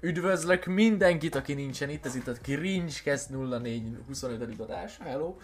[0.00, 4.60] Üdvözlök mindenkit, aki nincsen itt, ez itt a Cringecast 04 25.
[4.60, 5.36] adás, hello!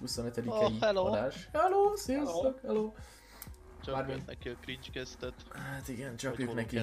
[0.00, 0.42] 25.
[0.46, 1.06] Oh, hello.
[1.06, 1.48] adás.
[1.52, 2.92] Hello, sziasztok, hello!
[3.84, 4.56] Csak Bármi- ők neki a
[4.92, 5.34] kezdtet.
[5.52, 6.78] Hát igen, csak hol neki.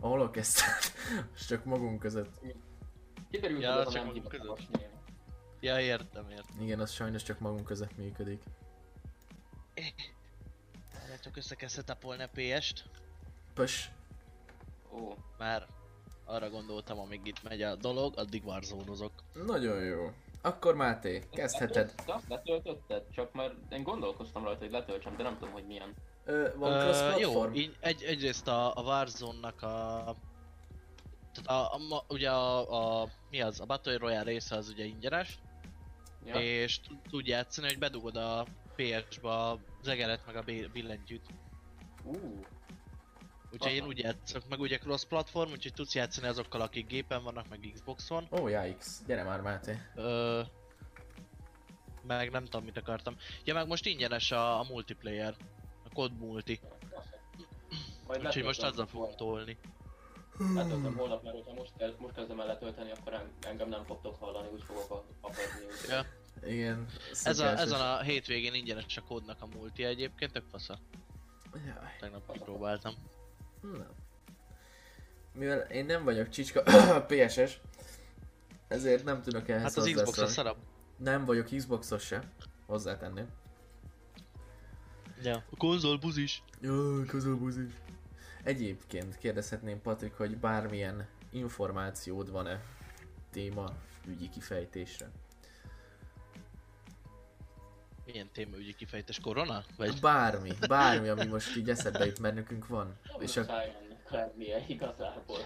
[0.00, 0.92] A holokeesztet.
[1.34, 2.40] És csak magunk között.
[3.30, 4.60] Kiderült, Ja, hogy csak magunk között.
[5.60, 6.60] Ja, értem, értem.
[6.60, 8.42] Igen, az sajnos csak magunk között működik.
[11.04, 12.84] Erre csak össze kell setupolni a PS-t,
[13.54, 13.90] Pös.
[14.92, 15.66] Ó, már
[16.24, 19.10] arra gondoltam, amíg itt megy a dolog, addig warzone
[19.46, 20.10] Nagyon jó.
[20.42, 21.94] Akkor Máté, kezdheted.
[22.06, 23.02] Te azt letöltötted?
[23.10, 25.94] Csak már én gondolkoztam rajta, hogy letöltsem, de nem tudom, hogy milyen.
[26.24, 30.14] Ö, van Ö, jó, így egy, egyrészt a, a Warzone-nak a...
[31.32, 35.38] Tehát a, a, ugye a, a, mi az, a Battle Royale része az ugye ingyenes,
[36.24, 36.34] Ja?
[36.40, 38.46] és tud- játszani, hogy bedugod a
[38.76, 41.26] PS-ba az egeret meg a bi- billentyűt.
[42.04, 42.44] Ú,
[43.52, 47.48] Úgyhogy én úgy játszok, meg ugye cross platform, úgyhogy tudsz játszani azokkal, akik gépen vannak,
[47.48, 48.26] meg Xboxon.
[48.30, 48.86] Ó, oh, yikes.
[49.06, 49.78] Gyere már Máté.
[49.94, 50.42] Ö,
[52.02, 53.16] meg nem tudom mit akartam.
[53.44, 55.34] Ja meg most ingyenes a, a multiplayer.
[55.84, 56.60] A COD multi.
[58.06, 59.58] majd Úgyhogy most azzal fogom tolni.
[60.54, 64.16] Letöltöm holnap, mert hogyha most, kezd, most kezdem el letölteni, akkor en- engem nem fogtok
[64.20, 65.64] hallani, úgy fogok a- apadni.
[65.66, 65.88] úgy.
[65.88, 66.06] Ja.
[66.48, 66.86] Igen.
[67.24, 70.78] Ez a, ezen a hétvégén ingyenes a kódnak a multi egyébként, tök fasza.
[71.52, 71.96] Jaj.
[72.00, 72.94] Tegnap kipróbáltam.
[73.60, 73.86] Na.
[75.34, 76.62] Mivel én nem vagyok csicska
[77.08, 77.60] PSS,
[78.68, 80.32] ezért nem tudok ehhez Hát az Xbox a hozzászólni.
[80.32, 80.56] szarabb.
[80.96, 82.32] Nem vagyok Xboxos se,
[82.66, 83.26] hozzátenném.
[85.22, 85.44] Ja.
[85.50, 86.42] A konzol buzis.
[86.60, 87.72] Jaj, közölbúzis.
[88.42, 92.62] Egyébként kérdezhetném Patrik, hogy bármilyen információd van-e
[93.30, 93.72] téma
[94.06, 95.10] ügyi kifejtésre?
[98.12, 99.18] Milyen témaügyi kifejtés?
[99.20, 99.64] Korona?
[99.76, 100.00] Vagy?
[100.00, 102.98] Bármi, bármi, ami most így eszedbe jut, mert nekünk van.
[103.18, 103.62] És És a...
[104.08, 105.38] lennie igazából.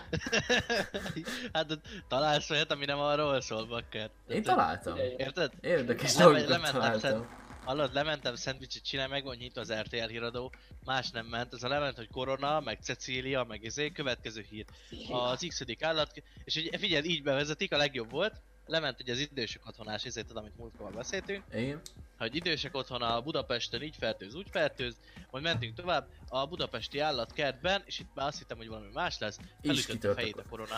[1.52, 4.10] hát találsz olyat, ami nem arról szól, bakker.
[4.28, 4.96] Én találtam.
[5.16, 5.52] Érted?
[5.60, 7.42] Érdekes Nem, dolgokat lementem találtam.
[7.64, 10.52] Hallod, lementem szendvicset csinálni, meg van nyitva az RTL híradó,
[10.84, 14.64] más nem ment, ez a lement, hogy Korona, meg Cecília, meg izé, következő hír.
[15.10, 19.66] Az x állat, és ugye figyelj, így bevezetik, a legjobb volt, lement ugye az idősek
[19.66, 21.80] otthonás, ezért tudom, amit múltkor beszéltünk, Igen?
[22.24, 24.96] Hogy idősek otthona Budapesten így fertőz, úgy fertőz,
[25.30, 29.38] majd mentünk tovább a budapesti állatkertben, és itt már azt hittem, hogy valami más lesz,
[29.62, 30.76] felütött a fejét a korona.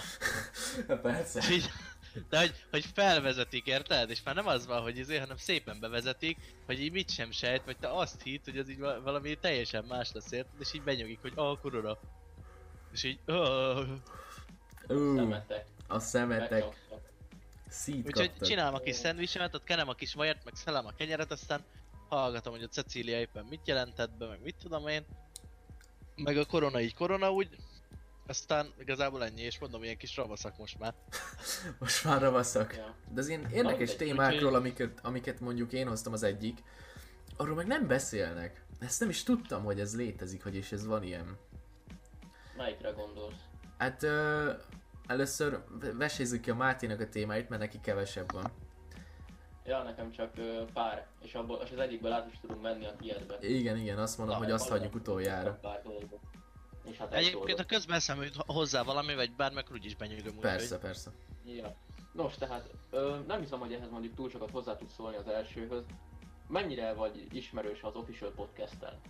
[1.03, 1.39] Persze.
[1.39, 1.71] És így,
[2.29, 4.11] de hogy, hogy felvezetik, érted?
[4.11, 7.65] És már nem az van, hogy izé, hanem szépen bevezetik, hogy így mit sem sejt,
[7.65, 10.61] vagy te azt hitt, hogy az így va- valami teljesen más lesz, érted?
[10.61, 11.99] És így benyugik, hogy ah, korona.
[12.93, 13.89] És így, ah.
[14.89, 15.67] Ú, Szemetek.
[15.87, 17.06] a szemetek megcsaptak.
[17.77, 18.49] Szít Úgyhogy kaptad.
[18.49, 21.65] csinálom a kis szendvicsemet, ott kenem a kis vajat, meg szelem a kenyeret, aztán
[22.09, 25.05] hallgatom, hogy a Cecília éppen mit jelentett be, meg mit tudom én.
[26.17, 27.49] Meg a korona így korona úgy.
[28.27, 30.95] Aztán igazából ennyi, és mondom, ilyen kis ravaszak most már.
[31.79, 32.77] Most már ravaszak.
[32.77, 32.95] Ja.
[33.09, 36.63] De az ilyen érdekes mindegy, témákról, amiket, amiket mondjuk én hoztam az egyik,
[37.37, 38.65] arról meg nem beszélnek.
[38.79, 41.37] Ezt nem is tudtam, hogy ez létezik, hogy és ez van ilyen.
[42.57, 43.41] Melyikre gondolsz?
[43.79, 44.53] Hát ö,
[45.06, 48.53] először ve- vesézzük ki a Máténak a témáit, mert neki kevesebb van.
[49.65, 52.97] Ja, nekem csak ö, pár, és, abból, és az egyikből át is tudunk menni a
[52.97, 53.37] tiédbe.
[53.41, 55.59] Igen, igen, azt mondom, hogy azt hagyjuk utoljára.
[55.61, 56.21] Pár dolgot.
[56.91, 60.34] És hát egy Egyébként, ha közben eszembe jut hozzá valami, vagy bármi, akkor úgyis benyögöm
[60.34, 61.11] úgy, Persze, persze.
[61.45, 61.75] Ja.
[62.12, 65.84] Nos, tehát ö, nem hiszem, hogy ehhez mondjuk túl sokat hozzá tudsz szólni az elsőhöz.
[66.49, 69.00] Mennyire vagy ismerős az Official Podcast-tel?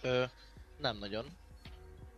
[0.00, 0.24] Hogy, ö,
[0.78, 1.24] nem nagyon.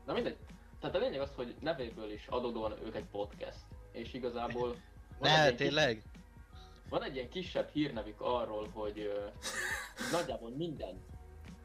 [0.06, 0.36] Na mindegy.
[0.80, 3.58] Tehát a lényeg az, hogy nevéből is adódóan ők egy podcast.
[3.92, 4.76] És igazából
[5.20, 5.94] Ne, tényleg?
[5.94, 6.20] Kis,
[6.88, 9.26] van egy ilyen kisebb hírnevük arról, hogy ö,
[10.16, 11.04] nagyjából minden,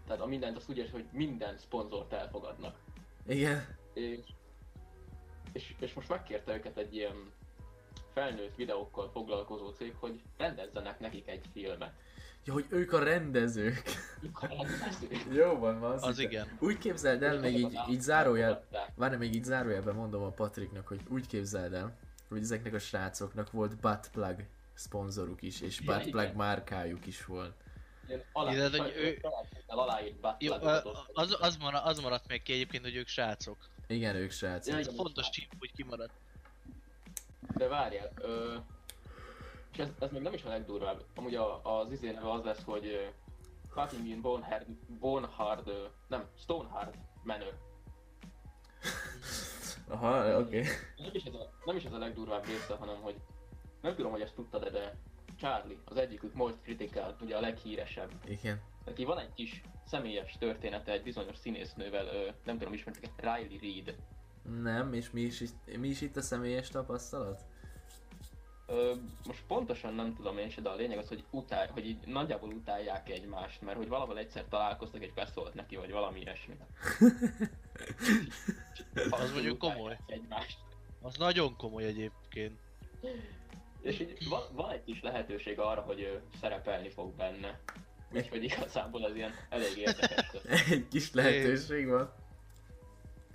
[0.08, 2.76] tehát a mindent azt úgy érts, hogy minden szponzort elfogadnak.
[3.28, 3.78] Igen.
[3.94, 4.20] És,
[5.52, 7.32] és, és most megkérte őket egy ilyen
[8.14, 11.94] felnőtt videókkal foglalkozó cég, hogy rendezzenek nekik egy filmet.
[12.46, 13.82] Ja, hogy ők a rendezők.
[15.32, 15.98] Jó van, van.
[16.00, 16.58] Az igen.
[16.60, 18.64] Úgy képzeld el, még így, így zárójel,
[18.96, 21.96] Várj, még így zárójelben mondom a Patriknak, hogy úgy képzeld el,
[22.30, 26.36] hogy ezeknek a srácoknak volt buttplug szponzoruk is, és Ja, buttplug igen.
[26.36, 27.54] márkájuk is volt.
[28.34, 29.20] Alá, hogy ő-
[30.40, 30.54] Jó,
[31.14, 33.58] az, az, maradt, az maradt még ki egyébként, hogy ők srácok.
[33.88, 34.74] Igen, ők srácok.
[34.74, 34.96] Ja, Ez igen.
[34.98, 36.14] fontos csíp, hogy kimaradt.
[37.56, 38.56] De várjál, ö,
[39.74, 41.04] és ez, ez még nem is a legdurvább.
[41.16, 43.02] Amúgy a, az izé neve az lesz, hogy ö,
[43.70, 44.68] Fucking in Bonehard,
[45.00, 47.52] Bonehard, ö, nem, Stonehard menő.
[49.88, 50.60] Aha, oké.
[50.60, 50.72] Okay.
[50.98, 53.16] Nem is, ez a, nem is ez a legdurvább része, hanem hogy
[53.82, 54.98] nem tudom, hogy ezt tudtad de
[55.38, 58.12] Charlie, az egyikük Most Critical, ugye a leghíresebb.
[58.26, 58.62] Igen.
[58.86, 63.96] Neki van egy kis személyes története egy bizonyos színésznővel, ö, nem tudom ismertek Riley Reid.
[64.62, 65.44] Nem, és mi is,
[65.80, 67.42] mi is itt a személyes tapasztalat?
[68.66, 68.94] Ö,
[69.26, 72.50] most pontosan nem tudom én se, de a lényeg az, hogy, utál, hogy így nagyjából
[72.50, 76.58] utálják egymást, mert hogy valahol egyszer találkoztak és beszólt neki, vagy valami ilyesmi.
[79.10, 79.98] Az mondjuk komoly.
[80.06, 80.58] Egymást.
[81.02, 82.60] Az nagyon komoly egyébként.
[83.82, 87.60] És így van, van egy kis lehetőség arra, hogy ő szerepelni fog benne.
[88.14, 90.32] Úgyhogy igazából az ilyen elég érdekes.
[90.70, 92.14] Egy kis lehetőség van.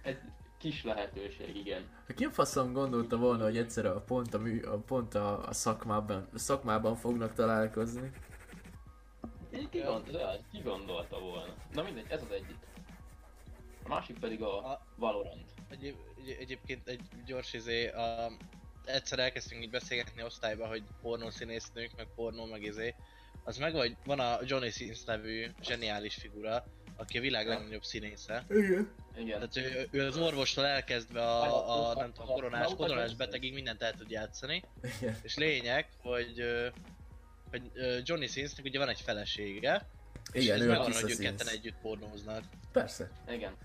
[0.03, 0.19] Egy
[0.59, 1.89] kis lehetőség, igen.
[2.17, 5.53] Ki a faszom gondolta volna, hogy egyszer a pont a, mű, a, pont a, a
[5.53, 8.11] szakmában, a szakmában fognak találkozni?
[9.71, 11.55] Ki, gond, de, ki gondolta volna?
[11.73, 12.57] Na mindegy, ez az egyik.
[13.85, 15.51] A másik pedig a A- Valorant.
[15.69, 18.33] Egyéb, egy, egyébként egy gyors izé, a,
[18.85, 22.95] egyszer elkezdtünk így beszélgetni osztályba, hogy pornószínésznők, meg pornó, meg izé.
[23.45, 26.65] Az meg vagy, van a Johnny Sins nevű zseniális figura,
[26.97, 28.45] aki a világ legnagyobb színésze.
[28.49, 28.93] Igen.
[29.19, 29.49] Igen.
[29.49, 33.93] Tehát ő, ő az orvostól elkezdve a, a nem tudom, koronás, koronás betegig mindent el
[33.93, 34.63] tud játszani.
[35.01, 35.17] Igen.
[35.23, 36.45] És lényeg, hogy,
[37.51, 37.63] hogy
[38.03, 39.87] Johnny Sinsnek ugye van egy felesége,
[40.33, 42.43] és Igen, ez ő a megvan, hogy ők ketten együtt pornóznak.
[42.73, 43.11] Persze.
[43.29, 43.57] Igen.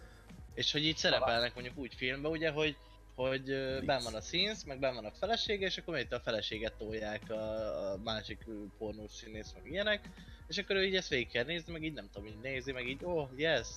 [0.54, 2.76] És hogy így szerepelnek mondjuk úgy filmben, ugye, hogy
[3.16, 6.20] hogy ö, benn van a Sins, meg benn van a felesége, és akkor itt a
[6.20, 8.46] feleséget tolják a, a másik
[8.78, 10.10] pornós színész, meg ilyenek,
[10.48, 12.88] és akkor ő így ezt végig kell nézni, meg így nem tudom, így nézi, meg
[12.88, 13.68] így, oh, yes,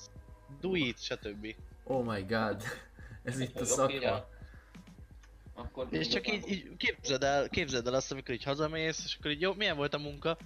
[0.60, 1.54] do it, stb.
[1.84, 2.62] Oh my god.
[3.22, 4.26] Ez itt a szakma.
[5.54, 9.31] Akkor És csak így, így képzeld el, képzeld el azt, amikor így hazamész, és akkor
[9.31, 10.37] így jó, milyen volt a munka?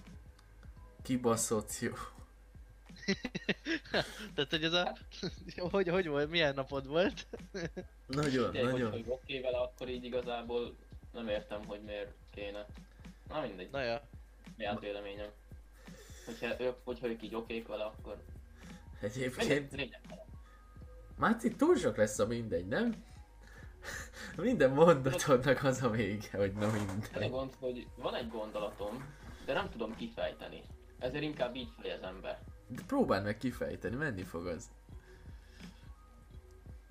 [1.03, 1.93] Kibaszott jó.
[4.35, 4.97] Tehát, hogy ez a...
[5.71, 7.27] hogy, hogy volt, milyen napod volt?
[8.07, 8.91] Nagyon, Tényleg, nagyon.
[8.91, 10.77] hogy oké vele, akkor így igazából
[11.13, 12.67] nem értem, hogy miért kéne.
[13.29, 14.03] Na mindegy, Na ja.
[14.57, 15.29] saját véleményem.
[16.25, 18.23] Hogyha ők, hogyha ők így okék vele, akkor
[19.01, 19.97] Egyébként mindegy.
[21.17, 23.05] Máci túl sok lesz a mindegy, nem?
[24.37, 27.31] Minden mondatodnak az a vége, hogy na a mindegy.
[27.31, 29.05] gond, hogy van egy gondolatom,
[29.45, 30.63] de nem tudom kifejteni.
[30.99, 32.43] Ezért inkább így fejezem be.
[32.67, 34.71] De próbáld meg kifejteni, menni fog az.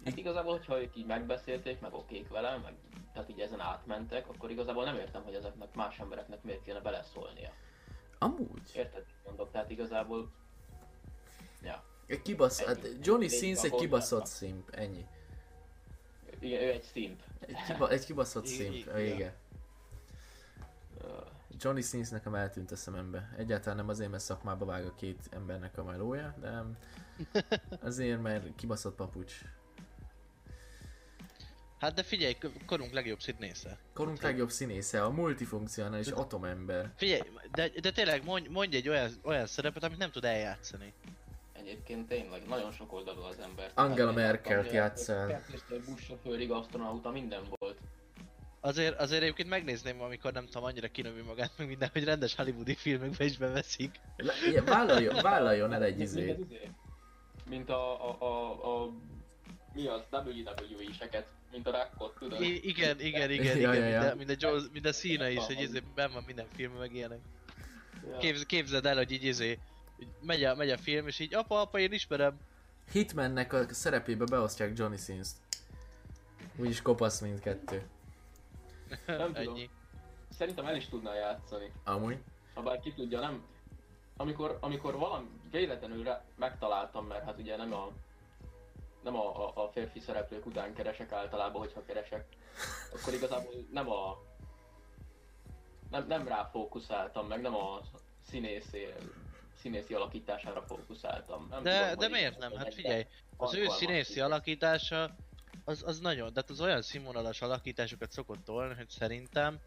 [0.05, 2.73] Hát igazából, hogyha ők így megbeszélték, meg okék vele, meg
[3.13, 7.51] tehát így ezen átmentek, akkor igazából nem értem, hogy ezeknek más embereknek miért kéne beleszólnia.
[8.17, 8.71] Amúgy.
[8.75, 9.51] Érted, mondok?
[9.51, 10.31] Tehát igazából...
[11.61, 11.83] Ja.
[12.09, 12.63] Egy kibasz...
[12.63, 15.05] Hát Johnny Sins egy kibaszott szimp, ennyi.
[16.39, 17.21] Igen, ő egy szimp.
[17.39, 19.33] Egy, kiba, egy kibaszott szimp, i- a vége.
[21.03, 21.07] Ö,
[21.59, 23.33] Johnny Sins nekem eltűnt a szemembe.
[23.37, 26.63] Egyáltalán nem azért, mert szakmába vág a két embernek a melója, de
[27.89, 29.33] azért, mert kibaszott papucs.
[31.79, 33.77] Hát de figyelj, korunk legjobb színésze.
[33.93, 36.91] Korunk legjobb színésze, a multifunkcionális atomember.
[36.95, 37.21] Figyelj,
[37.51, 40.93] de, de tényleg mondj, mondj egy olyan, olyan szerepet, amit nem tud eljátszani.
[41.59, 43.71] Egyébként tényleg nagyon sok oldalú az ember.
[43.73, 45.27] Angela Merkelt ugye, játsszál.
[45.27, 47.77] Kettőször buszsofőrig, asztronauta, minden volt.
[48.59, 52.75] Azért, azért egyébként megnézném, amikor nem tudom, annyira kinövi magát, meg minden, hogy rendes hollywoodi
[52.75, 53.99] filmekbe is beveszik.
[54.49, 56.35] Ilyen, vállaljon, vállaljon el egy izé.
[57.49, 58.89] Mint a, a, a, a
[59.73, 62.41] mi az, WWE-seket, mint a rakkot, tudod?
[62.41, 63.99] I- igen, igen, igen, Ja, igen, ja, ja.
[63.99, 66.79] Mind, a, mind, a Joe, mind a szína is, hogy izé, benn van minden filmben,
[66.79, 67.19] meg ilyenek.
[68.11, 68.17] Ja.
[68.17, 69.59] Képz, képzeld el, hogy így izé,
[69.99, 72.39] hogy megy a, megy a film, és így apa, apa, én ismerem.
[72.91, 75.35] Hitmannek a szerepébe beosztják Johnny Sins-t.
[76.55, 77.87] Úgyis kopasz mindkettő.
[79.05, 79.55] Nem tudom.
[79.55, 79.69] Ennyi.
[80.29, 81.71] Szerintem el is tudná játszani.
[81.83, 82.17] Amúgy.
[82.53, 83.43] Ha bár ki tudja, nem...
[84.17, 87.91] Amikor, amikor valami véletlenül rá, megtaláltam, mert hát ugye nem a
[89.03, 92.25] nem a, a, a férfi szereplők után keresek általában, hogyha keresek,
[92.93, 94.17] akkor igazából nem a
[95.89, 97.79] nem, nem rá fókuszáltam, meg nem a
[98.29, 98.87] színészi,
[99.61, 101.47] színészi alakítására fókuszáltam.
[101.49, 102.55] Nem De, tudom, de miért nem?
[102.55, 103.05] Hát figyelj,
[103.37, 104.23] az ő színészi színész.
[104.23, 105.15] alakítása,
[105.63, 109.57] az, az nagyon, tehát az olyan színvonalas alakításokat szokott tolni, hogy szerintem,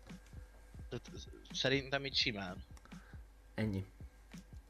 [0.89, 1.11] tehát
[1.53, 2.57] szerintem így simán.
[3.55, 3.85] Ennyi.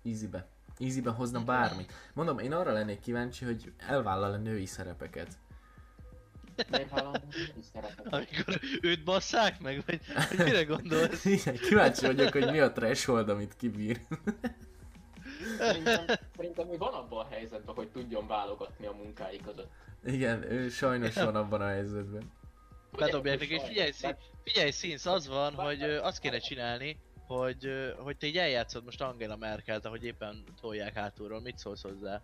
[0.05, 0.47] Easybe.
[0.79, 1.93] Easybe hozna bármit.
[2.15, 5.39] Mondom, én arra lennék kíváncsi, hogy elvállal a női szerepeket.
[8.05, 10.01] Amikor őt basszák meg, vagy,
[10.31, 11.25] vagy mire gondolsz?
[11.39, 14.01] Igen, kíváncsi vagyok, hogy mi a threshold, amit kibír.
[15.59, 16.05] Szerintem,
[16.37, 19.71] szerintem ő van abban a helyzetben, hogy tudjon válogatni a munkái között.
[20.05, 22.33] Igen, ő sajnos van abban a helyzetben.
[22.99, 28.27] Bedobják neki, figyelj, szín, figyelj színsz, az van, hogy azt kéne csinálni, hogy, hogy te
[28.27, 32.23] így eljátszod most Angela Merkelt, ahogy éppen tolják hátulról, mit szólsz hozzá?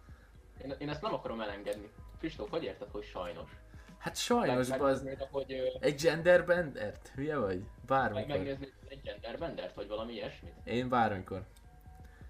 [0.65, 1.91] Én, én ezt nem akarom elengedni.
[2.19, 3.51] Kristóf, hogy érted, hogy sajnos?
[3.99, 7.13] Hát sajnos, Meg- az hogy egy genderbendert?
[7.15, 7.59] Hülye vagy?
[7.59, 8.29] meg, Bármikor.
[8.29, 10.53] megnéznéd egy genderbendert, vagy valami ilyesmit?
[10.65, 11.43] Én bármikor.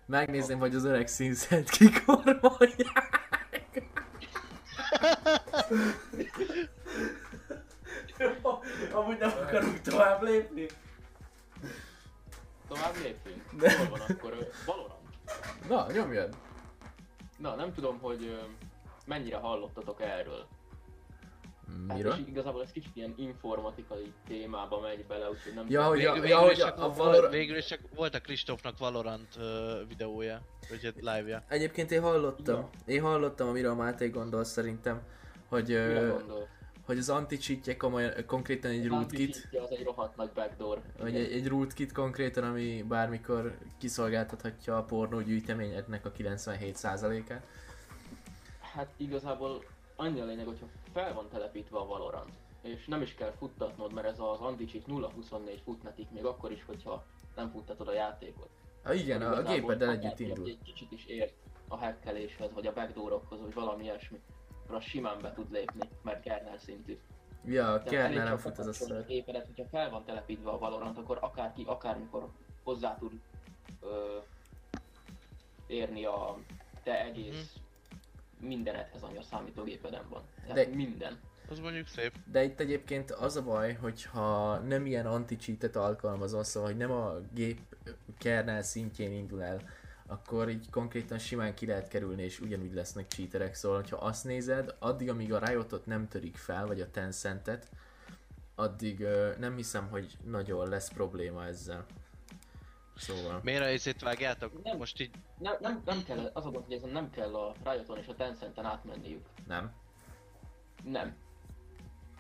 [0.09, 3.29] Megnézném, hogy az öreg színszert kikormolják.
[8.93, 10.67] Amúgy nem akarunk tovább lépni.
[12.69, 13.43] Tovább lépünk.
[13.53, 15.01] De- Hol van akkor Valorant?
[15.69, 16.37] Na, nyomjad.
[17.37, 18.41] Na, nem tudom, hogy
[19.07, 20.47] mennyire hallottatok erről.
[21.89, 22.13] Hát Miről?
[22.13, 26.21] és igazából ez kicsit ilyen informatikai témába megy bele, úgyhogy nem Ja, hogy Végül, ja,
[26.21, 27.33] végül, hogy is a, csak, a volt, Valorant...
[27.33, 31.43] végül is csak volt a Kristófnak Valorant uh, videója, vagy hát live-ja.
[31.49, 32.71] Egyébként én hallottam, Ja.
[32.85, 35.03] én hallottam, amiről a Máté gondol szerintem,
[35.49, 35.73] hogy,
[36.09, 36.49] gondol?
[36.87, 37.39] hogy az anti
[37.79, 40.81] komolyan, konkrétan egy rootkit, Anti-cheatje az egy rohadt nagy backdoor.
[40.99, 47.47] vagy egy, egy rootkit konkrétan, ami bármikor kiszolgáltathatja a pornógyűjteményednek a 97%-át.
[48.75, 49.65] Hát igazából
[49.99, 54.07] annyi a lényeg, hogyha fel van telepítve a Valorant, és nem is kell futtatnod, mert
[54.07, 57.05] ez az anti-cheat 0-24 futnatik, még akkor is, hogyha
[57.37, 58.49] nem futtatod a játékot.
[58.85, 60.49] Ah, igen, a, a gépeddel együtt indul.
[60.49, 61.35] Egy kicsit is ért
[61.69, 64.21] a hackeléshez, vagy a backdoorokhoz, vagy valami ilyesmi,
[64.63, 66.99] akkor az simán be tud lépni, mert kernel szintű.
[67.45, 70.99] Ja, a kernel nem fut az a a gépedet, hogyha fel van telepítve a Valorant,
[70.99, 72.29] akkor akárki, akármikor
[72.65, 73.13] hozzá tud
[73.81, 74.19] ö,
[75.67, 76.39] érni a
[76.83, 77.57] te egész
[78.41, 80.23] mindenedhez, ami a számítógépeden van.
[80.41, 80.77] Tehát De- De...
[80.77, 81.19] minden.
[81.51, 82.13] Az mondjuk szép.
[82.25, 87.15] De itt egyébként az a baj, hogyha nem ilyen anti-cheatet alkalmazol, szóval hogy nem a
[87.35, 87.61] gép
[88.19, 89.61] kernel szintjén indul el,
[90.07, 93.55] akkor így konkrétan simán ki lehet kerülni, és ugyanúgy lesznek cheaterek.
[93.55, 97.71] Szóval, hogyha azt nézed, addig, amíg a Riotot nem törik fel, vagy a Tencentet,
[98.55, 101.87] addig ö, nem hiszem, hogy nagyon lesz probléma ezzel.
[102.99, 103.41] Szóval...
[103.43, 104.63] Miért a izét vágjátok?
[104.63, 104.77] Nem.
[104.77, 107.99] Most így Nem, nem, nem kell, az a gond, hogy ezen nem kell a Rioton
[107.99, 109.27] és a Tencenten átmenniük.
[109.47, 109.73] Nem.
[110.85, 111.17] Nem.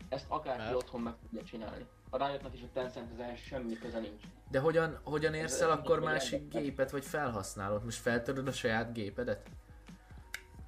[0.09, 0.75] Ezt akárki Mert?
[0.75, 1.87] otthon meg tudja csinálni.
[2.11, 4.23] A Riotnak és a Tencenthez ehhez semmi köze nincs.
[4.51, 7.85] De hogyan, hogyan érsz el akkor másik gépet, vagy felhasználod?
[7.85, 9.49] Most feltöröd a saját gépedet?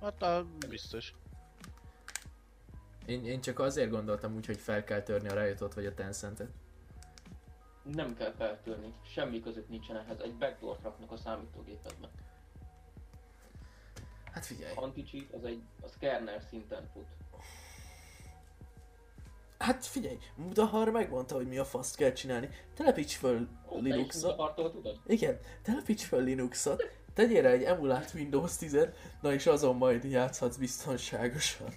[0.01, 1.15] Hát a biztos.
[3.07, 6.51] Én, én csak azért gondoltam úgy, hogy fel kell törni a Riotot vagy a Tencentet.
[7.93, 12.09] Nem kell feltörni, semmi között nincsen ehhez, egy backdoor raknak a számítógépedbe.
[14.33, 14.73] Hát figyelj.
[14.75, 17.07] Anti-cheat az egy, az kernel szinten fut.
[19.59, 22.49] Hát figyelj, Mudahar megmondta, hogy mi a faszt kell csinálni.
[22.75, 24.41] Telepíts föl is Linuxot.
[25.07, 26.83] Igen, telepíts föl Linuxot.
[27.15, 28.89] Tegyél rá egy emulált Windows 10
[29.21, 31.69] na és azon majd játszhatsz biztonságosan.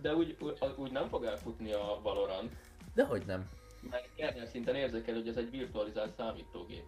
[0.00, 2.52] De úgy, úgy, úgy nem fog elfutni a Valorant,
[2.94, 3.48] Dehogy nem.
[3.90, 6.84] Mert kernel szinten érzékel, hogy ez egy virtualizált számítógép.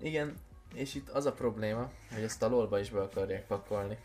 [0.00, 0.34] Igen,
[0.74, 3.98] és itt az a probléma, hogy ezt a lolba is be akarják pakolni.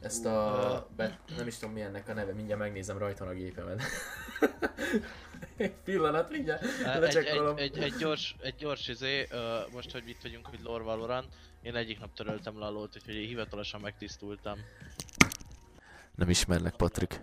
[0.00, 0.88] Ezt a...
[0.96, 3.82] Be, nem is tudom mi ennek a neve, mindjárt megnézem rajta a gépemet.
[5.56, 10.22] egy pillanat, mindjárt Egy, egy, egy, egy, gyors, egy gyors izé, uh, most hogy itt
[10.22, 11.26] vagyunk, hogy lore Valorant,
[11.62, 14.58] én egyik nap töröltem le a lót, úgyhogy én hivatalosan megtisztultam.
[16.14, 17.20] Nem ismernek, Patrik.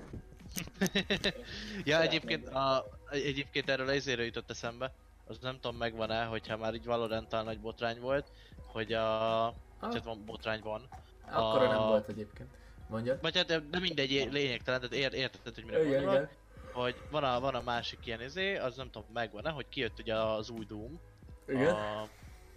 [1.84, 4.94] Ja, egyébként, a, egyébként erről ezért jutott eszembe,
[5.28, 8.32] az nem tudom megvan-e, hogyha már így valorant nagy botrány volt,
[8.66, 9.46] hogy a...
[9.46, 9.54] Ah.
[9.80, 10.88] Tehát van, botrány van.
[11.32, 12.50] Akkora nem a- volt egyébként.
[12.90, 13.22] Mondjad?
[13.22, 16.30] Vagy hát de, de mindegy, lényegtelen, tehát ér, érted, hogy mire Igen, igen.
[16.72, 20.16] Hogy van a, van a másik ilyen izé, az nem tudom megvan-e, hogy kijött ugye
[20.16, 21.00] az új Doom.
[21.48, 21.76] Igen.
[21.76, 22.08] A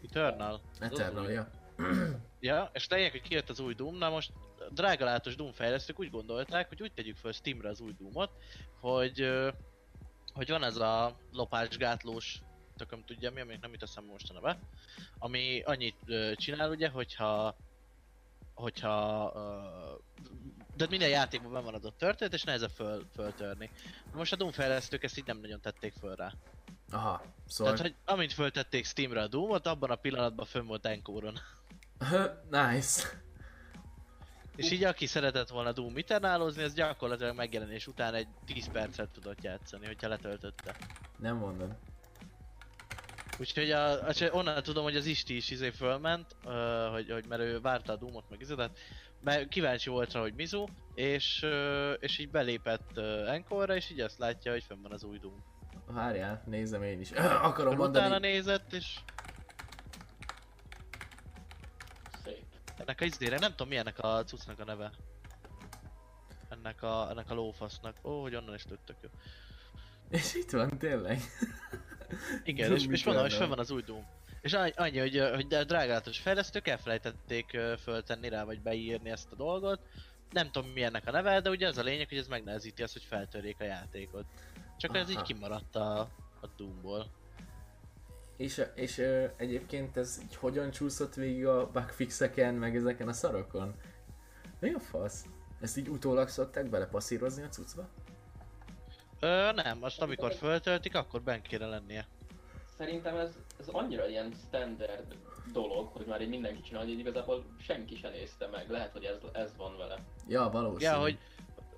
[0.04, 0.60] Eternal.
[0.80, 1.48] Eternal, ja.
[2.40, 4.32] Ja, és lényeg, hogy kijött az új Doom, na most
[4.70, 8.30] drágalátos Doom fejlesztők úgy gondolták, hogy úgy tegyük föl Steamre az új Doomot,
[8.80, 9.28] hogy,
[10.32, 12.42] hogy van ez a lopásgátlós,
[12.76, 14.58] tököm tudja mi, amelyik nem jut eszembe most a neve,
[15.18, 15.96] ami annyit
[16.34, 17.56] csinál ugye, hogyha
[18.54, 19.32] hogyha
[20.76, 23.70] de minden játékban benne van az a történet, és nehezebb föl, föltörni.
[24.12, 26.32] Most a Doom fejlesztők ezt így nem nagyon tették föl rá.
[26.90, 27.74] Aha, szóval...
[27.74, 31.38] Tehát, hogy amint föltették Steamre a Doomot, abban a pillanatban fönn volt Encoron.
[32.50, 33.08] nice.
[34.56, 39.42] És így aki szeretett volna Doom Eternálozni, az gyakorlatilag megjelenés után egy 10 percet tudott
[39.42, 40.76] játszani, hogyha letöltötte.
[41.18, 41.76] Nem mondod.
[43.38, 46.52] Úgyhogy a, a, onnan tudom, hogy az Isti is izé fölment, uh,
[46.92, 48.78] hogy, hogy mert ő várta a Doomot meg izé, tehát
[49.20, 50.64] mert kíváncsi volt rá, hogy Mizu,
[50.94, 55.04] és, uh, és így belépett uh, Encore-ra, és így azt látja, hogy fönn van az
[55.04, 55.44] új Doom.
[55.86, 57.10] Várjál, nézem én is.
[57.42, 58.26] Akarom Utána mondani.
[58.32, 58.98] nézett, és
[62.24, 62.44] Szép.
[62.80, 64.92] Ennek a izére, nem tudom mi ennek a cuccnak a neve.
[66.48, 67.96] Ennek a, ennek a lófasznak.
[68.04, 69.08] Ó, hogy onnan is lőttek jó.
[70.10, 71.20] És itt van tényleg.
[72.44, 74.06] Igen, Doom és, és van, és fönn van az új Doom.
[74.40, 79.80] És annyi, hogy, hogy drágálatos fejlesztők elfelejtették föltenni rá, vagy beírni ezt a dolgot.
[80.30, 82.92] Nem tudom mi ennek a neve, de ugye az a lényeg, hogy ez megnehezíti azt,
[82.92, 84.24] hogy feltörjék a játékot.
[84.76, 85.24] Csak ez így Aha.
[85.24, 85.98] kimaradt a,
[86.40, 87.10] a Doomból.
[88.40, 93.74] És, és ö, egyébként ez így hogyan csúszott végig a bugfixeken, meg ezeken a szarokon?
[94.58, 95.24] Mi a fasz?
[95.60, 97.88] Ezt így utólag szokták belepasszírozni a cuccba?
[99.20, 102.06] Ö, nem, azt amikor föltöltik, akkor bent kéne lennie.
[102.76, 105.16] Szerintem ez, ez annyira ilyen standard
[105.52, 108.70] dolog, hogy már így mindenki csinálja, hogy igazából senki sem nézte meg.
[108.70, 109.98] Lehet, hogy ez, ez van vele.
[110.28, 110.90] Ja, valószínű.
[110.90, 111.18] Ja, hogy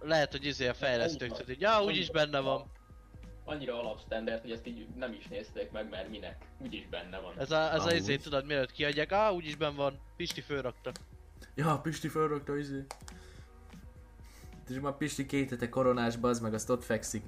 [0.01, 2.71] lehet, hogy izé a fejlesztők Annyira- tudják, ja, úgyis benne van.
[3.45, 6.45] Annyira alapstandard, hogy ezt így nem is nézték meg, mert minek.
[6.59, 7.39] Úgyis benne van.
[7.39, 7.95] Ez a, ez a Amúgy.
[7.95, 10.93] izé, tudod, mielőtt kiadják, ah, úgyis benne van, Pisti fölrakta.
[11.55, 12.85] Ja, Pisti felrakta izé.
[14.69, 17.25] És már Pisti két hete koronás bazd meg, azt ott fekszik.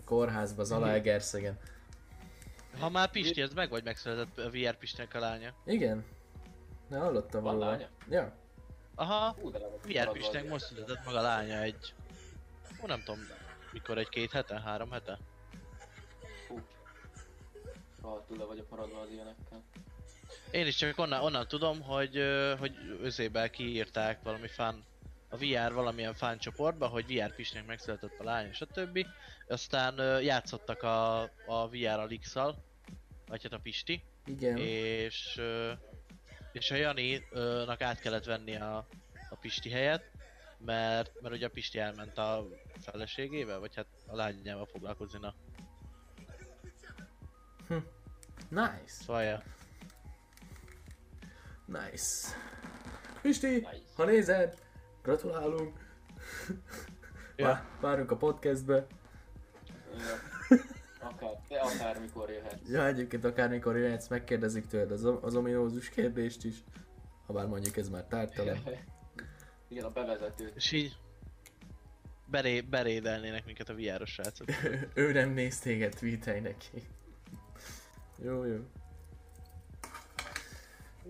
[0.00, 1.58] A kórházba, az Alaegerszegen.
[2.78, 5.52] Ha már Pisti, ez meg vagy megszületett a VR Pistinek a lánya.
[5.64, 6.04] Igen.
[6.88, 7.70] Ne hallottam Van róla.
[7.70, 7.88] lánya?
[8.10, 8.32] Ja.
[8.94, 9.50] Aha, Hú,
[9.82, 11.94] VR Pistinek most született meg a lánya egy...
[12.82, 13.20] Ó, nem tudom,
[13.72, 15.18] mikor egy-két hete, három hete?
[18.06, 19.64] Rohadtul le vagyok maradva az ilyenekkel.
[20.50, 22.22] Én is csak onnan, onnan tudom, hogy,
[22.58, 24.84] hogy özébe kiírták valami fan,
[25.28, 29.06] a VR valamilyen fan csoportba, hogy VR Pisnek megszületett a lány, stb.
[29.48, 32.64] Aztán ö, játszottak a, a VR Alix-szal,
[33.28, 34.56] vagy hát a Pisti, Igen.
[34.56, 35.40] és,
[36.52, 38.76] és a Jani-nak át kellett venni a,
[39.30, 40.10] a Pisti helyet,
[40.58, 42.46] mert, mert ugye a Pisti elment a
[42.78, 45.34] feleségével, vagy hát a lányával foglalkozni, na.
[48.48, 48.70] Nice.
[48.86, 49.42] Szóval, ja.
[51.66, 52.28] Nice.
[53.22, 53.80] Pisti, Nice.
[53.96, 54.54] ha nézed,
[55.02, 55.78] gratulálunk.
[57.36, 57.46] Ja.
[57.46, 58.86] Vá- Várunk a podcastbe.
[59.98, 60.34] Ja.
[61.00, 62.58] Akár, de akármikor jöhet.
[62.68, 66.56] Ja, egyébként akármikor jöhetsz, megkérdezik tőled az, az ominózus kérdést is.
[67.26, 68.58] Ha bár mondjuk ez már tártalan.
[69.68, 70.56] Igen, a bevezetőt.
[70.56, 70.96] És így
[72.26, 74.48] beré, berédelnének minket a VR-os srácok.
[74.94, 76.82] ő nem néz téged, tweetelj neki.
[78.18, 78.58] Jó, jó.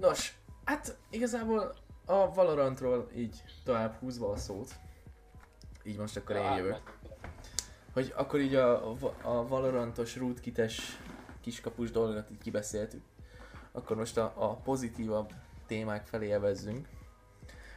[0.00, 4.74] Nos, hát igazából a Valorantról így tovább húzva a szót.
[5.84, 6.98] Így most akkor én jövök.
[7.92, 8.90] Hogy akkor így a,
[9.22, 11.00] a Valorantos rootkites
[11.40, 13.02] kiskapus dolgot így kibeszéltük.
[13.72, 15.32] Akkor most a, a pozitívabb
[15.66, 16.88] témák felé evezzünk.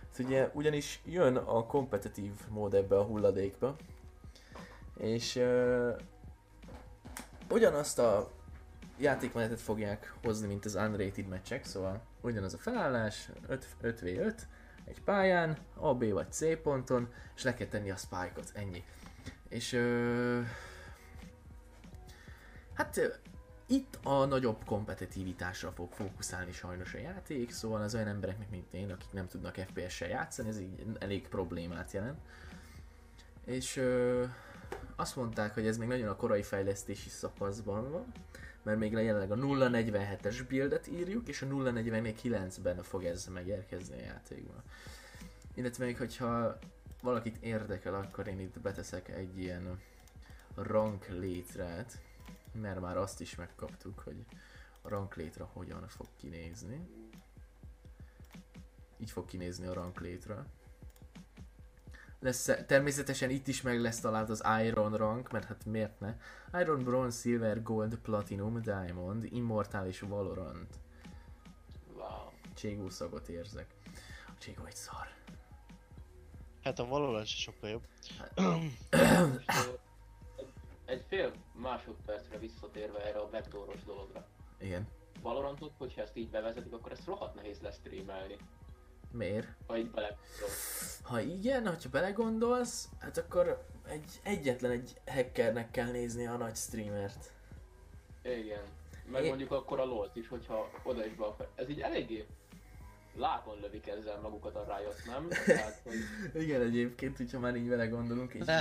[0.09, 3.75] Hát ugye, ugyanis jön a kompetitív mód ebbe a hulladékba.
[4.97, 5.97] És uh,
[7.49, 8.29] ugyanazt a
[8.99, 14.33] játékmenetet fogják hozni, mint az unrated meccsek, szóval ugyanaz a felállás, 5, 5v5,
[14.85, 18.83] egy pályán, A, B vagy C ponton, és le kell tenni a spike-ot, ennyi.
[19.49, 20.41] És ö,
[22.73, 23.21] hát
[23.65, 28.91] itt a nagyobb kompetitivitásra fog fókuszálni sajnos a játék, szóval az olyan embereknek, mint én,
[28.91, 32.19] akik nem tudnak FPS-sel játszani, ez így elég problémát jelent.
[33.45, 34.25] És ö,
[34.95, 38.13] azt mondták, hogy ez még nagyon a korai fejlesztési szakaszban van,
[38.63, 44.63] mert még jelenleg a 0.47-es buildet írjuk, és a 0.49-ben fog ez megérkezni a játékban.
[45.53, 46.59] Illetve még hogyha
[47.01, 49.81] valakit érdekel, akkor én itt beteszek egy ilyen
[50.55, 51.99] rank létrát,
[52.51, 54.25] mert már azt is megkaptuk, hogy
[54.81, 56.87] a rank létre hogyan fog kinézni.
[58.97, 60.45] Így fog kinézni a rank létre.
[62.21, 66.15] Lesz, természetesen itt is meg lesz talált az Iron rank, mert hát miért ne?
[66.61, 70.79] Iron, Bronze, Silver, Gold, Platinum, Diamond, Immortal és Valorant.
[71.93, 72.31] Wow.
[72.53, 73.75] Cségó szagot érzek.
[74.27, 75.07] A Cségó egy szar.
[76.63, 77.83] Hát a Valorant is sokkal jobb.
[80.85, 84.27] Egy fél másodpercre visszatérve erre a backdooros dologra.
[84.59, 84.87] Igen.
[85.21, 88.37] Valorantot, hogyha ezt így bevezetik, akkor ezt rohadt nehéz lesz streamelni.
[89.11, 89.47] Miért?
[89.67, 90.17] Ha így bele...
[91.01, 97.31] Ha igen, hogyha belegondolsz, hát akkor egy, egyetlen egy hackernek kell nézni a nagy streamert.
[98.23, 98.63] Igen.
[99.11, 101.49] Meg Én- mondjuk akkor a LOL-t is, hogyha oda is be akar.
[101.55, 102.25] Ez így eléggé
[103.15, 105.27] lábon lövik ezzel magukat a Riot, nem?
[105.45, 105.95] Tehát, hogy
[106.43, 108.59] Igen, egyébként, hogyha már így belegondolunk, és Ne.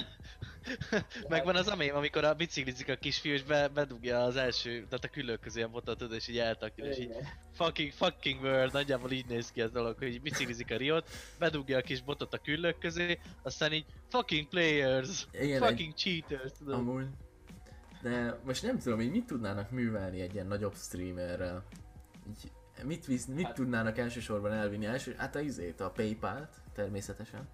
[1.29, 5.05] Megvan az a mém, amikor a biciklizik a kisfiú és be, bedugja az első, tehát
[5.05, 7.15] a küllők közé a botot, tudod, és így eltakja, és így
[7.53, 11.09] fucking, fucking world, nagyjából így néz ki ez dolog, hogy így biciklizik a Riot,
[11.39, 16.53] bedugja a kis botot a küllők közé, aztán így fucking players, Igen, egy- fucking cheaters,
[16.59, 16.75] tudod.
[16.75, 17.07] amúgy.
[18.03, 21.65] De most nem tudom, hogy mit tudnának művelni egy ilyen nagyobb streamerrel.
[22.29, 22.51] Így,
[22.85, 24.87] mit, visz, mit Hát- tudnának elsősorban elvinni?
[24.87, 27.49] Első, hát a izét, a Paypal-t, természetesen.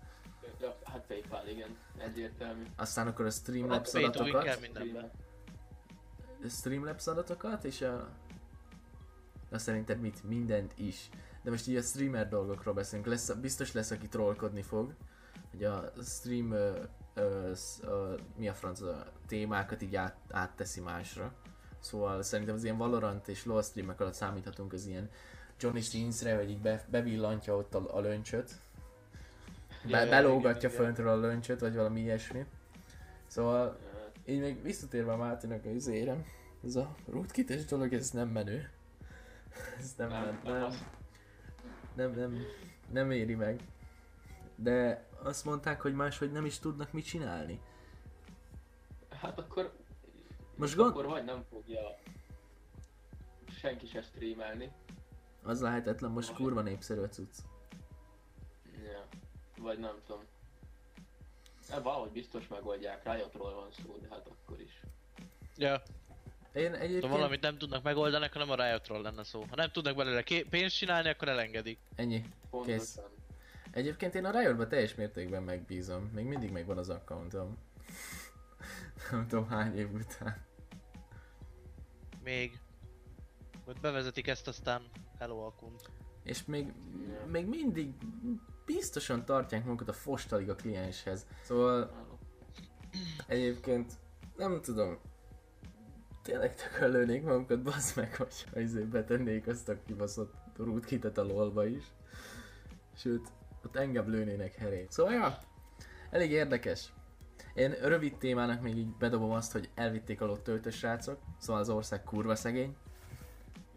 [0.61, 1.77] Ja, hát Paypal, igen.
[1.99, 2.63] Egyértelmű.
[2.77, 4.59] Aztán akkor a Streamlabs kell adatokat.
[6.49, 8.09] Streamlabs adatokat, és a...
[9.51, 10.23] Na szerintem mit?
[10.23, 11.09] Mindent is.
[11.43, 13.07] De most így a streamer dolgokról beszélünk.
[13.09, 14.95] Lesz, biztos lesz, aki trollkodni fog.
[15.51, 16.53] Hogy a stream...
[16.53, 16.83] Ö,
[17.15, 21.33] ö, ö, mi a franc a témákat így át, átteszi másra.
[21.85, 25.11] Szóval szerintem az ilyen Valorant és LoL streamek alatt számíthatunk az ilyen
[25.59, 28.51] Johnny Sins-re, hogy így be, bevillantja ott a, a löncsöt.
[29.83, 32.47] Be, Ja, ja, belógatja föntről a löncsöt, vagy valami ilyesmi.
[33.27, 33.79] Szóval
[34.25, 36.25] így még visszatérve a Mátinak a izére,
[36.65, 38.71] ez a rootkit dolog, ez nem menő.
[39.79, 40.73] Ez nem, nem, Nem,
[41.95, 42.39] nem, nem,
[42.91, 43.61] nem éri meg.
[44.57, 47.61] De azt mondták, hogy máshogy nem is tudnak mit csinálni.
[49.21, 49.73] Hát akkor...
[50.57, 51.99] Most gond- Akkor vagy nem fogja
[53.59, 54.71] senki se streamelni.
[55.43, 57.37] Az lehetetlen, most kurva népszerű a cucc.
[58.85, 59.07] Ja.
[59.59, 60.23] Vagy nem tudom.
[61.71, 64.81] E, valahogy biztos megoldják, Riotról van szó, de hát akkor is.
[65.57, 65.83] Ja,
[66.53, 69.45] Én ha egyébként valamit nem tudnak megoldani, akkor nem a Riotról lenne szó.
[69.49, 71.79] Ha nem tudnak belőle ké- pénzt csinálni, akkor elengedik.
[71.97, 72.25] ennyi.
[72.51, 73.05] Pontosan.
[73.71, 76.11] Egyébként én a Riotba teljes mértékben megbízom.
[76.15, 77.57] Még mindig megvan az accountom.
[79.11, 80.45] Nem tudom hány év után.
[82.23, 82.59] Még.
[83.65, 84.83] Majd bevezetik ezt, aztán
[85.19, 85.91] hello akunt.
[86.23, 86.73] És még,
[87.27, 87.95] még mindig
[88.65, 91.27] biztosan tartják magukat a Fostaliga klienshez.
[91.43, 92.07] Szóval
[93.27, 93.93] egyébként
[94.37, 94.99] nem tudom.
[96.23, 101.67] Tényleg tökön lőnék magukat, bazd meg, hogy izé betennék azt a kibaszott rootkitet a lolba
[101.67, 101.85] is.
[102.97, 103.29] Sőt,
[103.65, 104.93] ott engem lőnének herét.
[104.93, 105.39] Szóval ja,
[106.11, 106.93] elég érdekes.
[107.55, 112.03] Én rövid témának még így bedobom azt, hogy elvitték a lottöltös srácok, szóval az ország
[112.05, 112.77] kurva szegény,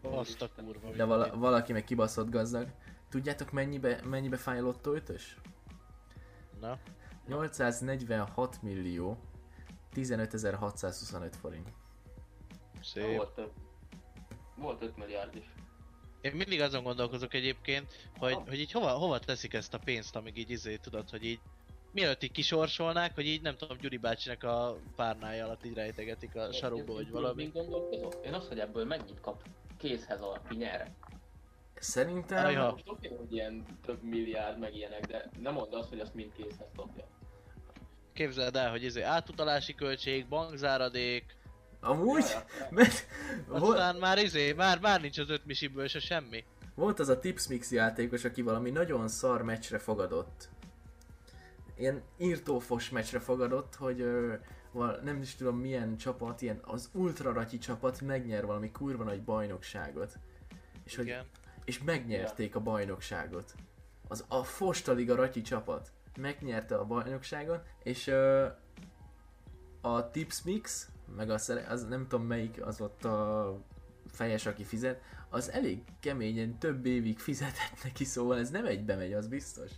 [0.02, 0.90] Azt a kurva.
[0.90, 2.68] de vala, valaki meg kibaszott gazdag.
[3.08, 5.36] Tudjátok mennyibe, mennyibe fáj a lottöltös?
[6.60, 6.78] Na,
[7.26, 9.18] 846 millió
[9.94, 11.68] 15.625 forint.
[12.82, 13.16] szép.
[13.16, 13.52] Volt több.
[14.56, 15.52] Volt 5 milliárd is.
[16.20, 20.36] Én mindig azon gondolkozok egyébként, hogy, hogy így hova, hova teszik ezt a pénzt, amíg
[20.38, 21.40] így izé tudod, hogy így
[21.92, 26.52] mielőtt így kisorsolnák, hogy így nem tudom, Gyuri bácsinak a párnája alatt így rejtegetik a
[26.52, 27.42] sarokba, vagy valami.
[27.42, 28.14] Én gondolkozok?
[28.24, 29.42] Én azt, hogy ebből mennyit kap
[29.78, 30.90] kézhez alapki nyer.
[31.74, 32.44] Szerintem...
[32.44, 32.70] Ajha.
[32.70, 36.32] Most oké, hogy ilyen több milliárd meg ilyenek, de nem mondd azt, hogy azt mind
[36.32, 37.04] kézhez kapja.
[38.12, 41.36] Képzeld el, hogy izé átutalási költség, bankzáradék,
[41.80, 42.24] Amúgy?
[42.30, 42.66] Ja, ja.
[42.70, 43.06] Mert
[43.46, 46.44] volt, aztán már izé, már, már nincs az öt misiből se semmi.
[46.74, 50.48] volt az a Tipsmix játékos, aki valami nagyon szar meccsre fogadott.
[51.78, 54.34] Ilyen írtófos meccsre fogadott, hogy ö,
[54.72, 59.22] val, nem is tudom milyen csapat, ilyen az Ultra Ratyi csapat megnyer valami kurva nagy
[59.22, 60.18] bajnokságot.
[60.84, 61.24] És, hogy, Igen.
[61.64, 63.54] és megnyerték a bajnokságot.
[64.08, 68.46] Az a Fostaliga Ratyi csapat megnyerte a bajnokságot, és ö,
[69.80, 73.58] a Tipsmix, meg a szere, az nem tudom melyik az ott a
[74.06, 79.12] fejes, aki fizet, az elég keményen több évig fizetett neki, szóval ez nem egybe megy,
[79.12, 79.70] az biztos.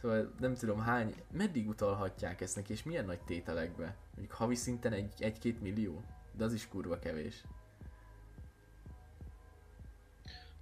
[0.00, 3.96] Szóval nem tudom hány, meddig utalhatják ezt neki, és milyen nagy tételekbe?
[4.14, 6.02] Mondjuk havi szinten egy, egy-két millió?
[6.32, 7.42] De az is kurva kevés.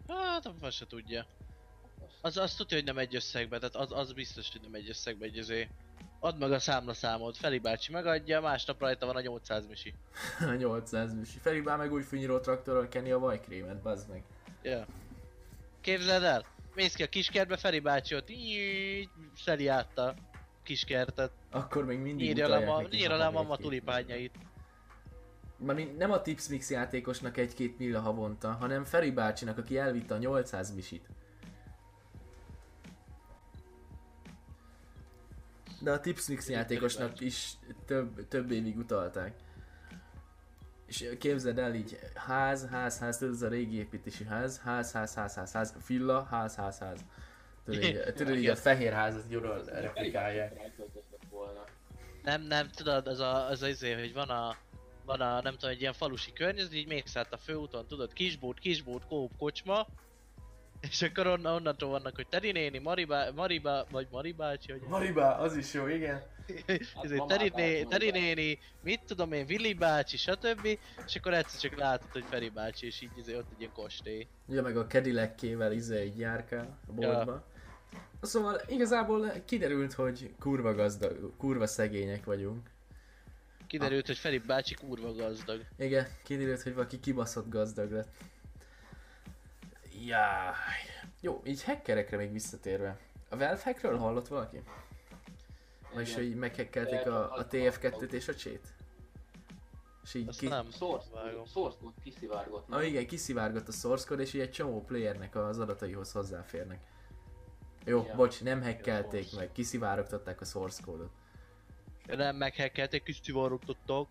[0.08, 1.26] Hát, azt se tudja.
[2.20, 5.24] Az, azt tudja, hogy nem egy összegbe, tehát az, az biztos, hogy nem egy összegbe,
[5.24, 5.68] egy izé.
[6.20, 9.94] Add meg a számlaszámot, Feli bácsi megadja, másnap rajta van a 800 misi.
[10.40, 11.38] A 800 műsi.
[11.38, 14.22] Felibál meg úgy fűnyíró traktorral kenni a vajkrémet, bazd meg.
[14.62, 14.86] Ja.
[15.80, 16.44] Képzeld el,
[16.76, 19.08] mész ki a kiskertbe, Feri bácsi ott így
[19.44, 20.14] szeli át a
[20.62, 21.30] kiskertet.
[21.50, 24.34] Akkor még mindig Nyírja le, ma, nyírja le mama tulipányait.
[25.58, 30.74] Mármint nem a Tipsmix játékosnak egy-két milla havonta, hanem Feri bácsinak, aki elvitte a 800
[30.74, 31.08] misit.
[35.80, 37.52] De a Tipsmix játékosnak is
[37.86, 39.45] több, több évig utalták.
[40.86, 45.14] És képzeld el így, ház, ház, ház, tudod, ez a régi építési ház, ház, ház,
[45.14, 47.04] ház, ház, ház, villa, ház, ház, ház.
[47.64, 50.72] Tudod, így, tudod, így a fehér házat gyurral replikálják.
[52.22, 54.56] Nem, nem, tudod, az a, az a izé, hogy van a,
[55.04, 58.58] van a, nem tudom, egy ilyen falusi környezet, így mész át a főúton, tudod, kisbót,
[58.58, 59.86] kisbót, kóp, kocsma,
[60.80, 65.56] és akkor onnan, onnantól vannak, hogy Teri néni, Maribá, Maribá, vagy Maribácsi, hogy Maribá, az
[65.56, 66.22] is jó, igen.
[66.46, 66.78] Né,
[67.26, 68.10] Teri bácsi.
[68.10, 70.78] néni, mit tudom én, Willi bácsi, stb.
[71.06, 74.26] És akkor egyszer csak látod, hogy Feri bácsi, és így izé, ott egy ilyen kostély.
[74.46, 77.44] Ugye meg a Cadillac-kével izé így járkál a boltba.
[78.22, 82.70] Szóval igazából kiderült, hogy kurva gazdag, kurva szegények vagyunk.
[83.66, 85.64] Kiderült, hogy Feri bácsi kurva gazdag.
[85.78, 88.08] Igen, kiderült, hogy valaki kibaszott gazdag lett.
[90.06, 90.54] Jaj.
[91.20, 92.98] Jó, így hackerekre még visszatérve.
[93.28, 94.62] A Valve hackről hallott valaki?
[95.96, 98.74] Vagyis, hogy meghekkelték a, a TF2-t és a csét?
[100.02, 100.48] És így Azt ki...
[100.48, 101.08] nem Source,
[101.52, 102.66] source code kiszivárgott.
[102.70, 106.80] Ah, igen, kiszivárgott a source code, és így egy csomó playernek az adataihoz hozzáférnek.
[107.84, 108.14] Jó, Ja.
[108.14, 109.36] bocs, nem source.
[109.36, 111.10] meg, kiszivárogtatták a source code-ot.
[112.06, 114.08] Nem meghekkelték, kis csivarogtattak.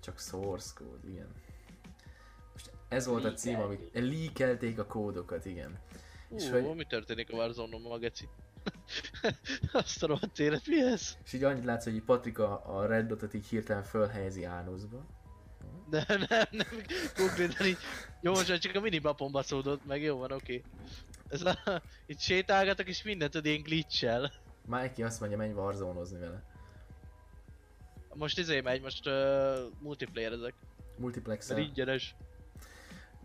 [0.00, 1.28] Csak source code, igen.
[2.52, 4.78] Most ez volt a cím, amit Leakelték.
[4.78, 5.78] a kódokat, igen.
[6.36, 8.28] És Ú, hogy- mi történik a Warzone-on, ma geci?
[9.72, 11.16] Azt a rohadt élet, mi ez?
[11.24, 15.06] És így annyit látsz, hogy Patrika a Red Dotot így hirtelen fölhelyezi Ánuszba.
[15.90, 16.82] De nem, nem,
[17.16, 17.78] konkrétan így,
[18.20, 20.62] jó, most csak a minimapon baszódott meg, jó van, oké.
[21.28, 24.20] Ez a, itt sétálgatok és mindent tud ilyen glitch
[24.66, 26.42] Mikey azt mondja, menj warzone vele.
[28.14, 29.12] Most izé megy, most uh,
[29.80, 30.54] multiplayer ezek.
[30.96, 32.14] multiplex Mert ingyenes.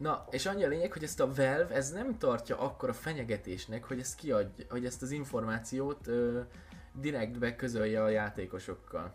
[0.01, 3.83] Na, és annyi a lényeg, hogy ezt a Valve, ez nem tartja akkor a fenyegetésnek,
[3.83, 6.39] hogy ezt kiadja, hogy ezt az információt ö,
[6.93, 9.13] direktbe közölje a játékosokkal.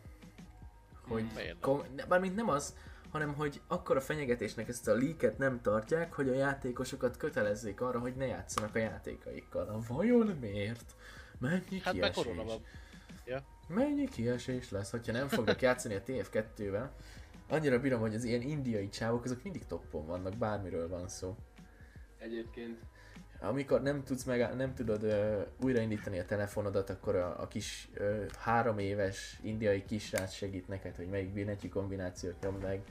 [1.08, 2.74] Hogy, Miért kom- bármint nem az,
[3.10, 7.98] hanem hogy akkor a fenyegetésnek ezt a leaket nem tartják, hogy a játékosokat kötelezzék arra,
[7.98, 9.64] hogy ne játszanak a játékaikkal.
[9.64, 10.94] Na, vajon miért?
[11.38, 12.14] Mennyi Hát kiesés?
[13.24, 13.42] Ja.
[13.68, 16.88] Mennyi kiesés lesz, hogyha nem fognak játszani a TF2-vel?
[17.48, 21.36] Annyira bírom, hogy az ilyen indiai csávok, azok mindig toppon vannak, bármiről van szó.
[22.18, 22.78] Egyébként
[23.40, 28.24] Amikor nem tudsz meg, nem tudod ö, újraindítani a telefonodat, akkor a, a kis ö,
[28.38, 32.82] három éves indiai kisrác segít neked, hogy melyik billentyű kombinációt nyomd meg.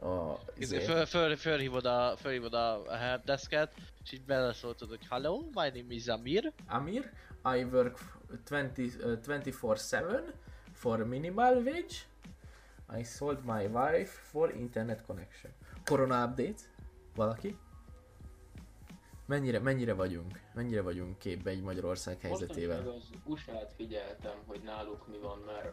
[0.00, 3.72] A, Izé, izé- föl, föl, fölhívod a, fölhívod a helpdesket,
[4.04, 6.52] és így beleszóltad, hogy Hello, my name is Amir.
[6.66, 7.10] Amir,
[7.54, 7.98] I work
[8.48, 10.22] 20, uh, 24-7
[10.72, 11.94] for minimal wage.
[12.98, 15.52] I sold my wife for internet connection.
[15.84, 16.62] Corona update?
[17.14, 17.58] Valaki?
[19.26, 20.40] Mennyire, mennyire vagyunk?
[20.54, 22.82] Mennyire vagyunk képbe egy Magyarország helyzetével?
[22.82, 25.72] mostanság az USA-t figyeltem, hogy náluk mi van, mert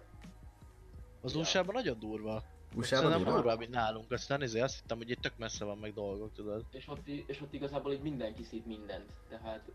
[1.21, 1.35] Az.
[1.35, 2.43] USA-ban nagyon durva.
[2.75, 3.33] USA-ban Szerintem durva?
[3.35, 6.65] durvább, mint nálunk, aztán ezért azt hittem, hogy itt tök messze van meg dolgok, tudod.
[6.71, 9.11] és ott, i- és ott igazából így mindenki szít mindent.
[9.29, 9.71] Tehát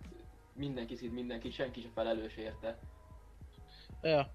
[0.52, 2.78] mindenki szít mindenki, senki sem felelős érte.
[4.02, 4.30] Ja,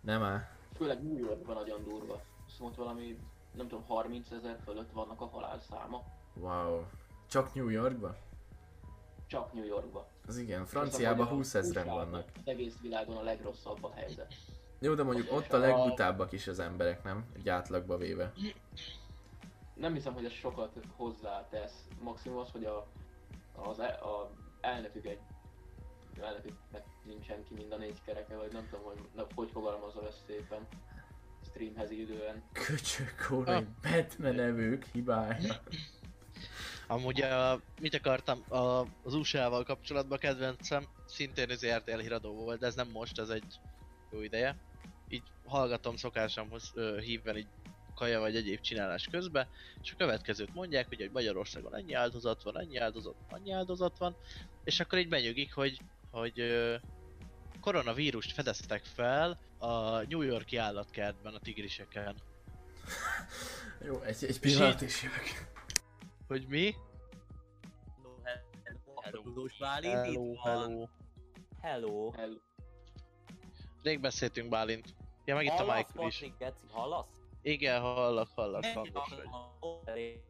[0.00, 0.48] Nem áll.
[0.76, 2.22] Főleg New Yorkban nagyon durva.
[2.58, 3.18] Szóval valami,
[3.52, 6.02] nem tudom, 30 ezer fölött vannak a halálszáma.
[6.34, 6.82] Wow.
[7.26, 8.16] Csak New Yorkban?
[9.26, 10.04] Csak New Yorkban.
[10.26, 12.28] Az igen, Franciában az, hogy a 20 ezeren vannak.
[12.34, 14.34] Az egész világon a legrosszabb a helyzet.
[14.78, 17.26] Jó, de mondjuk ott a legbutábbak is az emberek, nem?
[17.36, 18.32] Egy átlagba véve.
[19.74, 21.88] Nem hiszem, hogy ez sokat hozzátesz.
[22.00, 22.86] Maximum az, hogy a,
[23.54, 25.18] az e, a elnökük egy
[26.20, 30.24] elnöküknek nincsen ki mind a négy kereke, vagy nem tudom, hogy na, hogy fogalmazol ezt
[30.26, 30.66] szépen
[31.54, 32.42] streamhez idően.
[32.52, 35.62] Köcsök, órai, Batman evők hibája.
[36.86, 42.66] amúgy a, mit akartam, a, az USA-val kapcsolatban kedvencem szintén az RTL híradó volt, de
[42.66, 43.60] ez nem most, ez egy
[44.12, 44.56] jó ideje.
[45.08, 47.48] Így hallgatom szokásomhoz ö, hívvel így
[47.94, 49.46] kaja vagy egyéb csinálás közben,
[49.82, 54.16] és a következőt mondják, ugye, hogy Magyarországon ennyi áldozat van, ennyi áldozat, annyi áldozat van,
[54.64, 56.74] és akkor így benyögik, hogy, hogy ö,
[57.64, 62.16] koronavírust fedeztek fel a New Yorki állatkertben, a tigriseken.
[63.84, 65.52] Jó, egy, egy pillanat is jövök.
[66.26, 66.74] Hogy mi?
[69.00, 69.22] Hello,
[69.60, 70.88] Hello, hello.
[71.60, 72.12] Hello.
[72.16, 72.40] El,
[73.82, 74.94] Rég beszéltünk Bálint.
[75.24, 76.24] Ja, meg itt a Michael is.
[76.38, 77.06] Geci, hallasz?
[77.42, 79.08] Igen, hallak, hallak, hangos
[79.84, 80.20] vagy.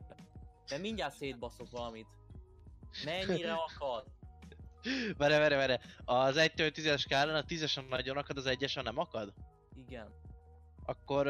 [0.69, 2.07] De mindjárt szétbaszok valamit.
[3.05, 4.05] Mennyire akad?
[5.17, 5.81] Vere, vere, vere.
[6.05, 9.33] Az 1-től 10-es skálán a 10-esen nagyon akad, az 1-esen nem akad?
[9.87, 10.09] Igen.
[10.85, 11.27] Akkor...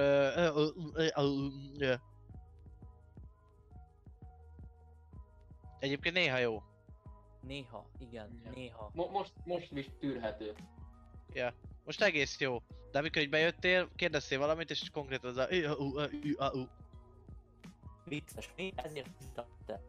[5.79, 6.63] Egyébként néha jó.
[7.41, 8.51] Néha, igen, Ja.
[8.51, 8.91] néha.
[8.95, 10.55] mo, most, most is tűrhető.
[11.33, 11.55] Ja.
[11.85, 12.63] Most egész jó.
[12.91, 15.49] De amikor így bejöttél, kérdeztél valamit, és konkrétan az a...
[18.05, 18.73] Vicces, mi?
[18.77, 19.11] Ezért
[19.67, 19.81] te.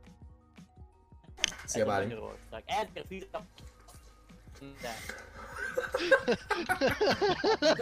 [1.65, 2.13] Szia Ez a Bálint.
[2.13, 2.63] Magyarország.
[2.65, 3.47] Ezért fizettem.
[4.81, 4.93] De.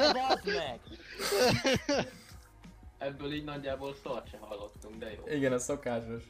[0.02, 0.80] De meg!
[2.98, 5.28] Ebből így nagyjából szart se hallottunk, de jó.
[5.28, 6.24] Igen, a szokásos.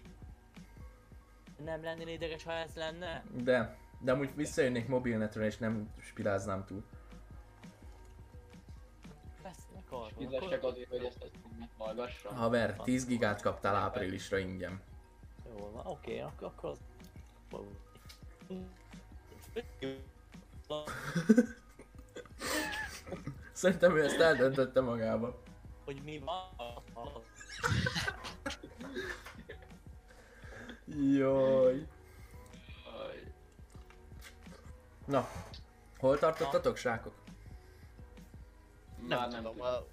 [1.63, 3.23] Nem lennél ideges, ha ez lenne?
[3.31, 6.83] De, de amúgy visszajönnék mobilnetre és nem spiráznám túl.
[9.43, 10.11] Vesznek arról.
[10.17, 12.35] Fizessek azért, hogy ezt, ezt meghallgassam.
[12.35, 14.81] Haver, 10 gigát kaptál áprilisra ingyen.
[15.49, 16.79] Jó van, oké, akkor, akkor az...
[23.51, 25.41] Szerintem ő ezt eldöntötte magába.
[25.85, 26.81] Hogy mi van?
[30.85, 31.87] Jaj.
[32.99, 33.33] Aj,
[35.05, 35.27] Na,
[35.97, 37.13] hol tartottatok, srákok?
[39.07, 39.67] Nem, Már tudom, tudom.
[39.67, 39.85] a,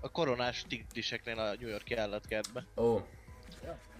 [0.00, 2.66] a koronás tigriseknél a New Yorki állatkertbe.
[2.76, 2.98] Ó,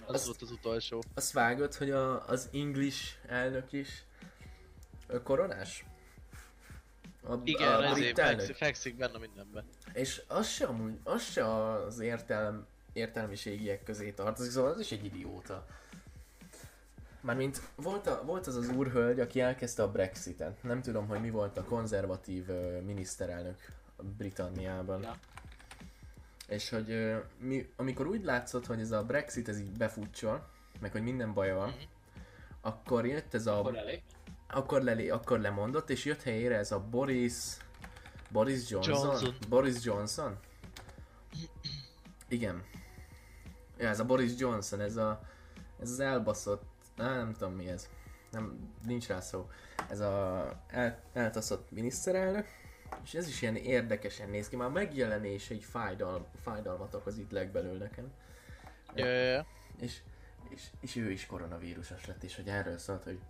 [0.08, 1.02] Az Azt- volt az utolsó.
[1.14, 4.04] azt vágod, hogy a, az English elnök is
[5.22, 5.84] koronás?
[7.22, 9.64] A, Igen, a ezért fekszik, fekszik benne mindenben.
[9.92, 15.04] És az se, amúgy, az se az értelm, értelmiségiek közé tartozik, szóval az is egy
[15.04, 15.66] idióta.
[17.20, 20.62] Mármint volt, a, volt az az úrhölgy, aki elkezdte a Brexitet.
[20.62, 23.66] Nem tudom, hogy mi volt a konzervatív ö, miniszterelnök
[24.16, 25.02] Britanniában.
[25.02, 25.16] Ja.
[26.48, 30.48] És hogy ö, mi, amikor úgy látszott, hogy ez a Brexit ez így befutcsol,
[30.80, 31.78] meg hogy minden baja van, Mhm.
[32.60, 33.58] akkor jött ez a...
[33.58, 34.02] Akkor elég.
[34.50, 37.34] Akkor, lelé, akkor lemondott, és jött helyére ez a Boris...
[38.30, 38.94] Boris Johnson?
[38.94, 39.34] Johnson.
[39.48, 40.38] Boris Johnson?
[42.28, 42.62] Igen.
[43.78, 45.20] Ja, ez a Boris Johnson, ez a...
[45.80, 46.62] Ez az elbaszott...
[46.96, 47.88] Á, nem tudom mi ez.
[48.30, 49.50] Nem, nincs rá szó.
[49.90, 52.46] Ez a el, eltaszott miniszterelnök.
[53.02, 54.56] És ez is ilyen érdekesen néz ki.
[54.56, 58.12] Már megjelenése egy fájdal, fájdalmat okoz itt legbelül nekem.
[58.94, 59.46] Ja, ja.
[59.78, 60.00] És,
[60.48, 63.20] és, és ő is koronavírusos lett, és hogy erről szólt, hogy,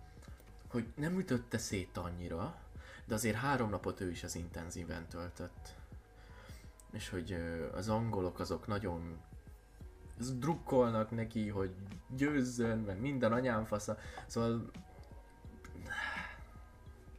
[0.69, 2.55] hogy nem ütötte szét annyira,
[3.05, 5.75] de azért három napot ő is az intenzíven töltött.
[6.91, 7.37] És hogy
[7.73, 9.21] az angolok azok nagyon
[10.33, 11.75] drukkolnak neki, hogy
[12.07, 13.97] győzzön, meg minden anyám fasza.
[14.27, 14.71] Szóval...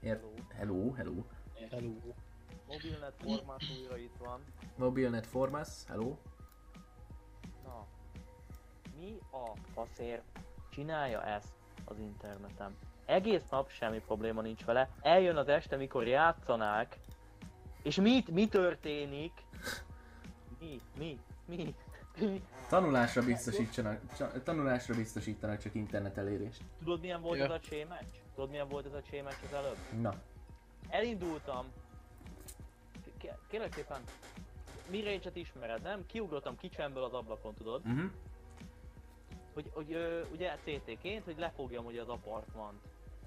[0.00, 0.20] Ér...
[0.54, 1.24] Hello, hello.
[1.70, 1.94] Hello.
[2.70, 4.40] Mobilnet formát újra itt van.
[4.76, 6.16] Mobilnet Formas, hello.
[7.64, 7.86] Na.
[8.98, 10.22] Mi a faszért
[10.70, 11.52] csinálja ezt
[11.84, 12.76] az interneten?
[13.06, 14.88] Egész nap semmi probléma nincs vele.
[15.02, 16.98] Eljön az este, mikor játszanák.
[17.82, 19.32] És mit, mi történik?
[20.58, 21.74] Mi, mi, mi?
[22.68, 26.62] Tanulásra biztosítsanak, csa- tanulásra biztosítanak csak internet elérést.
[26.78, 27.44] Tudod milyen volt Ja.
[27.44, 28.08] ez a csémeccs?
[28.34, 29.76] Tudod milyen volt ez a csémeccs az előbb?
[30.00, 30.14] Na,
[30.88, 31.66] Elindultam.
[33.48, 34.02] Kérlek szépen,
[34.90, 36.06] Mirage-et ismered, nem?
[36.06, 37.80] Kiugrottam kicsemből az ablakon, tudod?
[37.86, 38.10] uh-huh.
[39.54, 42.78] Hogy, hogy ö, ugye CT-ként, hogy lefogjam ugye az apartmant.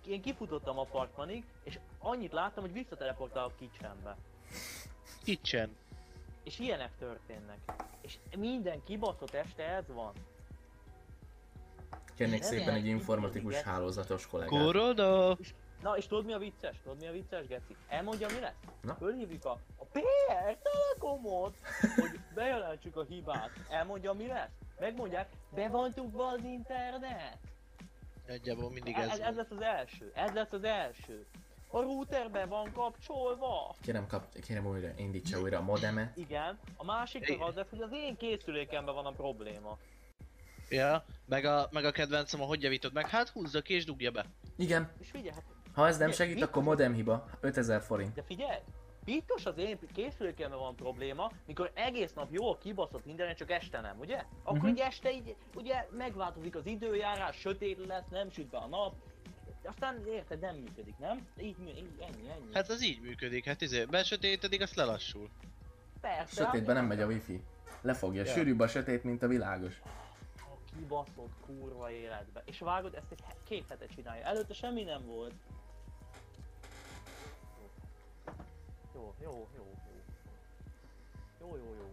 [0.08, 4.18] Én kifutottam apartmanig, és annyit láttam, hogy visszateleportálok kicsembe.
[5.24, 5.76] Kitchen.
[6.44, 7.58] És ilyenek történnek.
[8.02, 10.14] És minden kibaszott este ez van.
[12.16, 14.62] Kérnék szépen egy informatikus hálózatos kollégát.
[14.62, 15.38] Koroda!
[15.84, 16.76] Na, és tudod mi a vicces?
[16.84, 17.76] Tudod mi a vicces, Geci?
[17.88, 18.54] Elmondja mi lesz?
[18.82, 18.96] Na?
[18.96, 21.56] Fölhívjuk a, a PR Telekomot,
[21.96, 23.50] hogy bejelentsük a hibát.
[23.70, 24.52] Elmondja mi lesz?
[24.80, 27.38] Megmondják, be van tudva az internet.
[28.28, 29.36] Nagyjából mindig Ez, ez ez van.
[29.36, 31.26] lesz az első, ez lesz az első.
[31.68, 33.76] A routerbe van kapcsolva.
[33.82, 36.18] Kérem, kap, kérem újra, indítsa újra a modemet.
[36.18, 37.42] Igen, a másik Igen.
[37.42, 39.78] az lesz, hogy az én készülékemben van a probléma.
[40.70, 43.10] Ja, meg a, meg a kedvencem, a hogy javítod meg?
[43.10, 44.26] Hát húzza ki és dugja be.
[44.58, 47.26] Igen, És figyelj, hát, ha ez nem Mi- segít, akkor modem hiba.
[47.40, 48.14] 5000 forint.
[48.14, 48.60] de figyelj,
[49.06, 54.00] Biztos az én készülékemben van probléma, mikor egész nap jól kibaszott minden, csak este nem,
[54.00, 54.24] ugye?
[54.44, 54.68] Akkor Mhm.
[54.68, 58.94] egy este így, ugye megváltozik az időjárás, sötét lesz, nem süt be a nap,
[59.66, 61.28] aztán érted, nem működik, nem?
[61.40, 62.54] Így, így ennyi, ennyi.
[62.54, 65.30] Hát az így működik, hát izé, besötétedik, azt lelassul.
[66.02, 66.44] Persze.
[66.44, 67.44] Sötétben nem megy a wifi.
[67.82, 68.32] Lefogja, Ja.
[68.32, 69.82] sűrűbb a sötét, mint a világos.
[70.38, 72.42] A kibaszott kurva életbe.
[72.46, 74.26] És vágod, ezt egy két hete csinálja.
[74.26, 75.34] Előtte semmi nem volt.
[78.94, 80.02] Jó, jó, jó, jó.
[81.40, 81.90] Jó, jó, jó.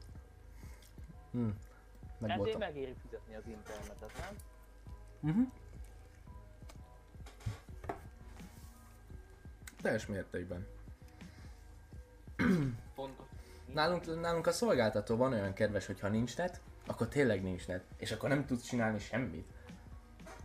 [1.30, 1.48] Hm.
[1.48, 2.58] Ezért Megvoltam.
[2.58, 4.36] megéri fizetni az internetet, nem?
[5.20, 5.52] Uh-huh.
[9.82, 10.66] Teljes mértékben.
[12.94, 13.26] Pontos.
[13.72, 17.84] Nálunk, nálunk a szolgáltató van olyan kedves, hogy ha nincs net, akkor tényleg nincs net.
[17.96, 19.46] És akkor nem tudsz csinálni semmit.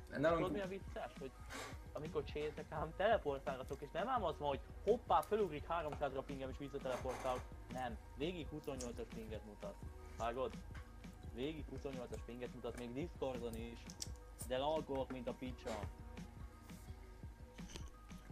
[0.05, 0.51] Tudod Nálunk...
[0.51, 1.11] mi a vicces?
[1.19, 1.31] Hogy
[1.95, 6.57] amikor csétek ám teleportálgatok, és nem ám az van, hogy hoppá, felugrik 300-ra pingem és
[6.57, 7.41] visszateleportálok.
[7.73, 9.75] Nem, végig 28-as pinget mutat.
[10.17, 10.51] Vágod?
[11.33, 13.79] Végig 28-as pinget mutat, még Discordon is.
[14.47, 15.79] De laggolok, mint a picsa.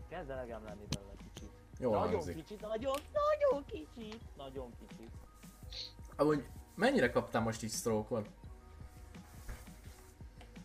[0.09, 1.51] Kezd elegem lenni belőle kicsit.
[1.79, 2.35] Jól nagyon hangzik.
[2.35, 5.11] kicsit, nagyon, nagyon kicsit, nagyon kicsit.
[6.15, 8.21] Amúgy mennyire kaptál most így stroke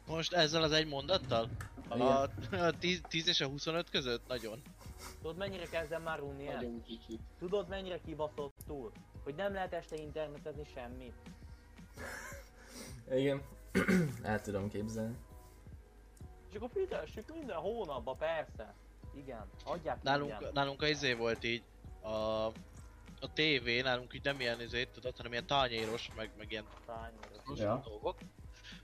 [0.09, 1.49] Most ezzel az egy mondattal?
[1.89, 2.61] A, Igen.
[2.67, 4.29] a 10, 10 és a 25 között?
[4.29, 4.63] Nagyon.
[5.21, 6.55] Tudod mennyire kezdem már unni el?
[6.55, 7.21] Nagyon kicsit.
[7.39, 8.93] Tudod mennyire kibaszott túl?
[9.25, 11.15] Hogy nem lehet este internetezni semmit.
[13.21, 13.43] Igen.
[14.23, 15.17] El tudom képzelni.
[16.51, 18.75] És akkor fizessük minden hónapban, persze.
[19.15, 20.51] Igen, adják Nálunk, ingyen.
[20.53, 21.63] nálunk a izé volt így,
[22.01, 22.09] a,
[23.21, 27.59] a TV nálunk így nem ilyen izé, tudod, hanem ilyen tányéros, meg, meg ilyen Tányéros.
[27.59, 27.83] Ja.
[27.85, 28.19] dolgok.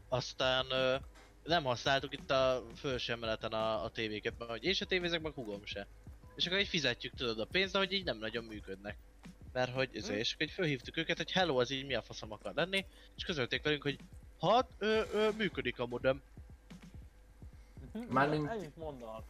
[0.09, 0.97] Aztán ö,
[1.45, 5.33] nem használtuk itt a felső emeleten a, a tévéket, mert hogy én se tévézek, meg
[5.33, 5.87] hugom se.
[6.37, 8.97] És akkor így fizetjük tudod a pénzt, de hogy így nem nagyon működnek.
[9.53, 9.97] Mert hogy Hm.
[9.97, 12.87] izé, és akkor így felhívtuk őket, hogy hello, az így mi a faszom akar lenni,
[13.17, 13.99] és közölték velünk, hogy
[14.41, 16.23] hát, ö, ö, működik a modem.
[17.93, 19.25] Mhm, Mármint- Ennyit mondanak.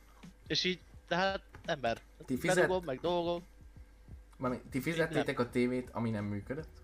[0.46, 2.56] És így, de hát ember, Ti, fizet...
[2.56, 3.42] berugom, meg dolgok.
[4.36, 6.82] Mami, ti fizettétek a tévét, ami nem működött?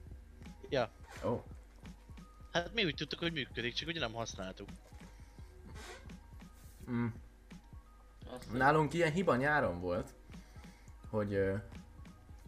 [0.68, 0.90] Ja.
[1.24, 1.28] Ó.
[1.28, 1.42] Oh.
[2.52, 4.68] Hát mi úgy tudtuk, hogy működik, csak ugye nem használtuk.
[6.92, 7.06] Mm.
[8.52, 10.14] Nálunk ilyen hiba nyáron volt,
[11.10, 11.54] hogy ö,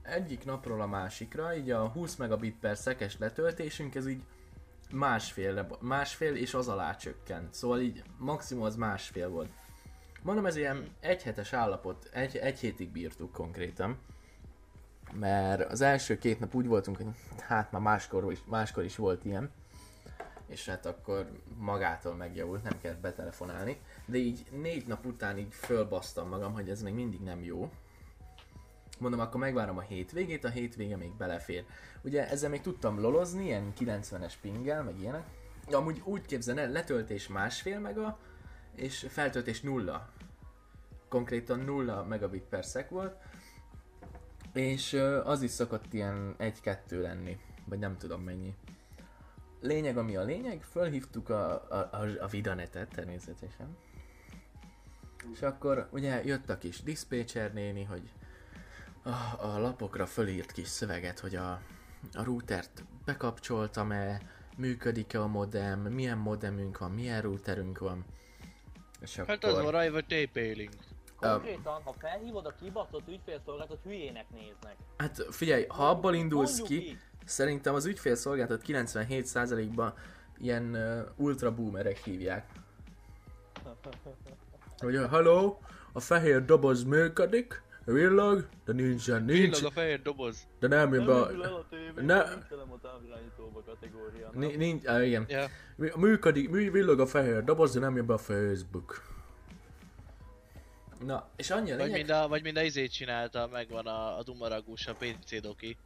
[0.03, 4.23] egyik napról a másikra, így a 20 megabit per szekes letöltésünk, ez így
[4.91, 7.55] másfél, másfél és az alá csökkent.
[7.55, 9.51] Szóval így maximum az másfél volt.
[10.23, 13.99] Mondom, ez ilyen egyhetes állapot, egy, egy hétig bírtuk konkrétan.
[15.13, 17.07] Mert az első két nap úgy voltunk, hogy
[17.39, 19.51] hát már máskor is, máskor is volt ilyen.
[20.53, 23.81] És hát akkor magától megjavult, nem kellett betelefonálni.
[24.07, 27.71] De így négy nap után így fölbasztam magam, hogy ez még mindig nem jó.
[28.99, 31.65] Mondom, akkor megvárom a hétvégét, a hétvége még belefér.
[32.03, 35.27] Ugye ezzel még tudtam lolozni, ilyen 90-es pinggel, meg ilyenek.
[35.71, 38.19] Amúgy úgy képzel el, letöltés másfél mega,
[38.75, 40.09] és feltöltés nulla.
[41.09, 43.17] Konkrétan nulla megabit per szek volt.
[44.53, 44.93] És
[45.25, 48.55] az is szokott ilyen 1-2 lenni, vagy nem tudom mennyi.
[49.63, 53.77] Lényeg, ami a lényeg, fölhívtuk a, a, a, a Vidanetet természetesen.
[55.33, 58.13] És akkor ugye jött a kis dispatcher néni, hogy
[59.03, 61.61] a, a lapokra fölírt kis szöveget, hogy a,
[62.13, 64.21] a routert bekapcsoltam-e,
[64.57, 68.05] működik-e a modem, milyen modemünk van, milyen routerünk van.
[69.01, 69.29] És akkor...
[69.29, 70.75] Hát az van rajta, hogy TP-link.
[71.17, 74.77] Konkrétan, ha felhívod a kibaszott ügyfélszolgálatot, hülyének néznek.
[74.97, 76.99] Hát figyelj, ha abból indulsz Mondjuk ki, így.
[77.25, 79.95] Szerintem az ügyfélszolgáltat 97%-ban
[80.39, 82.47] ilyen uh, ultra boomerek hívják.
[84.79, 85.57] Hogy hello,
[85.93, 90.47] a fehér doboz működik, villog, de nincsen, nincs, Villog a fehér doboz.
[90.59, 92.25] de nem jön Nem be, a Ne-
[94.35, 95.27] nincs nincs, ah, igen.
[95.77, 99.11] Mű- Működik, mű, villog a fehér doboz, de nem jön be a Facebook.
[101.05, 104.19] Na, és annyi a Vagy lényeg, mind a, vagy mind a izét csinálta, megvan a,
[104.19, 105.77] a Dumaragús, a PC doki.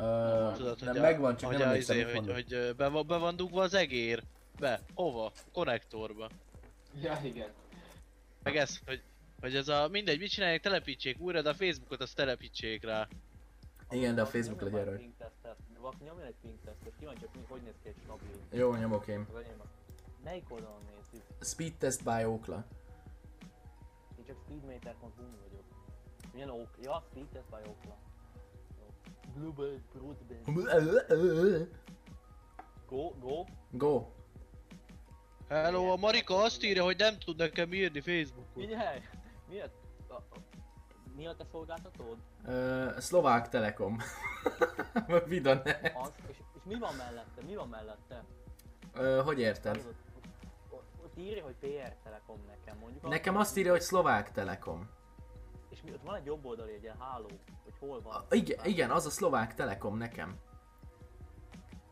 [0.00, 3.06] Uh, Tudod, nem hogy megvan, a, csak hogy nem emlékszem, izé, hogy, hogy be, van-
[3.06, 4.22] be van dugva az egér.
[4.58, 4.80] Be.
[4.94, 5.32] Hova?
[5.52, 6.30] Konnektorba.
[7.02, 7.48] Ja, igen.
[8.42, 9.02] Meg ez, hogy,
[9.40, 13.08] hogy ez a mindegy, mit csinálják, telepítsék újra, de a Facebookot azt telepítsék rá.
[13.90, 15.56] Igen, de a Facebook legyen rajta.
[16.04, 18.28] nyomjon egy ping tesztet, kíváncsi, hogy hogy néz ki egy stabil.
[18.52, 19.26] Jó, nyomok én.
[20.24, 21.26] Melyik oldalon nézzük?
[21.40, 22.64] Speed test by Okla.
[24.18, 25.64] Én csak speedmeter.hu vagyok.
[26.32, 26.68] Milyen ok?
[26.82, 27.96] Ja, speed test by Okla.
[29.34, 31.68] Global broadband.
[32.88, 33.44] Go, go.
[33.70, 34.06] Go.
[35.48, 38.62] Hello, a Marika azt írja, hogy nem tud nekem írni Facebookon.
[38.62, 39.00] Figyelj!
[39.48, 39.70] Mi a,
[41.16, 42.16] mi a te szolgáltatód?
[42.46, 43.98] Uh, Szlovák Telekom.
[45.26, 45.96] Vidanet.
[45.96, 47.42] Az, és, és mi van mellette?
[47.46, 48.24] Mi van mellette?
[48.96, 49.76] Uh, hogy érted?
[49.76, 50.26] Ott, ott,
[50.70, 53.08] ott, ott írja, hogy PR Telekom nekem mondjuk.
[53.08, 54.88] Nekem azt írja, hogy Szlovák Telekom.
[55.70, 57.26] És mi, ott van egy jobb oldali egy ilyen háló,
[57.64, 58.14] hogy hol van.
[58.14, 60.36] A, igen, igen, az a Szlovák Telekom nekem.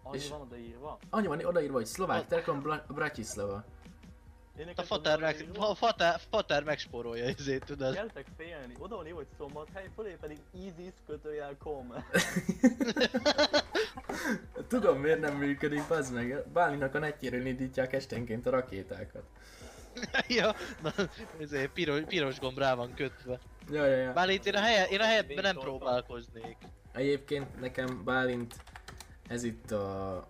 [0.02, 0.98] Annyi és- van odaírva.
[1.10, 3.64] Annyi van odaírva, hogy Szlovák Telekom Bra- Bratislava.
[4.76, 7.94] A fater, meg, a fater, fater megspórolja ezért, tudod.
[7.94, 11.92] Gyertek félni, oda van írva, hogy szombathely, fölé pedig easy kötőjel com.
[14.68, 16.44] Tudom miért nem működik, az meg.
[16.52, 19.22] Bálinak a netjéről indítják esténként a rakétákat.
[20.38, 20.92] ja, na,
[21.40, 23.40] ezért piros, piros gomb rá van kötve.
[23.70, 24.12] Ja, ja, ja.
[24.12, 26.56] Bálint én a, helye, én a helyetben nem próbálkoznék.
[26.92, 28.54] Egyébként nekem Bálint
[29.28, 30.28] ez itt a...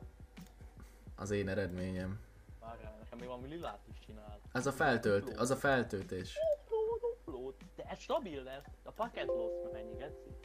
[1.17, 2.21] az én eredményem.
[2.61, 4.41] Várjál, nekem még valami lilát is csinált.
[4.53, 6.39] Az a feltölt, az a feltöltés.
[7.77, 8.65] De ez stabil lesz.
[8.83, 10.37] A packet loss mennyi, Geci?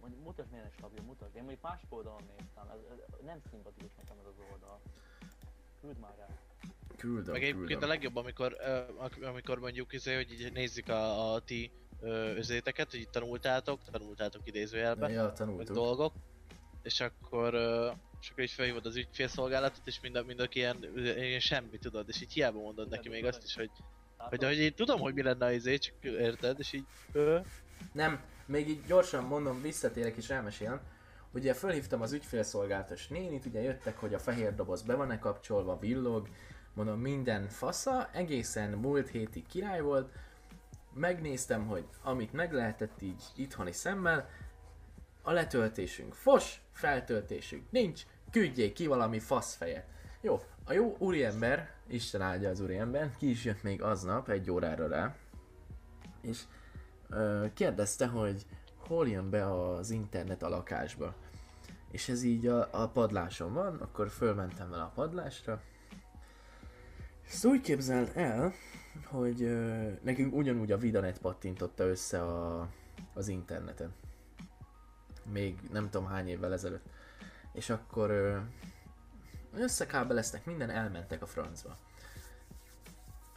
[0.00, 1.36] Mondjuk mutasd milyen stabil, mutasd.
[1.36, 4.80] Én mondjuk másik oldalon néztem, ez, ez, nem szimpatikus nekem ez az oldal.
[5.80, 6.26] Küld már rá.
[6.96, 7.88] Küldöm, Meg egyébként a küldöm.
[7.88, 8.56] legjobb, amikor,
[9.22, 11.70] amikor mondjuk izé, hogy így nézzük a, a ti
[12.36, 15.74] özéteket, hogy tanultátok, tanultátok idézőjelben, Ja, tanultuk.
[15.74, 16.12] dolgok,
[16.82, 17.54] és akkor,
[18.20, 22.08] és akkor így felhívod az ügyfélszolgálatot, és mind, a, mind aki ilyen, ilyen semmi tudod,
[22.08, 23.70] és így hiába mondod neki még azt is, hogy,
[24.16, 26.84] hogy, hogy én tudom, hogy mi lenne az izé, csak érted, és így,
[27.92, 30.80] Nem, még így gyorsan mondom, visszatérek és elmesélem.
[31.32, 36.28] Ugye fölhívtam az ügyfélszolgálatos nénit, ugye jöttek, hogy a fehér doboz be van-e kapcsolva, villog,
[36.84, 40.12] mondom minden fasza, egészen múlt hétig király volt,
[40.94, 44.28] megnéztem, hogy amit meg lehetett így itthoni szemmel,
[45.22, 49.86] a letöltésünk fos, feltöltésünk nincs, küldjék ki valami faszfejet.
[50.20, 54.88] Jó, a jó úriember, Isten áldja az úriember, ki is jött még aznap egy órára
[54.88, 55.16] rá,
[56.20, 56.42] és
[57.08, 61.14] ö, kérdezte, hogy hol jön be az internet a lakásba.
[61.90, 65.62] És ez így a, a padláson van, akkor fölmentem vele a padlásra.
[67.30, 68.52] Ezt úgy képzeld el,
[69.04, 72.68] hogy ö, nekünk ugyanúgy a Vidanet pattintotta össze a,
[73.14, 73.94] az interneten.
[75.24, 76.86] Még nem tudom hány évvel ezelőtt.
[77.52, 78.38] És akkor ö,
[79.54, 81.76] összekábeleztek, minden elmentek a francba.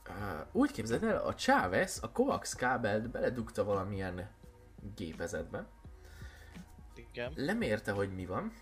[0.10, 4.30] Uh, úgy képzeld el, a Chávez a coax kábelt beledugta valamilyen
[4.96, 5.66] gépezetbe,
[6.96, 7.32] Igen.
[7.36, 8.54] lemérte, hogy mi van,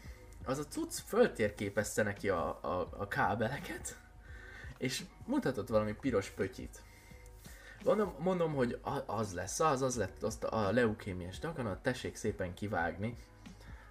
[0.45, 3.99] az a cucc föltérképezte neki a, a, a kábeleket,
[4.81, 6.81] és mutatott valami piros pötyit.
[7.83, 13.17] Mondom, mondom hogy az lesz az, az lett azt a leukémiás daganat, tessék szépen kivágni.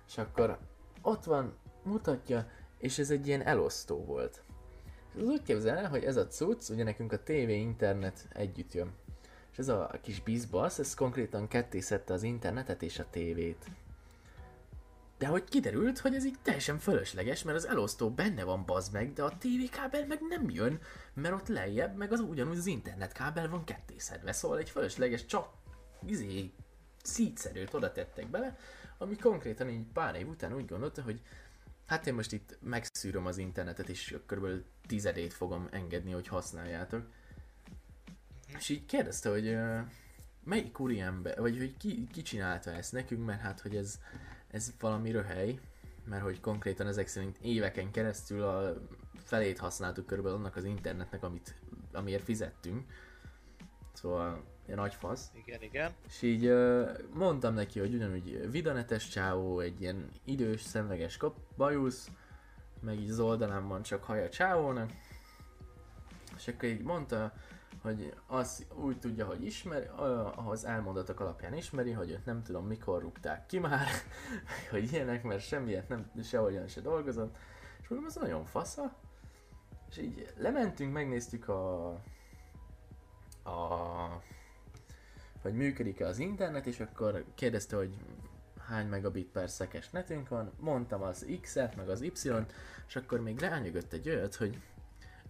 [0.07, 0.59] És akkor
[1.03, 4.43] ott van, mutatja, és ez egy ilyen elosztó volt.
[5.15, 8.73] És az úgy képzel el, hogy ez a cucc, ugye nekünk a TV, internet együtt
[8.73, 8.93] jön.
[9.53, 13.67] És ez a kis bizbasz, ez konkrétan ketté szedte az internetet és a tévét.
[15.21, 19.13] De hogy kiderült, hogy ez így teljesen fölösleges, mert az elosztó benne van bazd meg,
[19.13, 20.81] de a TV kábel meg nem jön,
[21.15, 25.27] mert ott lejjebb meg az ugyanúgy az internet kábel van ketté szedve, szóval egy fölösleges
[25.27, 25.49] csak
[26.07, 26.53] izé
[27.03, 28.57] szígyszerűt oda tettek bele,
[28.99, 31.21] ami konkrétan így pár év után úgy gondolta, hogy
[31.87, 37.07] hát én most itt megszűröm az internetet, és körülbelül tizedét fogom engedni, hogy használjátok.
[38.59, 39.79] És így kérdezte, hogy ö,
[40.45, 43.99] melyik úriember, vagy hogy ki, ki csinálta ezt nekünk, mert hát, hogy ez,
[44.51, 45.59] ez valami röhely,
[46.05, 48.75] mert hogy konkrétan ezek szerint éveken keresztül a
[49.25, 51.55] felét használtuk körülbelül annak az internetnek, amit,
[51.93, 52.93] amiért fizettünk.
[53.93, 55.31] Szóval ilyen nagy fasz.
[55.35, 55.93] Igen, igen.
[56.07, 56.53] És így
[57.15, 62.11] mondtam neki, hogy ugyanúgy vidanetes csávó, egy ilyen idős, szemleges kap, bajusz,
[62.81, 64.91] meg így az oldalán van csak haja csávónak.
[66.37, 67.33] És akkor így mondta,
[67.83, 69.87] hogy az úgy tudja, hogy ismeri,
[70.49, 73.87] az elmondatok alapján ismeri, hogy őt nem tudom mikor rúgták ki már,
[74.71, 77.37] hogy ilyenek, mert semmiért nem, sehogyan se dolgozott.
[77.81, 78.95] És mondom, ez nagyon fasza.
[79.91, 81.89] És így lementünk, megnéztük a,
[83.45, 84.23] a
[85.43, 87.97] hogy működik-e az internet, és akkor kérdezte, hogy
[88.69, 92.53] hány megabit per szekes netünk van, mondtam az X-et, meg az Y-t,
[92.89, 94.61] és akkor még rányögött egy olyat, hogy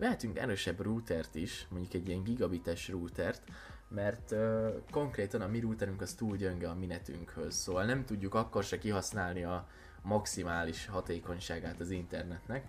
[0.01, 3.42] vehetünk erősebb routert is, mondjuk egy ilyen gigabites routert,
[3.88, 8.34] mert uh, konkrétan a mi routerünk az túl gyönge a mi netünkhöz, szóval nem tudjuk
[8.34, 9.68] akkor se kihasználni a
[10.03, 12.64] maximális hatékonyságát az internetnek,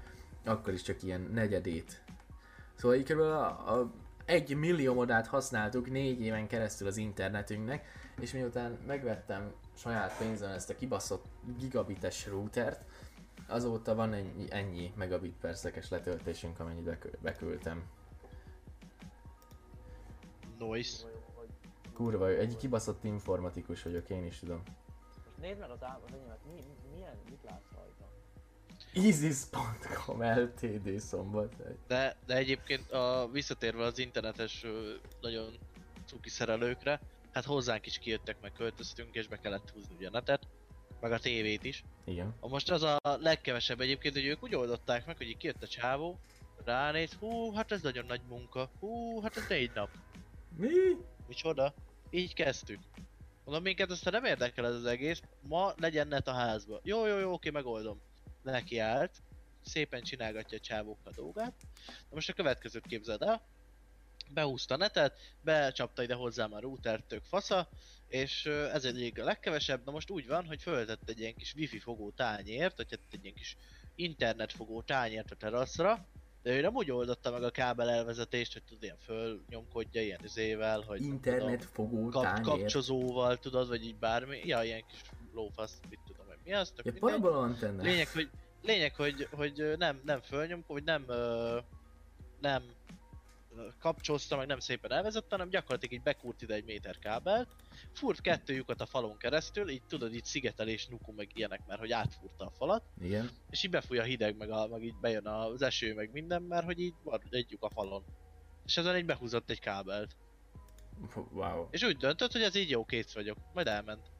[0.45, 2.03] akkor is csak ilyen negyedét.
[2.75, 3.19] Szóval így kb.
[3.19, 3.91] A, a
[4.25, 7.86] egy milliómodát használtuk négy éven keresztül az internetünknek,
[8.19, 11.25] és miután megvettem saját pénzen ezt a kibaszott
[11.59, 12.86] gigabites routert,
[13.48, 17.84] azóta van ennyi, ennyi megabit per szekes letöltésünk, amennyit beküldtem.
[20.58, 21.08] Noise.
[21.94, 24.64] Kurva, jó, egy kibaszott informatikus vagyok, én is tudom.
[25.26, 26.64] most nézd meg az állat, enyémet, mi,
[26.94, 28.10] milyen, mit látsz rajta?
[28.94, 31.76] Isis.com LTD szombathely.
[31.88, 34.66] De, de egyébként a, visszatérve az internetes
[35.22, 35.58] nagyon
[36.06, 37.00] cuki szerelőkre,
[37.32, 40.48] hát hozzánk is kijöttek, meg költöztünk, és be kellett húzni ugye a netet,
[41.02, 41.84] meg a tévét is.
[42.06, 42.36] Igen.
[42.39, 46.20] A most az a legkevesebb egyébként, hogy ők úgy oldották meg, hogy kijött a csávó,
[46.66, 49.89] ránéz, hú, hát ez nagyon nagy munka, hú, hát ez négy nap.
[50.58, 50.70] Mi?
[51.28, 51.74] Micsoda?
[52.10, 52.80] Így kezdtük.
[53.45, 56.80] Mondom, minket aztán nem érdekel ez az egész, ma legyen net a házba.
[56.84, 58.02] Jó, jó, jó, oké, megoldom.
[58.43, 59.12] Neki állt,
[59.62, 61.54] szépen csinálgatja a csávók a dolgát.
[61.86, 63.41] Na most a következőt képzeld el.
[64.34, 67.69] Behúzta a netet, becsapta ide hozzám a router tök fasza,
[68.07, 71.79] és ez egyik a legkevesebb, na most úgy van, hogy föltett egy ilyen kis wifi
[71.79, 73.57] fogó tányért, vagy hát egy ilyen kis
[73.95, 76.05] internetfogó tányért a teraszra,
[76.43, 80.82] de ő nem úgy oldotta meg a kábel elvezetést, hogy tudod, ilyen fölnyomkodja ilyen izével,
[80.82, 85.01] hogy Internet fogó kap, kapcsozóval, tudod, vagy így bármi, ja, ilyen kis
[85.34, 87.82] lófasz, mit tudom, hogy mi az, tök Ja, antenna.
[87.82, 88.29] Lényeg, hogy,
[88.61, 91.05] lényeg, hogy, hogy nem, nem fölnyom, vagy nem,
[92.39, 92.63] nem
[93.56, 97.49] ö, kapcsolta, meg nem szépen elvezette, hanem gyakorlatilag így bekúrt ide egy méter kábelt,
[97.93, 101.91] furt kettő lyukat a falon keresztül, így tudod, így szigetelés, nuku, meg ilyenek, mert hogy
[101.91, 103.30] átfúrta a falat, Igen.
[103.49, 106.66] és így befúj a hideg, meg, a, meg így bejön az eső, meg minden, mert
[106.66, 108.04] hogy így van egy lyuk a falon.
[108.66, 110.16] És ezen így behúzott egy kábelt.
[111.32, 111.68] Wow.
[111.72, 113.38] És úgy döntött, hogy ez így jó, kész vagyok.
[113.54, 114.12] Majd elment.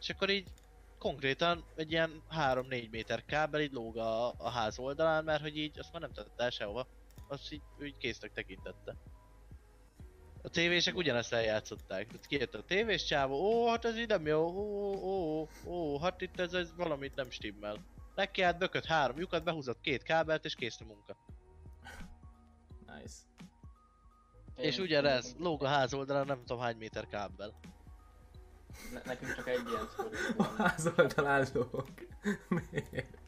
[0.00, 0.48] És akkor így
[0.98, 5.78] konkrétan egy ilyen 3-4 méter kábel így lóg a, a ház oldalán, mert hogy így
[5.78, 6.86] azt már nem tette el sehova.
[7.28, 8.96] Azt így, úgy késznek tekintette.
[10.42, 12.06] A tévések ugyanezt eljátszották.
[12.06, 15.98] Tehát kijött a tévés csávó, ó, hát ez így nem jó, ó, ó, ó, ó,
[15.98, 17.84] hát itt ez, ez valamit nem stimmel.
[18.14, 21.16] Neki át bökött három lyukat, behúzott két kábelt és kész a munka.
[22.86, 23.14] Nice.
[24.56, 27.60] És ugyanez, lóg a ház oldalán nem tudom hány méter kábel.
[28.92, 31.88] Ne, nekünk csak egy ilyen sztori A ház oldalán lóg.
[32.70, 33.23] Miért?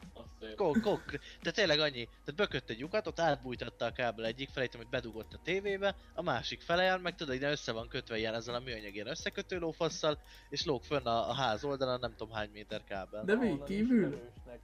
[0.55, 1.03] Kok, kok,
[1.41, 2.03] de tényleg annyi.
[2.03, 6.21] Tehát bökött egy lyukat, ott átbújtatta a kábel egyik felét, amit bedugott a tévébe, a
[6.21, 10.19] másik fele meg tudod, ide össze van kötve ilyen ezzel a műanyag ilyen összekötő lófasszal,
[10.49, 13.23] és lóg fönn a, a ház oldalán nem tudom hány méter kábel.
[13.23, 14.19] De mi kívül?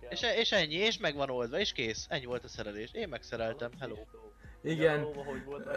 [0.10, 2.06] És, és ennyi, és meg van oldva, és kész.
[2.10, 2.92] Ennyi volt a szerelés.
[2.94, 3.96] Én megszereltem, hello.
[4.64, 5.68] Igen, Nyaralóba, hogy volt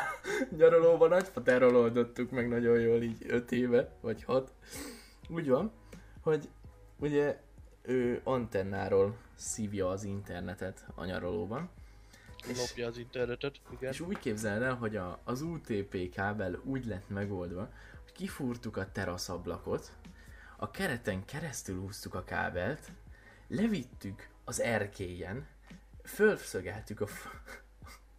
[0.58, 4.52] nyaralóban nagyfaterral oldottuk meg nagyon jól így 5 éve, vagy 6.
[5.28, 5.72] Úgy van,
[6.20, 6.48] hogy
[6.98, 7.40] ugye
[7.86, 11.70] ő antennáról szívja az internetet a nyaralóban.
[12.48, 13.92] És, Lopja az internetet, igen.
[13.92, 17.68] és úgy képzeld el, hogy a, az UTP kábel úgy lett megoldva,
[18.02, 19.92] hogy kifúrtuk a teraszablakot,
[20.56, 22.90] a kereten keresztül húztuk a kábelt,
[23.48, 25.46] levittük az erkélyen,
[26.04, 27.62] fölszögeltük a, f-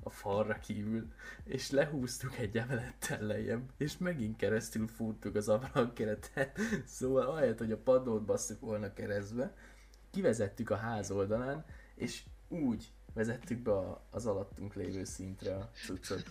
[0.07, 1.07] a falra kívül,
[1.43, 6.59] és lehúztuk egy emelettel lejjebb, és megint keresztül fúrtuk az ablakkeretet,
[6.97, 9.55] szóval ahelyett, hogy a padlót basszuk volna keresztbe,
[10.11, 13.71] kivezettük a ház oldalán, és úgy vezettük be
[14.09, 16.23] az alattunk lévő szintre a cuccot.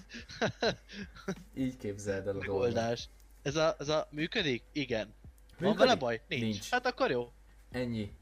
[1.54, 2.38] Így képzeld el a.
[2.38, 3.08] Megoldás.
[3.42, 4.62] Ez a, ez a működik?
[4.72, 5.14] Igen.
[5.58, 5.78] Van Működik?
[5.78, 6.22] vele baj?
[6.28, 6.42] Nincs.
[6.42, 6.70] Nincs.
[6.70, 7.32] Hát akkor jó.
[7.70, 8.16] Ennyi.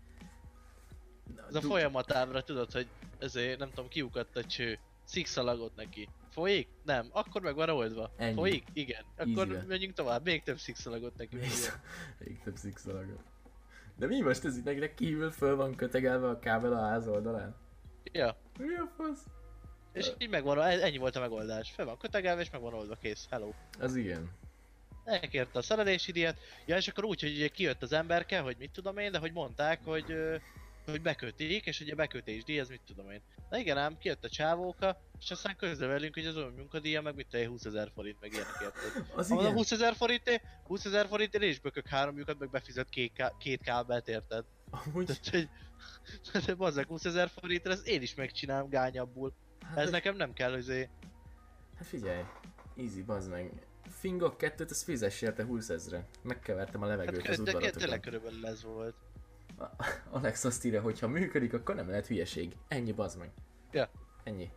[1.48, 2.86] Ez a Du- tudod, hogy
[3.18, 4.78] ezért nem tudom, kiukadt a cső.
[5.05, 6.09] Szikszalagot neki.
[6.30, 6.68] Folyik?
[6.84, 7.09] Nem.
[7.12, 8.11] Akkor meg van oldva.
[8.16, 8.34] Ennyi.
[8.34, 8.64] Folyik?
[8.72, 9.05] Igen.
[9.16, 9.66] Akkor Easy.
[9.66, 10.24] menjünk tovább.
[10.24, 11.36] Még több szikszalagot neki.
[11.36, 11.50] Még,
[12.24, 13.20] még több szikszalagot.
[13.96, 17.55] De mi most ez itt kívül föl van kötegelve a kábel a ház oldalán?
[18.12, 18.36] Ja.
[18.59, 19.26] Mi a fasz?
[19.92, 21.70] És így megvan, ennyi volt a megoldás.
[21.70, 23.26] Fel van kötegelve és meg van oldva, kész.
[23.30, 23.52] Hello.
[23.78, 24.30] Az igen.
[25.05, 26.38] Elkérte a szerelési díjat.
[26.66, 29.32] Ja, és akkor úgy, hogy ugye kijött az emberke, hogy mit tudom én, de hogy
[29.32, 30.14] mondták, hogy,
[30.84, 33.20] hogy bekötik, és ugye bekötés díj, ez mit tudom én.
[33.51, 37.14] Na igen ám, kijött a csávóka, és aztán közre velünk, hogy az olyan munkadíja, meg
[37.14, 39.05] mit én, 20 ezer forint, meg ilyenek érted.
[39.16, 39.53] Az Ha igen.
[39.53, 43.36] 20 ezer forint, 20 ezer forint, én is bökök három lyukat, meg befizet két, ká-
[43.38, 44.45] két kábelt, érted?
[44.70, 45.49] Amúgy, Tehát, hogy...
[46.32, 49.32] Tehát bazzak 20 ezer forint, ezt én is megcsinálom gányabbul.
[49.62, 50.88] hát, Ez hogy- nekem nem kell, hogy
[51.76, 52.22] hát figyelj.
[52.76, 53.66] Easy, bazd meg.
[53.88, 56.07] Fingok kettőt, az fizess érte 20 ezre.
[56.22, 58.95] Megkevertem a levegőt Hát, az de, de, tényleg körülbelül ez volt.
[60.11, 62.57] Alex azt írja, hogy ha működik, akkor nem lehet hülyeség.
[62.68, 63.30] Ennyi, bazd meg.
[63.72, 63.90] Ja.
[64.24, 64.50] Ennyi.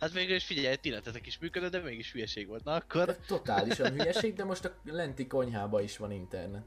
[0.00, 2.64] Hát végül is figyelj, ti lettetek is működött, de mégis hülyeség volt.
[2.64, 3.06] Na akkor...
[3.06, 6.64] De totálisan hülyeség, de most a lenti konyhába is van internet.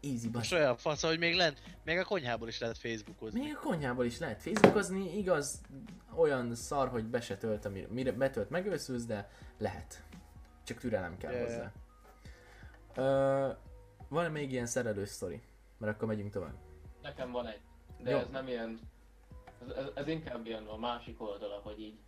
[0.00, 3.40] Easy, Most bazd olyan fasz, hogy még lent, még a konyhából is lehet Facebookozni.
[3.40, 5.60] Még a konyhából is lehet Facebookozni, igaz,
[6.16, 10.02] olyan szar, hogy be se tölt, amire, mire betölt megőszülsz, de lehet.
[10.64, 11.42] Csak türelem kell ja.
[11.42, 11.72] hozzá.
[12.94, 13.50] Ö,
[14.08, 15.42] van még ilyen szerelős sztori?
[15.78, 16.54] Mert akkor megyünk tovább.
[17.02, 17.60] Nekem van egy,
[18.02, 18.18] de Jó.
[18.18, 18.80] ez nem ilyen...
[19.62, 21.98] Ez, ez, ez inkább ilyen a másik oldala, hogy így...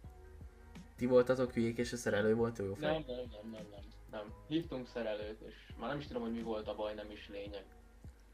[0.96, 2.92] Ti voltatok hülyék és a szerelő volt jó fej?
[2.92, 4.32] Nem, nem, nem, nem, nem, nem.
[4.46, 7.64] Hívtunk szerelőt, és már nem is tudom, hogy mi volt a baj, nem is lényeg.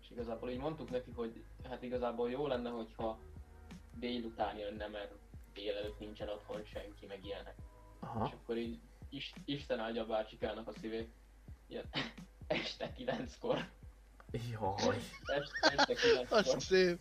[0.00, 3.18] És igazából így mondtuk neki, hogy hát igazából jó lenne, hogyha
[3.94, 5.12] délután jönne, mert
[5.54, 7.54] délelőtt nincsen otthon senki, meg ilyenek.
[8.02, 8.24] És Aha.
[8.24, 8.78] akkor így
[9.10, 11.08] is, Isten áldja a bácsikának a szívét.
[11.66, 11.84] Ilyen,
[12.46, 13.68] este kilenckor.
[14.50, 14.96] Jaj.
[15.24, 16.62] Este, este Az kilenckor.
[16.62, 16.98] szép.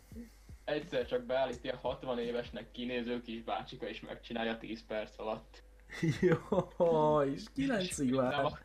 [0.64, 5.64] Egyszer csak beállít ilyen 60 évesnek kinéző kis bácsika, és megcsinálja 10 perc alatt.
[6.78, 8.46] Jaj, és kilencig Nem, vár.
[8.46, 8.64] ak-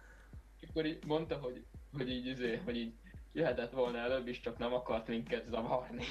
[0.69, 2.93] Akkor így mondta, hogy, hogy így, izé, hogy így
[3.33, 6.05] jöhetett volna előbb is, csak nem akart minket zavarni.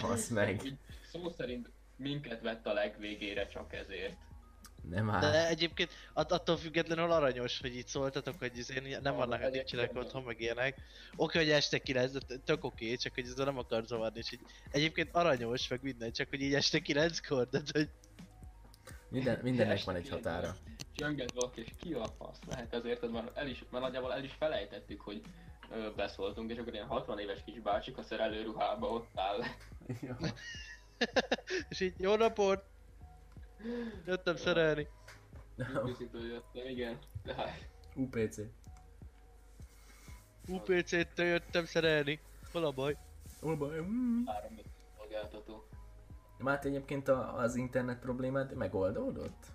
[0.00, 0.64] Basz meg.
[0.64, 0.76] Így
[1.10, 4.16] szó szerint minket vett a legvégére csak ezért.
[4.90, 5.20] Nem áll.
[5.20, 10.04] De egyébként att- attól függetlenül aranyos, hogy így szóltatok, hogy izé nem vannak, egyébként nincsenek
[10.04, 10.80] otthon, meg ilyenek.
[11.16, 14.40] Oké, hogy este 9, de tök oké, csak hogy ezzel nem akar zavarni, és így
[14.70, 17.88] egyébként aranyos, meg minden, csak hogy így este 9-kor, de hogy
[19.08, 20.56] Minden, mindennek van egy határa.
[20.96, 24.24] Csönget valaki, és ki a fasz lehet ezért, hogy már, el is, már nagyjából el
[24.24, 25.20] is felejtettük, hogy
[25.70, 29.40] ö, beszóltunk, és akkor ilyen 60 éves kis bácsik a szerelőruhába ott áll.
[31.68, 32.64] és így jó napot!
[34.06, 34.88] Jöttem szerelni.
[35.84, 36.98] Készítő jöttem, igen.
[37.22, 38.38] De hát, UPC.
[40.48, 42.20] UPC-től jöttem szerelni.
[42.52, 42.96] Hol a baj?
[43.40, 43.80] Hol baj?
[43.80, 44.24] Mm.
[44.26, 44.58] három
[44.96, 45.68] szolgáltató.
[46.38, 49.46] Máté egyébként a, az internet problémád megoldódott?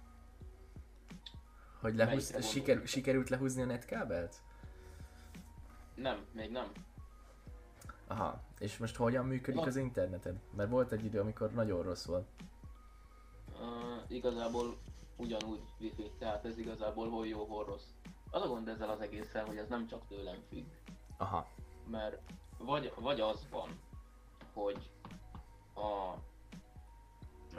[1.80, 4.36] Hogy lehúz, siker, sikerült lehúzni a netkábelt?
[5.96, 6.72] Nem, még nem.
[8.08, 9.68] Aha, és most hogyan működik Na.
[9.68, 10.36] az interneted?
[10.56, 12.28] Mert volt egy idő, amikor nagyon rossz volt.
[14.10, 14.78] Igazából
[15.16, 17.88] ugyanúgy wifi, tehát ez igazából hol jó, hol rossz.
[18.32, 20.66] Az a gond ezzel az egészen, hogy ez nem csak tőlem függ,
[21.18, 21.48] Aha,
[21.88, 22.22] mert
[22.58, 23.80] vagy, vagy az van,
[24.54, 24.90] hogy
[25.74, 26.12] a,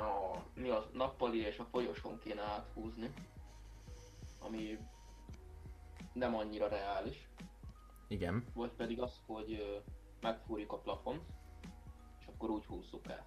[0.01, 3.13] a mi az nappali és a folyosón kéne áthúzni,
[4.39, 4.79] ami
[6.13, 7.29] nem annyira reális,
[8.09, 8.45] igen.
[8.55, 9.83] vagy pedig az, hogy
[10.21, 11.23] megfúrjuk a plafont,
[12.21, 13.25] és akkor úgy húzzuk el.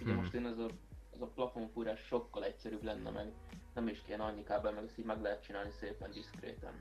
[0.00, 0.20] Ugye Hmm.
[0.20, 0.66] most én ez a,
[1.14, 3.32] ez a plafonfúrás sokkal egyszerűbb lenne, meg
[3.74, 6.74] nem is kéne annyi kábel, meg ezt így meg lehet csinálni szépen diszkréten.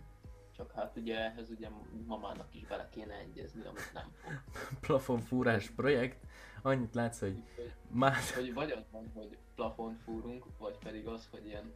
[0.56, 1.70] Csak hát ugye ehhez ugye
[2.06, 4.32] mamának is bele kéne egyezni, amit nem fog.
[4.88, 6.26] Plafonfúrás projekt.
[6.62, 7.44] annyit látsz, hogy
[7.90, 8.16] már...
[8.36, 11.74] Hogy vagy az van, hogy plafont fúrunk, vagy pedig az, hogy ilyen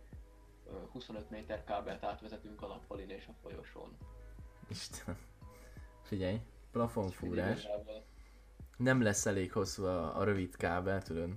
[0.67, 3.97] ö, 25 méter kábelt átvezetünk a nappalin és a folyosón.
[4.69, 5.17] Istenem.
[6.01, 6.41] Figyelj,
[6.71, 7.67] plafonfúrás.
[8.77, 11.29] Nem lesz elég hosszú a, a rövid kábel, tudod?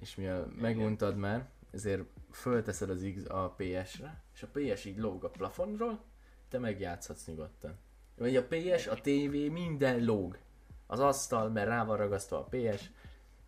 [0.00, 5.24] És mivel megmondtad már, ezért fölteszed az X a PS-re, és a PS így lóg
[5.24, 6.04] a plafonról,
[6.48, 7.78] te megjátszhatsz nyugodtan.
[8.16, 10.38] Vagy a PS, a TV, minden lóg.
[10.86, 12.90] Az asztal, mert rá van ragasztva a PS,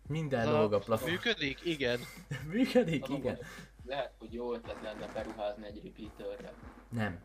[0.07, 1.09] minden Az lóg a plafon.
[1.09, 1.65] Működik?
[1.65, 1.99] Igen.
[2.51, 3.37] Működik, az a igen.
[3.85, 6.53] Lehet, hogy jó ötlet lenne beruházni egy repeaterre.
[6.89, 7.23] Nem.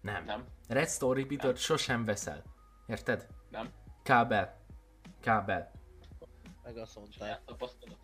[0.00, 0.24] Nem.
[0.24, 0.44] Nem?
[0.68, 2.42] Redstone repeater sosem veszel.
[2.86, 3.26] Érted?
[3.50, 3.70] Nem?
[4.02, 4.60] Kábel.
[5.20, 5.70] Kábel.
[6.74, 7.18] Meg azt mondták.
[7.18, 7.98] Saját tapasztalat?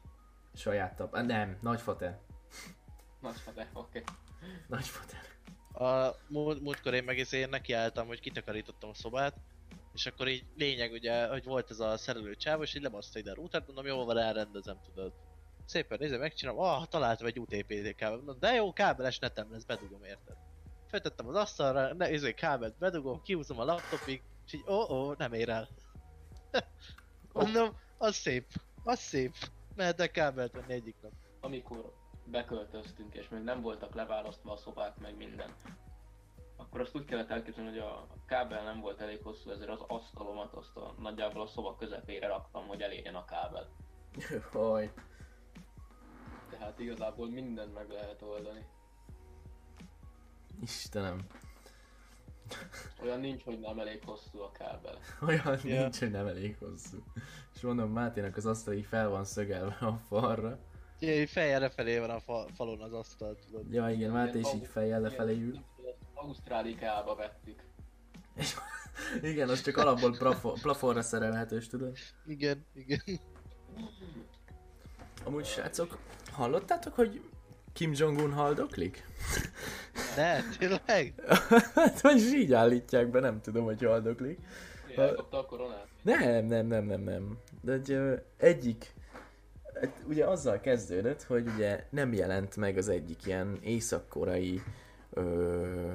[0.54, 1.14] Saját tap.
[1.14, 2.18] Ah, Nem, nagyfater.
[3.20, 4.02] Nagy fede, oké.
[4.66, 5.20] Nagyfater.
[5.72, 9.36] A múlt, múltkor én meg én nekiálltam, hogy kitakarítottam a szobát,
[9.94, 13.30] és akkor így lényeg ugye, hogy volt ez a szerelő csáv, és így lebaszta ide
[13.30, 15.12] a routert, mondom, jó van, elrendezem, tudod.
[15.64, 20.04] Szépen nézem, megcsinálom, ah, találtam egy UTP kábel, mondom, de jó, kábeles netem lesz, bedugom
[20.04, 20.36] érted.
[20.86, 25.08] Feltettem az asztalra, ne, izé, kábelt bedugom, kihúzom a laptopig, és így, ó, oh, ó,
[25.08, 25.68] oh, nem ér el.
[27.32, 28.46] mondom, az szép,
[28.84, 29.34] az szép.
[29.74, 31.12] Mehetek kábelt venni egyik nap.
[31.40, 31.92] Amikor
[32.24, 35.54] beköltöztünk és még nem voltak leválasztva a szobák meg minden,
[36.56, 40.52] akkor azt úgy kellett elképzelni, hogy a kábel nem volt elég hosszú, ezért az asztalomat
[40.52, 43.68] azt a, nagyjából a szoba közepére raktam, hogy elérjen a kábel.
[44.52, 44.92] Hoj.
[46.50, 48.66] Tehát igazából mindent meg lehet oldani.
[50.62, 51.26] Istenem.
[53.02, 54.98] Olyan nincs, hogy nem elég hosszú a kábel.
[55.28, 55.80] Olyan Ja.
[55.80, 56.98] nincs, hogy nem elég hosszú.
[57.54, 60.58] És mondom, Máténak az asztal így fel van szögelve a falra.
[60.98, 63.72] Így fejjel lefelé van a fa, falon az asztal, tudod.
[63.72, 65.52] Ja igen, Máté is így fejjel lefelé ül.
[65.80, 67.62] ilyen Ausztráli kába vettük.
[68.36, 68.54] És
[69.30, 71.96] igen, az csak alapból plafo- plafonra szerelhetős, tudod?
[72.26, 73.02] Igen, igen.
[75.24, 75.98] Amúgy srácok,
[76.32, 77.30] hallottátok, hogy
[77.76, 79.02] Kim Jong-un haldoklik?
[80.16, 81.14] Ne, tényleg?
[81.74, 84.38] hát, vagy így állítják be, nem tudom, hogy haldoklik.
[84.86, 85.86] Mi elkapta a koronát?
[86.02, 87.38] Nem, nem, nem, nem, nem.
[87.60, 88.94] De egy, ö, egyik,
[89.80, 94.62] hát ugye azzal kezdődött, hogy ugye nem jelent meg az egyik ilyen észak-korai
[95.10, 95.92] ö,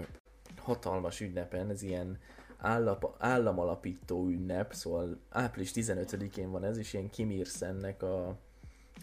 [0.58, 2.20] hatalmas ünnepen, ez ilyen
[2.58, 8.36] állap, államalapító ünnep, szóval április 15-én van ez, és ilyen Kim Il-sennek a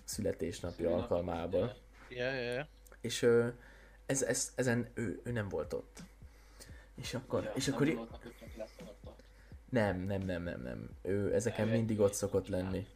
[0.05, 1.87] születésnapja alkalmából.
[2.09, 2.69] Ja, ja.
[3.01, 3.49] És ö,
[4.07, 6.03] ez, ez, ezen ő, ő nem volt ott.
[6.95, 8.19] És akkor, Ja, és nem akkor alatta.
[9.69, 10.91] nem, nem, nem, nem, nem.
[11.03, 12.87] Ő ezeken Nem, mindig ott szokott lenni.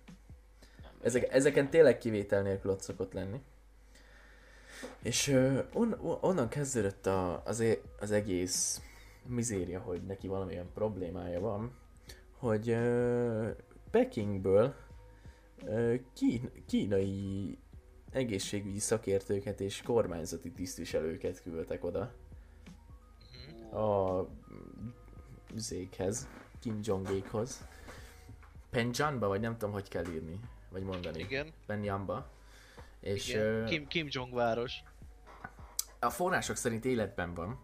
[0.83, 3.41] Nem, Ezek, ezeken tényleg kivétel nélkül ott szokott lenni.
[5.03, 8.81] És ö, on, onnan kezdődött a, az, é- az egész
[9.27, 11.77] mizéria, hogy neki valamilyen problémája van,
[12.33, 13.51] hogy ö,
[13.91, 14.75] Pekingből
[15.65, 17.59] ö, kín, kínai
[18.13, 22.13] egészségügyi szakértőket és kormányzati tisztviselőket küldtek oda
[23.73, 24.27] a
[25.55, 26.29] zékhez,
[26.61, 27.67] Kim Jong-ékhoz.
[28.71, 30.41] Penjanba, vagy nem tudom, hogy kell írni,
[30.71, 31.19] vagy mondani.
[31.19, 32.31] Igen, Penjamba.
[33.01, 33.65] És igen.
[33.65, 34.83] Kim, Kim Jong város.
[36.01, 37.61] a források szerint életben van.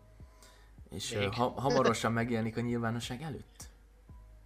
[0.90, 1.32] És Még.
[1.32, 3.70] ha, hamarosan megjelenik a nyilvánosság előtt.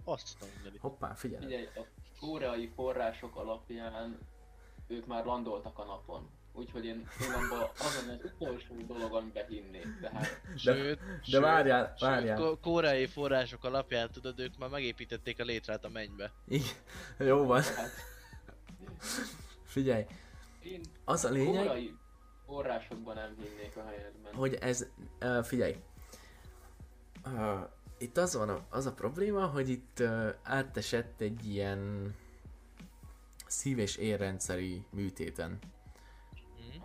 [0.05, 0.79] Azt mondani.
[0.79, 1.45] Hoppá, figyelj.
[1.45, 1.87] Figyelj, a
[2.21, 4.19] koreai források alapján
[4.93, 6.29] ők már landoltak a napon.
[6.55, 9.87] Úgyhogy én abban azon az utolsó dolog, amiben hinnék.
[10.01, 12.37] Tehát Sőt, De sőt, várjál, sőt, várjál.
[12.39, 16.33] ko- koreai források alapján tudod, ők már megépítették a létrát a mennybe.
[16.49, 16.67] Igen.
[17.19, 17.63] Jó van.
[17.63, 17.91] tehát
[19.65, 20.05] Figyelj,
[20.63, 21.95] én az a lényeg, koreai
[22.47, 24.35] forrásokban nem hinnék a helyedben.
[24.35, 24.87] hogy ez,
[25.23, 25.77] uh, figyelj,
[27.27, 27.61] uh,
[27.99, 32.15] itt az van, a, az a probléma, hogy itt uh, átesett egy ilyen
[33.53, 35.59] szív- és érrendszeri műtéten.
[36.57, 36.83] Mhm.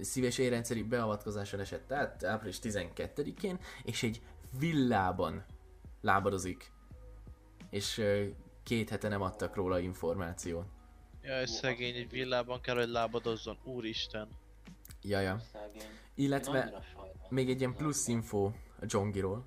[0.00, 4.22] Szív- és érrendszeri beavatkozáson esett át április 12-én, és egy
[4.58, 5.44] villában
[6.00, 6.72] lábadozik.
[7.70, 8.02] És
[8.62, 10.66] két hete nem adtak róla információt.
[11.22, 13.58] Jaj, szegény, egy villában kell, hogy lábadozzon.
[13.64, 14.28] Úristen.
[15.02, 15.40] Jaja.
[16.14, 16.84] Illetve
[17.28, 18.44] még egy ilyen plusz info
[18.80, 19.46] a Jongiról,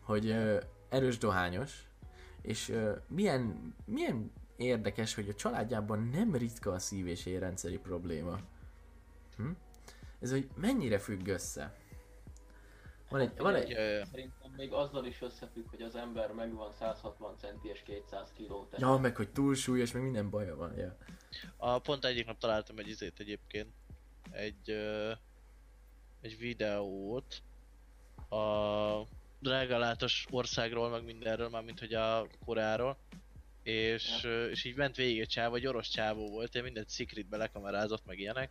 [0.00, 0.30] hogy
[0.88, 1.86] erős dohányos,
[2.42, 2.72] és
[3.08, 8.38] milyen, milyen érdekes, hogy a családjában nem ritka a szív- és érrendszeri probléma.
[9.36, 9.50] Hm?
[10.20, 11.76] Ez, hogy mennyire függ össze.
[13.08, 13.68] Van egy, van egy.
[14.10, 18.66] Szerintem még azzal is összefügg, hogy az ember megvan 160 centi és 200 kiló.
[18.70, 20.96] Tehát ja, meg hogy túlsúlyos, meg minden baja van, ja.
[21.56, 23.72] A, pont egyik nap találtam egy izét egyébként.
[24.30, 25.12] Egy, ö,
[26.20, 27.42] egy videót
[28.28, 29.06] a
[29.38, 32.96] drágalátos országról, meg mindenről, már mint hogy a Koreáról.
[33.62, 37.36] És, ö, és így ment végig a csávó, egy orosz csávó volt, ilyen mindent secretbe
[37.36, 38.50] lekamerázott, meg ilyenek.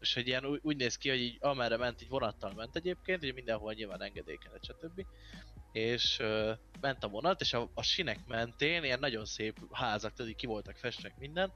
[0.00, 3.22] És hogy ilyen úgy, úgy néz ki, hogy így amerre ment, így vonattal ment egyébként,
[3.22, 5.06] ugye mindenhol nyilván engedély kellett, stb.
[5.72, 10.34] És ö, ment a vonat, és a, a sinek mentén ilyen nagyon szép házak, tudod,
[10.34, 11.52] ki voltak festek minden.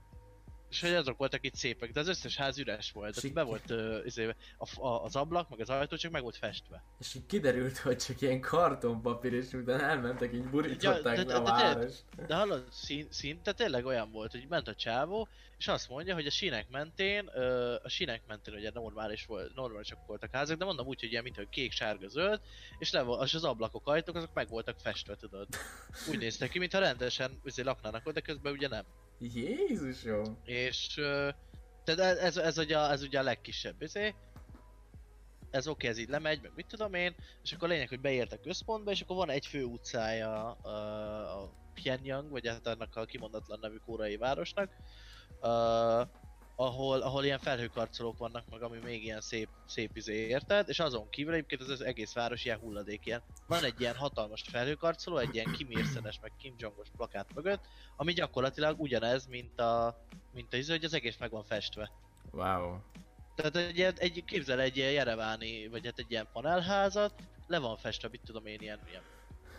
[0.71, 3.71] És hogy azok voltak itt szépek, de az összes ház üres volt, tehát be volt
[3.71, 6.83] ö, izé, a, a, az ablak, meg az ajtó csak meg volt festve.
[6.99, 11.39] És így kiderült, hogy csak ilyen kartonpapír, és utána elmentek, így burították Ja, de- a
[11.39, 12.05] de- de- várost.
[12.27, 12.65] De hallod,
[13.11, 15.29] szinte tényleg olyan volt, hogy ment a csávó,
[15.59, 20.07] és azt mondja, hogy a sínek mentén, ö, a sínek mentén ugye normális volt, normálisak
[20.07, 22.41] voltak házak, de mondom úgy, hogy ilyen, mint hogy kék, sárga, zöld,
[22.79, 25.47] és, le, és az ablakok, ajtók, azok meg voltak festve, tudod.
[26.11, 28.85] Úgy néztek ki, mintha rendesen azért laknának ott, de közben ugye nem.
[29.19, 30.39] Jézusom!
[30.45, 31.29] És ö,
[31.85, 34.15] tehát ez, ez, ez, ugye, a- ez ugye a legkisebb izé.
[35.51, 38.33] Ez oké, ez így lemegy, meg mit tudom én, és akkor a lényeg, hogy beért
[38.33, 43.05] a központba, és akkor van egy fő utcája a, a Pyongyang, vagy hát annak a
[43.05, 44.71] kimondatlan nevű koreai városnak,
[45.41, 46.09] uh,
[46.61, 51.11] ahol, ahol ilyen felhőkarcolók vannak meg, ami még ilyen szép, szép izé érted, és azon
[51.11, 53.23] kívül egyébként az, az egész város ilyen hulladék ilyen.
[53.47, 57.65] Van egy ilyen hatalmas felhőkarcoló, egy ilyen Kim Ir-szenes meg Kim Jongos plakát mögött,
[57.97, 60.03] ami gyakorlatilag ugyanez, mint a,
[60.33, 61.91] mint a izé, hogy az egész meg van festve.
[62.31, 62.77] Wow.
[63.35, 67.13] Tehát egy, egy képzel egy ilyen jereváni, vagy hát egy ilyen panelházat,
[67.47, 69.03] le van festve, mit tudom én, ilyen, ilyen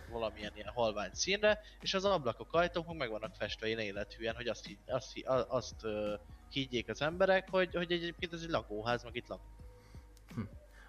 [0.09, 4.47] valamilyen ilyen halvány színre, és az ablakok, ajtók meg meg vannak festve ilyen élethűen, hogy
[4.47, 9.15] azt, higgy, azt, azt uh, higgyék az emberek, hogy, hogy egyébként ez egy lakóház, meg
[9.15, 9.41] itt lak.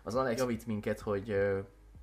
[0.02, 1.58] Az Alex javít minket, hogy uh,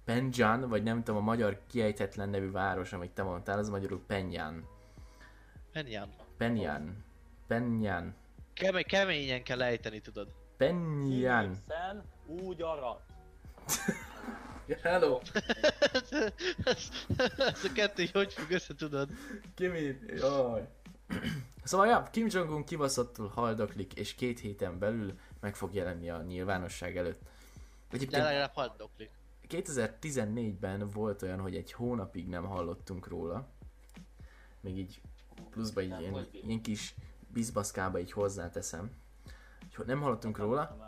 [0.05, 4.67] Penjan, vagy nem tudom, a magyar kiejtetlen nevű város, amit te mondtál, az magyarul Penjan.
[5.71, 6.09] Penyan.
[6.37, 7.05] Penjan.
[7.47, 8.15] Penjan.
[8.53, 10.27] Kemény, keményen kell ejteni, tudod.
[10.57, 11.57] Penjan.
[12.25, 13.01] Úgy arat.
[14.81, 15.19] Hello!
[16.63, 16.89] ez,
[17.37, 19.09] ez a kettő hogy függ össze, tudod?
[19.55, 20.67] Kimi, jaj.
[21.63, 26.97] Szóval ja, Kim Jong-un kibaszottul haldoklik, és két héten belül meg fog jelenni a nyilvánosság
[26.97, 27.21] előtt.
[27.21, 29.09] De Egyébként legalább haddoklik.
[29.49, 33.47] 2014-ben volt olyan, hogy egy hónapig nem hallottunk róla.
[34.61, 35.01] Még így
[35.49, 36.95] pluszba így ilyen, ilyen kis
[37.27, 38.91] bizbaszkába így hozzáteszem.
[39.75, 40.86] Hogy nem hallottunk róla,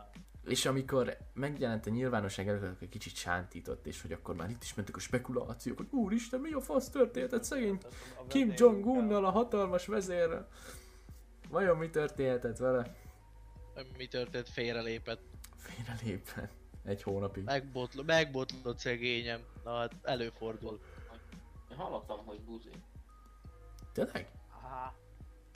[0.49, 4.63] és amikor megjelent a nyilvánosság előtt, akkor egy kicsit sántított, és hogy akkor már itt
[4.63, 7.77] is mentek a spekulációk, hogy úristen, mi a fasz történhetett szegény
[8.27, 10.47] Kim Jong-unnal, a hatalmas vezérrel.
[11.49, 12.95] Vajon mi történhetett vele?
[13.97, 14.49] Mi történt?
[14.49, 15.21] Félrelépett.
[15.55, 16.49] Félrelépve.
[16.85, 17.43] Egy hónapig.
[17.43, 19.41] Megbotlott, megbotlott szegényem.
[19.63, 20.79] Na hát előfordul.
[21.71, 22.69] Én hallottam, hogy buzi.
[23.93, 24.31] Tényleg?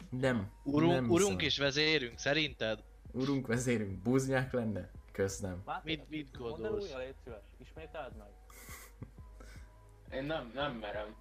[0.10, 0.52] Nem.
[0.64, 2.84] Urunk, nem urunk és vezérünk, szerinted?
[3.14, 4.90] Urunk, vezérünk, buznyák lenne?
[5.12, 5.64] Köszönöm.
[5.84, 6.84] Mit- mit Mondd el gondolsz?
[6.86, 7.16] újra, légy.
[7.58, 8.28] Ismételd meg.
[10.20, 11.16] Én nem, nem merem.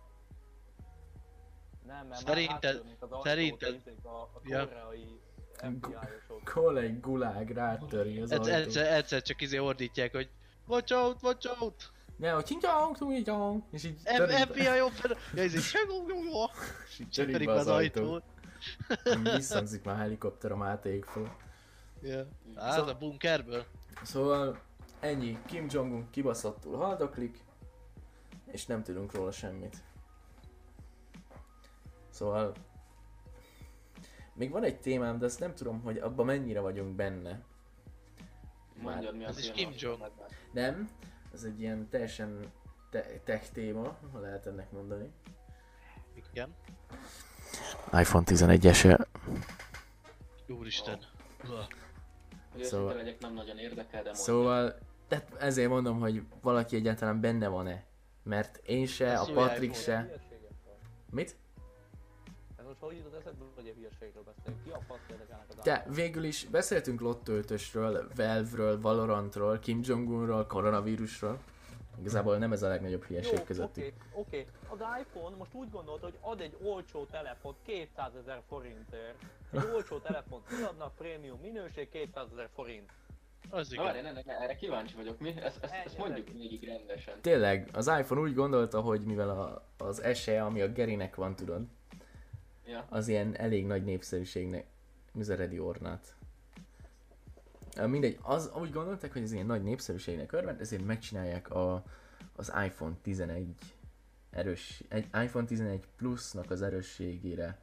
[1.86, 4.68] Nem, mert Szerinted- már az szerinted- A, a Ja.
[4.68, 5.20] koreai
[5.52, 6.44] FBI-osok.
[6.44, 10.30] Kolej gulág rátöri az Egyszer, egyszer, egyszer csak izé ordítják, hogy
[10.66, 11.92] Watch out, watch out!
[12.16, 14.00] Ne, hogy csincsang, csincsang, és így
[14.46, 15.16] FBI open...
[15.34, 16.44] Ja, izé, segó, jó, jó.
[16.88, 18.22] és így az az ajtót.
[19.36, 21.04] Visszhangzik már helikopter a Máték
[22.02, 22.10] fel.
[22.54, 22.60] Ja.
[22.60, 23.64] Hát Szóval- a bunkerből.
[24.02, 24.60] Szóval
[25.00, 27.38] ennyi, Kim Jong-un kibaszottul haldoklik,
[28.46, 29.76] és nem tudunk róla semmit.
[32.10, 32.52] Szóval
[34.34, 37.40] még van egy témám, de azt nem tudom, hogy abban mennyire vagyunk benne.
[38.80, 40.10] Mondjad mi Ez a is Kim Jong.
[40.52, 40.88] Nem,
[41.32, 42.52] ez egy ilyen teljesen
[42.90, 45.10] te- tech téma, ha lehet ennek mondani.
[46.14, 46.54] Igen.
[47.92, 49.06] iPhone 11-es
[50.48, 50.98] Úristen.
[51.48, 51.66] Uah.
[52.52, 54.14] Hogy Szóval- legyek, nem nagyon érdekel, de mondjad.
[54.14, 54.78] Szóval
[55.08, 57.84] tehát ezért mondom, hogy valaki egyáltalán benne van-e.
[58.22, 60.10] Mert én se, Ez a Patrik se.
[61.10, 61.36] Mit?
[62.56, 64.64] Ez most hogy jutott eszedbe, hogy a hülyeségről beszélünk?
[64.64, 64.98] Ki a fasz
[65.64, 71.38] De végül is beszéltünk Lotto 5-ösről, Valve-ről, Valorantról, Kim Jong-unról, koronavírusról.
[71.98, 73.84] Igazából nem ez a legnagyobb hülyeség Jó, közöttük.
[73.84, 74.46] oké, oké.
[74.68, 79.14] Az iPhone most úgy gondolta, hogy ad egy olcsó telefont 200 ezer forintért.
[79.52, 82.90] Egy olcsó telefont kiadnak, prémium minőség 200 ezer forint.
[83.50, 84.12] Az Na várj, igen.
[84.14, 85.18] ne, ne, erre kíváncsi vagyok.
[85.18, 85.34] Mi?
[85.40, 87.20] Ezt, ezt, ezt mondjuk végig rendesen.
[87.20, 91.62] Tényleg, az iPhone úgy gondolta, hogy mivel a, az SE, ami a Gerinek van, tudod,
[92.66, 92.86] Ja.
[92.88, 94.66] az ilyen elég nagy népszerűségnek
[95.12, 96.14] műzeredi ornát.
[97.86, 101.84] Mindegy, az úgy gondolták, hogy ez ilyen nagy népszerűségnek örvend, ezért megcsinálják a,
[102.36, 103.54] az iPhone 11
[104.30, 107.58] erős, egy iPhone 11 Plusnak az erősségére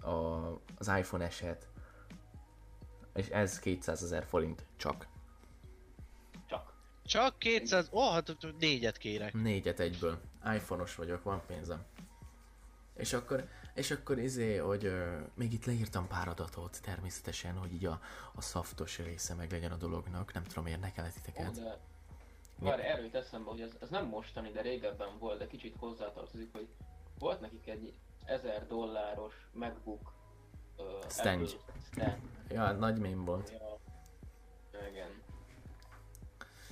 [0.00, 1.68] a, az iPhone eset.
[3.14, 5.06] És ez 200 ezer forint csak.
[6.46, 6.72] Csak.
[7.04, 7.88] Csak 200...
[7.92, 9.32] Ó, oh, hát négyet kérek.
[9.32, 10.20] Négyet egyből.
[10.54, 11.84] iPhone-os vagyok, van pénzem.
[12.94, 17.86] És akkor, és akkor izé, hogy ö, még itt leírtam pár adatot természetesen, hogy így
[17.86, 18.00] a,
[18.34, 21.54] a szaftos része meg legyen a dolognak, nem tudom érdekel Ó, titeket.
[21.54, 21.78] de...
[22.58, 26.52] Várj, erről jut eszembe, hogy ez, ez nem mostani, de régebben volt, de kicsit hozzátartozik,
[26.52, 26.68] hogy
[27.18, 27.94] volt nekik egy
[28.24, 30.12] 1000 dolláros MacBook
[30.76, 31.58] uh, Stand.
[31.92, 32.18] Stand.
[32.48, 33.50] Ja, nagy mém volt.
[33.50, 33.80] Ja.
[34.90, 35.22] Igen.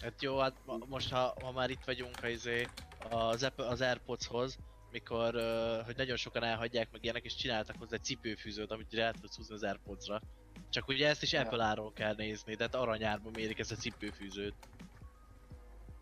[0.01, 0.55] Hát jó, hát
[0.89, 2.67] most ha, ha már itt vagyunk izé,
[3.11, 4.59] az, Apple, az Airpodshoz,
[4.91, 9.11] mikor, uh, hogy nagyon sokan elhagyják meg ilyenek, és csináltak hozzá egy cipőfűzőt, amit rá
[9.11, 10.21] tudsz húzni az Airpodsra.
[10.69, 11.33] Csak ugye ezt is.
[11.33, 14.55] Apple áról kell nézni, tehát aranyárban mérik ezt a cipőfűzőt.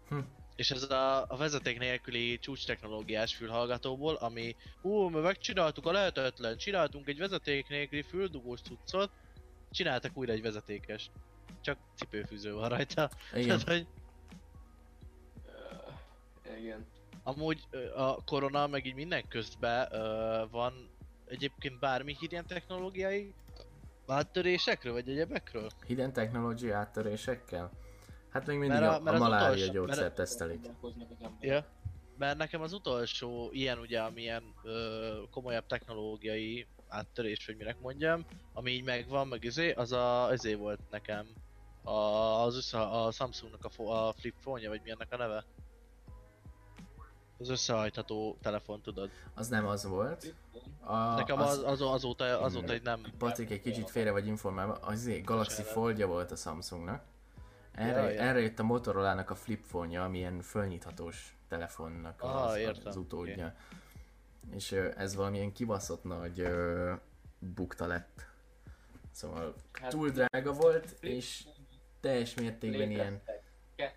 [0.08, 0.18] Hm.
[0.60, 6.56] És ez a, a vezeték nélküli csúcs technológiás fülhallgatóból, ami hú, mi megcsináltuk a lehetetlen,
[6.56, 9.10] csináltunk egy vezeték nélküli füldugós cuccot,
[9.70, 11.10] csináltak újra egy vezetékes.
[11.60, 13.10] Csak cipőfűző van rajta.
[13.34, 13.46] Igen.
[13.46, 13.86] Tehát, hogy
[16.46, 16.86] Uh, igen.
[17.22, 17.60] Amúgy
[17.94, 20.90] a korona meg így minden közben ö, van
[21.26, 23.34] egyébként bármi ilyen technológiai
[24.06, 25.70] áttörésekről vagy egyebekről?
[25.86, 27.70] Hidden technology áttörésekkel?
[28.30, 30.60] Hát még mindig Mert a- a, a, mert az malária utolsó- gyógyszert mert- tesztelik.
[30.80, 30.90] Az.
[31.40, 31.64] Ja.
[32.18, 38.70] Mert nekem az utolsó ilyen ugye, amilyen ö, komolyabb technológiai áttörés, vagy minek mondjam, ami
[38.70, 41.26] így megvan, meg izé, az a, ezé volt nekem.
[41.82, 41.90] A,
[42.44, 45.44] az össze, a Samsungnak a, fo- a flip phone vagy mi ennek a neve?
[47.38, 49.10] Az összehajtható telefon, tudod?
[49.34, 50.34] Az nem az volt.
[50.80, 54.92] A, Nekem az, az, azóta, azóta egy nem Patrik, egy kicsit félre vagy informálva, az
[55.00, 55.62] izé Galaxy.
[55.62, 57.02] Foldja volt a Samsungnak.
[57.74, 58.20] Erre, Ja, ja.
[58.20, 62.82] erre jött a Motorola-nak a flip phone ami ilyen fölnyithatós telefonnak Ah, az, értem.
[62.86, 63.54] az utódja.
[64.54, 66.92] És ö, ez valamilyen kibaszott nagy ö,
[67.38, 68.26] bukta lett.
[69.12, 71.44] Szóval Hát- túl drága volt, és
[72.00, 73.10] teljes mértékben ilyen...
[73.12, 73.42] Léteztek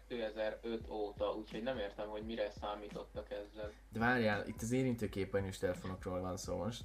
[0.07, 3.71] 2005 óta, úgyhogy nem értem, hogy mire számítottak ezzel.
[3.89, 6.83] De várjál, itt az érintőképernyős telefonokról van szó most.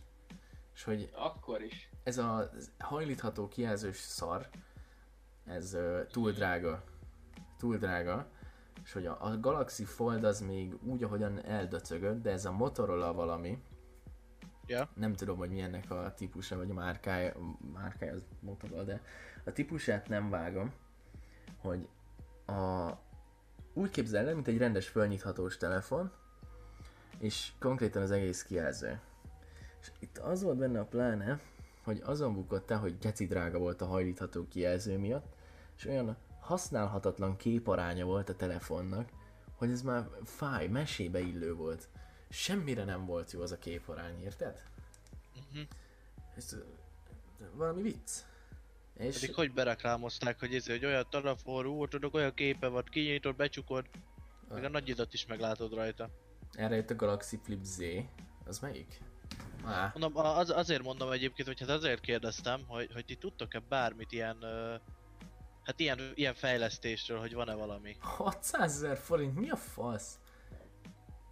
[0.75, 1.89] És hogy Akkor is.
[2.03, 4.49] ez a hajlítható kijelzős szar,
[5.49, 5.77] ez
[6.11, 6.85] túl drága.
[7.59, 8.27] Túl drága.
[8.85, 13.13] És hogy a, a Galaxy Fold az még úgy, ahogyan eldöcögött, de ez a Motorola
[13.13, 13.63] valami,
[14.67, 14.89] Ja.
[14.95, 17.35] nem tudom, hogy milyennek a típusa, vagy a márkája,
[17.73, 19.03] márkája az Motorola, de
[19.45, 20.73] a típusát nem vágom,
[21.57, 21.89] hogy
[22.47, 22.91] a,
[23.75, 26.13] úgy képzeld el, mint egy rendes fölnyithatós telefon,
[27.19, 29.01] és konkrétan az egész kijelző.
[29.81, 31.41] És itt az volt benne a pláne,
[31.85, 35.35] hogy azon bukott el, hogy geci drága volt a hajlítható kijelző miatt,
[35.79, 39.09] és olyan használhatatlan képaránya volt a telefonnak,
[39.55, 41.89] hogy ez már fáj, mesébe illő volt.
[42.31, 44.63] Semmire nem volt jó az a képarány, érted?
[45.53, 45.63] Mhm.
[46.37, 46.57] Ez
[47.55, 48.11] valami vicc.
[48.97, 53.37] És Pedig hogy bereklámozták, hogy ez hogy olyan telefon, ú, tudok, olyan képe van, kinyitod,
[53.37, 53.87] becsukod,
[54.49, 56.09] meg a nagy idat is meglátod rajta.
[56.53, 57.79] erre jött a Galaxy Flip Z.
[58.45, 59.01] Az melyik?
[59.65, 63.59] Á, Mondom, a- az, azért mondom egyébként, hogy hát azért kérdeztem, hogy, hogy ti tudtok-e
[63.69, 64.75] bármit ilyen, ö,
[65.69, 67.97] hát ilyen, ilyen fejlesztésről, hogy van-e valami.
[68.01, 70.19] 600 ezer forint, mi a fasz?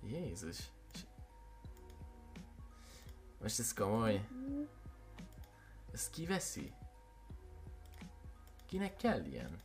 [0.02, 0.58] Jézus.
[3.40, 4.28] Most ez komoly.
[5.92, 6.72] Ezt ki veszi?
[8.66, 9.60] Kinek kell ilyen?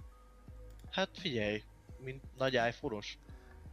[0.92, 1.64] Hát figyelj,
[2.00, 3.18] mint nagy iPhone-os.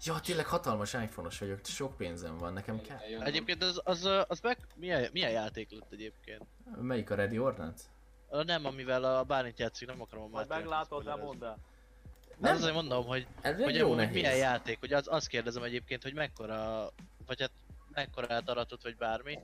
[0.05, 3.23] Ja, tényleg hatalmas iPhone-os vagyok, sok pénzem van, nekem kell.
[3.23, 6.47] Egyébként az, az, az meg, milyen, milyen játék lett egyébként?
[6.81, 7.81] Melyik a Ready or Not?
[7.81, 7.98] Ö,
[8.31, 11.59] Nem, amivel a Bálint játszik, nem akarom a Majd meglátod, nem mondd el.
[12.39, 12.53] Nem.
[12.53, 14.15] Az azért mondom, hogy, Ez hogy jó nehéz.
[14.15, 16.89] milyen játék, hogy az, azt kérdezem egyébként, hogy mekkora,
[17.27, 17.51] vagy hát
[17.93, 19.39] mekkorát aratott, vagy bármi,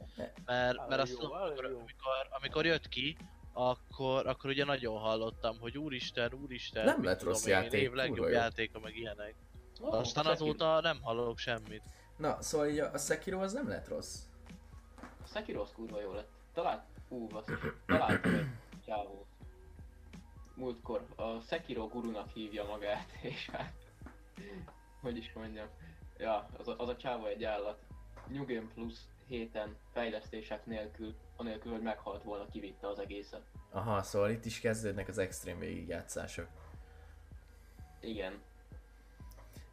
[0.45, 3.16] mert, mert azt tudom, amikor, amikor, amikor jött ki,
[3.53, 7.89] akkor, akkor ugye nagyon hallottam, hogy úristen, úristen, Nem lett tudom rossz én, játék, év
[7.89, 9.35] kurva legjobb játéka, meg ilyenek.
[9.82, 11.82] Ó, Aztán azóta nem hallok semmit.
[12.16, 14.16] Na, szóval így a a Sekiro az nem lett rossz.
[15.01, 16.28] A Sekiro az kurva jó lett.
[16.55, 16.82] Talált...
[17.09, 17.59] Ú, basszus.
[17.87, 18.47] Találtam egy
[18.87, 19.26] csávót.
[20.55, 23.72] Múltkor a Sekiro gurunak hívja magát, és hát...
[25.01, 25.66] Hogy is mondjam.
[26.18, 27.78] Ja, az a, az a csávó egy állat.
[28.28, 28.95] New Game Plus
[29.26, 33.43] héten fejlesztések nélkül, anélkül, hogy meghalt volna, kivitte az egészet.
[33.70, 36.49] Aha, szóval itt is kezdődnek az extrém végigjátszások.
[38.01, 38.43] Igen.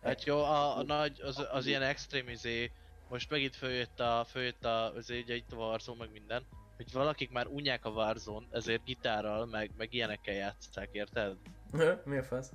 [0.04, 2.72] Hát jó, a, a nagy, az, az ilyen extrémizé,
[3.10, 6.46] most megint följött a, följött a, az ugye itt a Warzone, meg minden,
[6.84, 11.38] hogy valakik már unják a Warzone, ezért gitárral, meg, meg ilyenekkel játszák, érted?
[12.04, 12.52] Mi a fasz?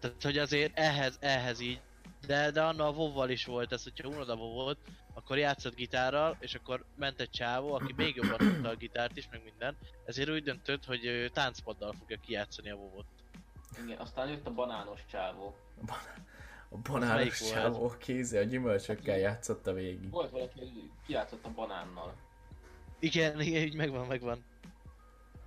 [0.00, 1.80] Tehát, hogy azért ehhez, ehhez így,
[2.26, 4.78] de, de anna a WoW-val is volt ez, hogyha unod a WoW-ot,
[5.14, 9.28] akkor játszott gitárral, és akkor ment egy csávó, aki még jobban tudta a gitárt is,
[9.30, 13.06] meg minden, ezért úgy döntött, hogy ő táncpaddal fogja kijátszani a WoW-ot.
[13.84, 15.56] Igen, aztán jött a banános csávó.
[16.68, 17.52] A banános melyik volt?
[17.52, 20.10] csávó kézi a gyümölcsökkel játszotta végig.
[20.10, 22.14] Volt valaki, aki kijátszott a banánnal.
[23.06, 24.44] Igen, igen, így megvan, megvan.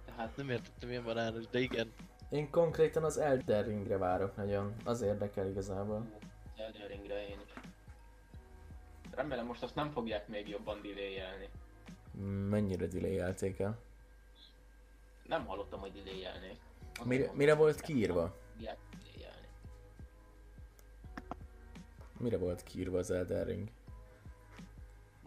[0.05, 1.93] Tehát Nem értettem milyen banános, de igen.
[2.29, 4.75] Én konkrétan az Elden Ringre várok nagyon.
[4.83, 6.05] Az érdekel igazából.
[6.55, 7.53] Elden Ringre én is.
[9.11, 11.47] Remélem most azt nem fogják még jobban delay
[12.49, 13.35] Mennyire delay el?
[15.27, 16.57] Nem hallottam, hogy delay
[17.03, 18.37] Mire, mire volt kiírva?
[22.17, 23.69] Mire volt kiírva az Elden Ring?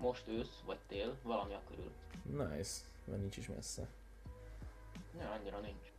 [0.03, 1.91] Most ősz vagy tél, valami a körül.
[2.23, 3.89] Nice, mert nincs is messze.
[5.19, 5.93] Ja, annyira nincs.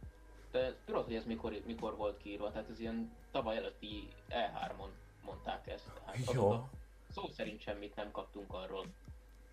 [0.51, 2.51] De tudod, hogy ez mikor, mikor volt kiírva?
[2.51, 4.89] Tehát ez ilyen tavaly előtti E3-on
[5.26, 5.91] mondták ezt.
[6.34, 6.49] Jó.
[6.49, 6.70] azóta
[7.12, 8.86] Szó szerint semmit nem kaptunk arról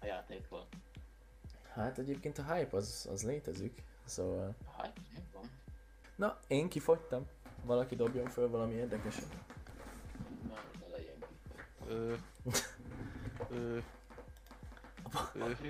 [0.00, 0.66] a játékról.
[1.72, 4.54] Hát egyébként a hype az, az létezik, szóval...
[4.76, 5.00] Hát,
[5.32, 5.50] van.
[6.16, 7.26] Na, én kifogytam.
[7.64, 9.36] Valaki dobjon föl valami érdekeset.
[10.48, 11.24] Már az elején.
[11.86, 12.14] Ö...
[13.50, 13.56] Ö...
[13.56, 13.78] Ö...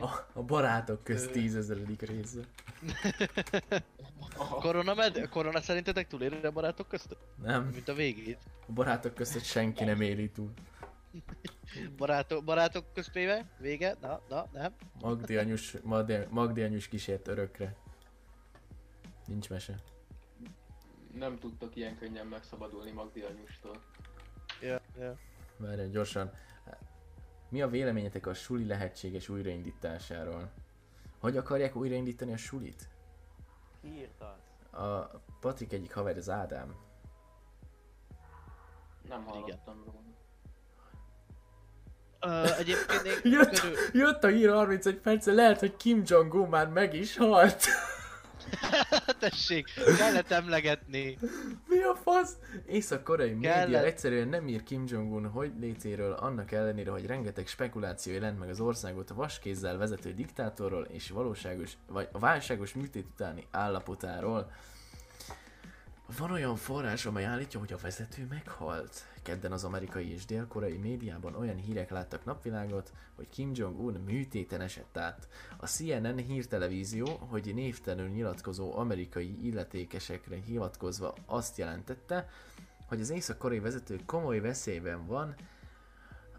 [0.01, 1.33] A, a barátok közt Ö.
[1.33, 2.41] tízezredik része.
[4.61, 5.29] Korona med?
[5.29, 7.17] Korona szerintetek túléri a barátok közt?
[7.43, 8.39] Nem, Mint a végét.
[8.69, 10.53] a barátok között senki nem éli túl.
[11.97, 13.47] Barátok, barátok közpéve?
[13.59, 13.97] Vége?
[14.01, 14.75] Na, na, nem?
[15.01, 17.77] Magdi anyus, Magdi, Magdi anyus kísért örökre.
[19.27, 19.75] Nincs mese.
[21.15, 23.83] Nem tudtok ilyen könnyen megszabadulni Magdi anyustól.
[24.61, 25.17] Ja, ja.
[25.57, 26.31] Várj, gyorsan.
[27.51, 30.51] Mi a véleményetek a suli lehetséges újraindításáról?
[31.19, 32.89] Hogy akarják újraindítani a sulit?
[33.81, 34.39] Ki írta?
[34.71, 36.75] A Patrik egyik haver, az Ádám.
[39.09, 39.99] Nem hallottam róla.
[42.21, 43.77] Ö, egyébként én Jött, körül...
[43.93, 47.65] jött a hír 31 perce, lehet, hogy Kim Jong-un már meg is halt.
[49.19, 49.69] Tessék,
[49.99, 51.19] kellett emlegetni.
[51.67, 52.37] Mi a fasz?
[52.67, 58.39] Észak-koreai média egyszerűen nem ír Kim Jong-un hogy létéről, annak ellenére, hogy rengeteg spekuláció jelent
[58.39, 64.51] meg az országot a vaskézzel vezető diktátorról és valóságos, vagy a válságos műtét utáni állapotáról.
[66.19, 69.10] Van olyan forrás, amely állítja, hogy a vezető meghalt.
[69.23, 74.97] Kedden az amerikai és dél-koreai médiában olyan hírek láttak napvilágot, hogy Kim Jong-un műtéten esett
[74.97, 75.29] át.
[75.57, 82.29] A CNN hírtelevízió, hogy névtelenül nyilatkozó amerikai illetékesekre hivatkozva azt jelentette,
[82.87, 85.35] hogy az észak-koreai vezető komoly veszélyben van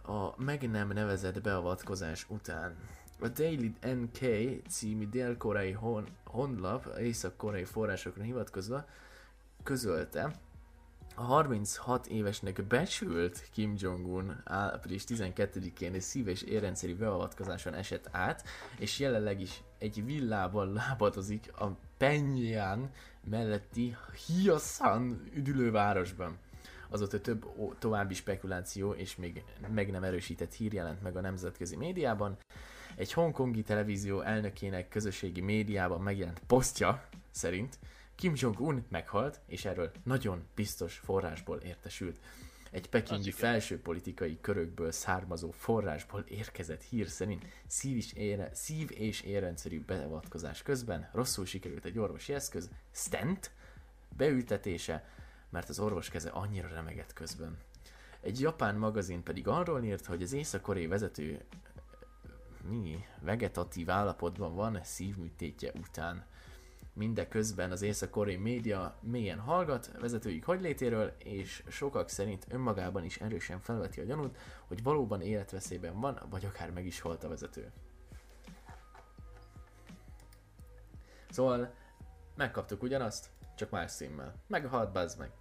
[0.04, 2.76] a meg nem nevezett beavatkozás után.
[3.20, 4.20] A Daily NK
[4.70, 8.86] című dél-koreai hon- honlap észak-koreai forrásokra hivatkozva
[9.64, 10.36] közölte,
[11.16, 18.44] a 36 évesnek becsült Kim Jong-un április 12-én egy szív- és érrendszeri beavatkozáson esett át,
[18.80, 22.90] és jelenleg is egy villában lábadozik a Pyongyang
[23.30, 23.96] melletti
[24.28, 26.38] Hyasan üdülővárosban.
[26.90, 27.46] Azóta több
[27.80, 29.44] további spekuláció és még
[29.74, 32.38] meg nem erősített hír jelent meg a nemzetközi médiában.
[32.96, 37.80] Egy hongkongi televízió elnökének közösségi médiában megjelent posztja szerint
[38.22, 42.20] Kim Jong-un meghalt, és erről nagyon biztos forrásból értesült.
[42.72, 49.22] Egy pekingi felső politikai körökből származó forrásból érkezett hír szerint szív- és, ére, szív- és
[49.22, 53.52] érrendszerű beavatkozás közben rosszul sikerült egy orvosi eszköz, stent,
[54.18, 55.10] beültetése,
[55.50, 57.58] mert az orvos keze annyira remegett közben.
[58.20, 61.46] Egy japán magazin pedig arról írt, hogy az észak-koreai vezető
[62.70, 66.26] mi, vegetatív állapotban van szívműtétje után.
[66.94, 74.00] Mindeközben az észak-koreai média mélyen hallgat vezetőjük hogylétéről, és sokak szerint önmagában is erősen felveti
[74.00, 74.38] a gyanút,
[74.68, 77.72] hogy valóban életveszélyben van, vagy akár meg is halt a vezető.
[81.30, 81.74] Szóval
[82.36, 84.36] megkaptuk ugyanazt, csak más címmel.
[84.48, 85.32] Meghalt, bazd meg.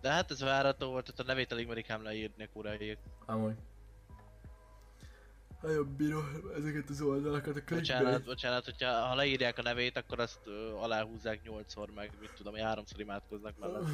[0.00, 2.98] De hát ez várható volt, hogy a nevét alig merik ám leírni a koreaiak.
[3.26, 3.56] Amúgy.
[5.62, 6.24] Nagyon bírom
[6.56, 11.42] ezeket az oldalakat a Bocsánat, bocsánat, hogyha ha leírják a nevét, akkor azt ö, aláhúzzák
[11.42, 13.84] nyolcszor meg, mit tudom, háromszor imádkoznak mellett.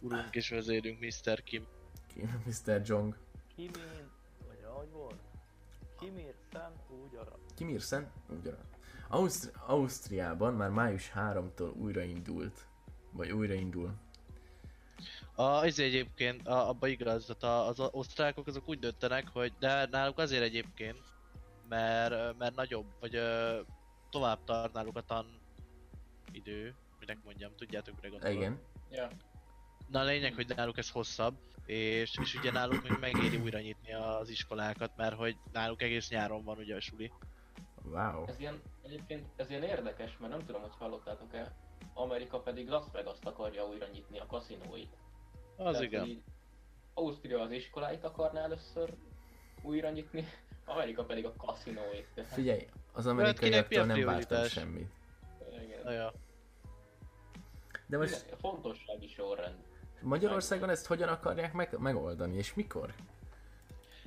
[0.00, 1.42] Urunk és vezérünk, Mr.
[1.42, 1.66] Kim.
[2.46, 2.80] Mr.
[2.84, 3.16] Jong.
[3.56, 3.72] Kimin,
[4.46, 5.20] vagy ahogy volt?
[5.98, 6.72] Kimir Sen
[7.04, 7.38] úgy arra.
[7.54, 8.10] Kim Ir-sen?
[8.28, 8.58] Úgy arra.
[9.08, 12.66] Ausztri- Ausztriában már május 3-tól újraindult.
[13.12, 13.92] Vagy újraindul.
[15.40, 19.86] A, ez egyébként, a, abba igaz, tehát a, az osztrákok azok úgy döntenek, hogy de
[19.90, 20.98] náluk azért egyébként,
[21.68, 23.60] mert, mert nagyobb, vagy ö,
[24.10, 25.40] tovább tart náluk a tan
[26.32, 28.36] idő, minek mondjam, tudjátok mire gondolok.
[28.36, 28.60] Igen.
[28.90, 29.08] Ja.
[29.90, 31.34] Na a lényeg, hogy náluk ez hosszabb,
[31.66, 36.44] és, és ugye náluk hogy megéri újra nyitni az iskolákat, mert hogy náluk egész nyáron
[36.44, 37.12] van ugye a suli.
[37.84, 38.26] Wow.
[38.26, 41.56] Ez ilyen, egyébként ez ilyen érdekes, mert nem tudom, hogy hallottátok-e.
[41.94, 44.96] Amerika pedig Las Vegas-t akarja újra nyitni a kaszinóit.
[45.60, 46.22] Az Tehát, igen.
[46.94, 48.94] Ausztria az iskoláit akarná először
[49.62, 50.24] újra nyitni,
[50.64, 52.06] Amerika pedig a kaszinóit.
[52.14, 54.90] Tehát, Figyelj, az mi amerikaiaktól nem vártam semmit.
[55.62, 55.80] igen.
[55.84, 56.12] Na, ja.
[57.86, 59.54] De most Minden- Fontossági sorrend.
[60.00, 62.94] Magyarországon ezt hogyan akarják meg- megoldani, és mikor?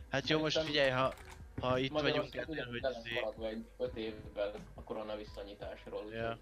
[0.09, 1.13] Hát jó, most figyelj, ha,
[1.61, 2.81] ha itt vagyunk ennél, hogy
[3.21, 6.13] maradva egy 5 évvel a korona visszanyitásról.
[6.13, 6.37] Ja.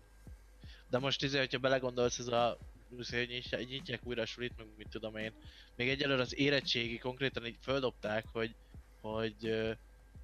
[0.90, 2.58] De most izé, hogyha belegondolsz, ez a
[3.00, 5.32] izé, hogy nyitják, nyitják újra a sulit, meg mit tudom én.
[5.76, 8.56] Még egyelőre az érettségi konkrétan így földobták, hogy,
[9.02, 9.68] hogy,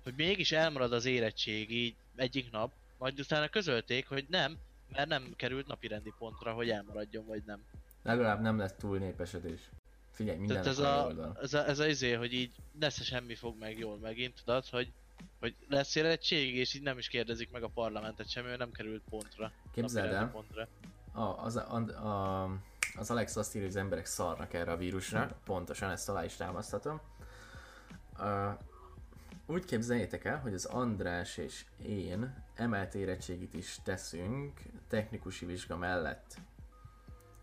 [0.03, 4.57] hogy mégis elmarad az érettségi egyik nap, majd utána közölték, hogy nem,
[4.91, 7.61] mert nem került napirendi pontra, hogy elmaradjon vagy nem.
[8.03, 9.69] Legalább nem lesz túl népesedés.
[10.11, 11.37] Figyelj, minden Tehát ez a oldal.
[11.41, 14.91] ez, a, ez a izé, hogy így lesz semmi fog meg jól megint, tudod, hogy,
[15.39, 19.01] hogy lesz érettség, és így nem is kérdezik meg a parlamentet semmi, mert nem került
[19.09, 19.51] pontra.
[19.73, 20.67] Képzeld el, Pontra.
[21.17, 22.49] A, az, a, a,
[22.97, 26.35] az Alex azt írja, hogy az emberek szarnak erre a vírusra, pontosan ezt alá is
[26.35, 27.01] támaszthatom.
[28.19, 28.53] Uh,
[29.45, 36.37] úgy képzeljétek el, hogy az András és én emelt érettségit is teszünk technikusi vizsga mellett.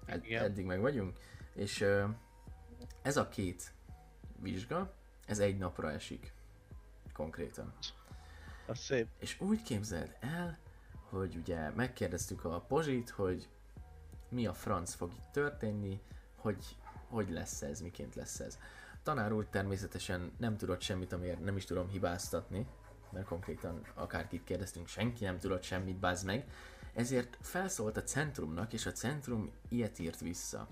[0.07, 0.45] Ed- Igen.
[0.45, 1.19] eddig meg vagyunk.
[1.55, 2.05] És uh,
[3.03, 3.73] ez a két
[4.41, 4.93] vizsga,
[5.27, 6.33] ez egy napra esik.
[7.13, 7.73] Konkrétan.
[8.67, 9.09] Az szép.
[9.19, 10.59] És úgy képzeld el,
[11.09, 13.49] hogy ugye megkérdeztük a Pozsit, hogy
[14.35, 16.01] mi a franc fog itt történni,
[16.37, 16.77] hogy
[17.09, 18.59] hogy lesz ez, miként lesz ez.
[19.03, 22.67] Tanár úr természetesen nem tudott semmit, amiért nem is tudom hibáztatni,
[23.13, 26.45] mert konkrétan akárkit kérdeztünk, senki nem tudott semmit, bázd meg.
[26.95, 30.69] Ezért felszólt a centrumnak, és a centrum ilyet írt vissza.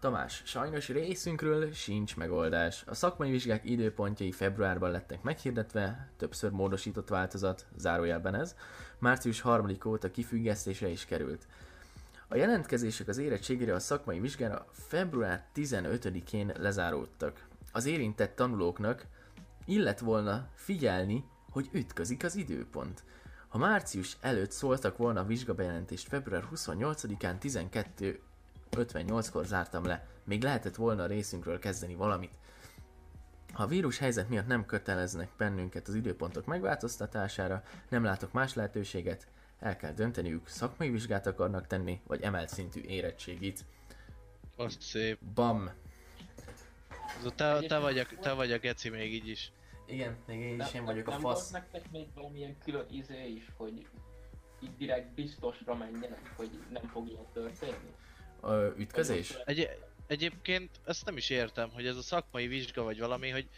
[0.00, 2.84] Tamás, sajnos részünkről sincs megoldás.
[2.86, 8.56] A szakmai vizsgák időpontjai februárban lettek meghirdetve, többször módosított változat, zárójelben ez,
[8.98, 11.46] március 3 óta kifüggesztése is került.
[12.28, 17.46] A jelentkezések az érettségére a szakmai vizsgára február 15-én lezáródtak.
[17.72, 19.06] Az érintett tanulóknak
[19.64, 23.04] illet volna figyelni, hogy ütközik az időpont.
[23.48, 28.20] Ha március előtt szóltak volna a vizsgabejelentést február 28-án 12
[28.76, 30.06] 58-kor zártam le.
[30.24, 32.38] Még lehetett volna a részünkről kezdeni valamit.
[33.52, 39.26] Ha a vírus helyzet miatt nem köteleznek bennünket az időpontok megváltoztatására, nem látok más lehetőséget,
[39.60, 43.64] el kell dönteniük, szakmai vizsgát akarnak tenni, vagy emelt szintű érettségit.
[44.56, 45.18] Azt szép.
[45.34, 45.70] Bam!
[47.18, 49.52] Ez a te, te, vagy a, te vagy a geci még így is.
[49.86, 51.50] Igen, még én is Nem- én vagyok a nem fasz.
[51.50, 53.86] volt nektek még valamilyen külön izé is, hogy
[54.60, 57.94] így direkt biztosra menjenek, hogy nem fog ilyen történni?
[58.42, 59.34] Ö, ütközés?
[59.44, 59.68] Egy,
[60.06, 63.48] egyébként ezt nem is értem, hogy ez a szakmai vizsga vagy valami, hogy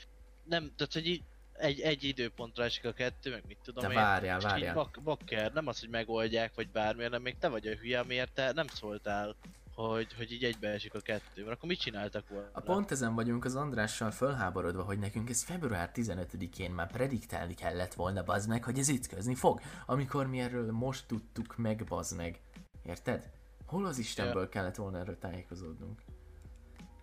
[0.45, 1.23] nem, tehát hogy így
[1.59, 3.95] egy, egy időpontra esik a kettő, meg mit tudom Te én.
[3.95, 4.75] várjál, várjál.
[4.75, 8.33] bak, bakker, nem az, hogy megoldják, vagy bármi, hanem még te vagy a hülye, miért
[8.33, 9.37] te nem szóltál,
[9.75, 12.49] hogy, hogy így egybeesik a kettő, mert akkor mit csináltak volna?
[12.53, 17.95] A pont ezen vagyunk az Andrással fölháborodva, hogy nekünk ez február 15-én már prediktálni kellett
[17.95, 22.41] volna, bazd meg, hogy ez ütközni fog, amikor mi erről most tudtuk meg, bazd meg.
[22.83, 23.31] Érted?
[23.67, 26.03] Hol az Istenből kellett volna erről tájékozódnunk?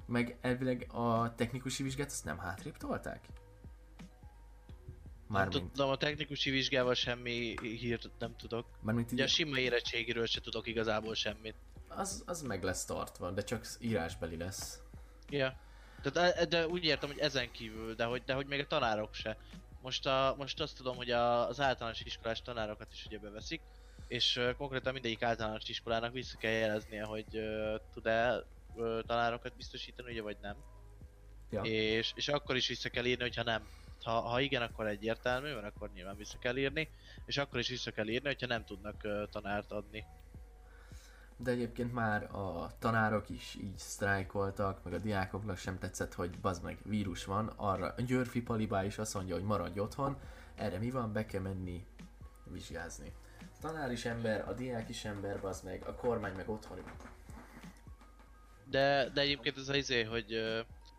[0.05, 3.27] Meg elvileg a technikusi vizsgát azt nem hátrébb tolták?
[5.34, 8.65] Nem Mármint, tudom, a technikusi vizsgával semmi hírt nem tudok.
[8.81, 11.55] mármint Ugye a így, sima érettségiről se tudok igazából semmit.
[11.88, 14.80] az, az meg lesz tartva, de csak írásbeli lesz.
[15.30, 15.60] Ja.
[16.01, 19.14] Tehát, e- de úgy értem, hogy ezen kívül, de hogy, de hogy még a tanárok
[19.14, 19.38] se.
[19.81, 23.61] Most, a, most azt tudom, hogy a, az általános iskolás tanárokat is ugye beveszik,
[24.07, 28.43] és uh, konkrétan mindegyik általános iskolának vissza kell jeleznie, hogy uh, tud-e
[28.76, 30.55] uh, tanárokat biztosítani, ugye vagy nem.
[31.49, 31.61] Ja.
[31.61, 33.68] És, és akkor is vissza kell írni, hogyha nem.
[34.03, 36.89] Ha, ha igen, akkor egyértelmű, mert akkor nyilván vissza kell írni,
[37.25, 40.05] és akkor is vissza kell írni, hogyha nem tudnak uh, tanárt adni.
[41.38, 46.63] De egyébként már a tanárok is így sztrájkoltak, meg a diákoknak sem tetszett, hogy bazd
[46.63, 50.17] meg, vírus van, arra Györfi Palibá is azt mondja, hogy maradj otthon,
[50.55, 51.85] erre mi van, be kell menni
[52.43, 53.13] vizsgázni.
[53.39, 56.77] A tanár is ember, a diák is ember, bazd meg, a kormány meg otthon.
[58.65, 60.34] De, de egyébként ez az izé, hogy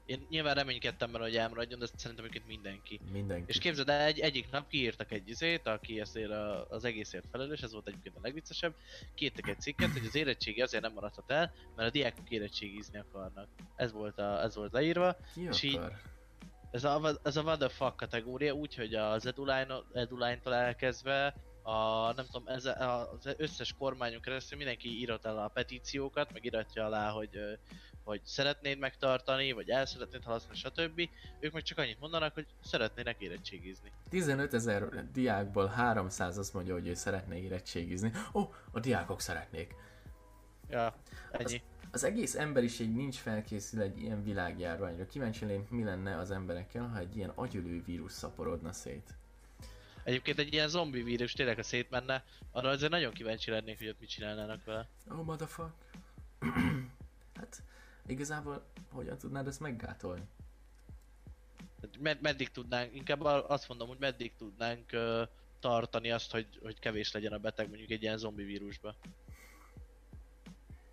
[0.06, 3.01] én nyilván reménykedtem benne, hogy elmaradjon, de szerintem egyébként mindenki.
[3.12, 3.44] Mindenki.
[3.47, 7.60] És képzeld el, egy, egyik nap kiírtak egy izét, aki ezért a, az egészért felelős,
[7.60, 8.74] ez volt egyébként a legviccesebb,
[9.14, 13.48] kiírtak egy cikket, hogy az érettségi azért nem maradhat el, mert a diákok érettségizni akarnak.
[13.76, 15.16] Ez volt, a, ez volt leírva.
[15.35, 16.01] Ki és így- akar?
[16.70, 22.26] Ez a, ez a what the fuck kategória, úgyhogy az Eduline, Eduline-tól elkezdve a, nem
[22.31, 27.39] tudom, ez, az összes kormányon keresztül mindenki írott el a petíciókat, meg iratja alá, hogy,
[28.05, 31.09] hogy szeretnéd megtartani, vagy el szeretnéd halasztani, stb.
[31.40, 33.93] Ők meg csak annyit mondanak, hogy szeretnének érettségizni.
[34.09, 38.12] 15 ezer diákból 300 azt mondja, hogy ő szeretne érettségizni.
[38.32, 39.74] Ó, oh, a diákok szeretnék.
[40.70, 40.94] Ja,
[41.31, 41.62] ennyi.
[41.90, 45.06] Az egész emberiség nincs felkészül egy ilyen világjárványra.
[45.06, 49.14] Kíváncsi lennék, mi lenne az emberekkel, ha egy ilyen agyölő vírus szaporodna szét.
[50.05, 54.01] Egyébként egy ilyen zombi vírus tényleg ha szétmenne, arra azért nagyon kíváncsi lennék, hogy ott
[54.01, 54.89] mit csinálnának vele.
[55.10, 55.72] Oh, motherfuck.
[57.39, 57.62] hát,
[58.06, 60.28] igazából hogyan tudnád ezt meggátolni?
[61.81, 65.22] Tehát med- meddig tudnánk, inkább azt mondom, hogy meddig tudnánk ö,
[65.60, 68.94] tartani azt, hogy, hogy kevés legyen a beteg mondjuk egy ilyen zombi vírusba.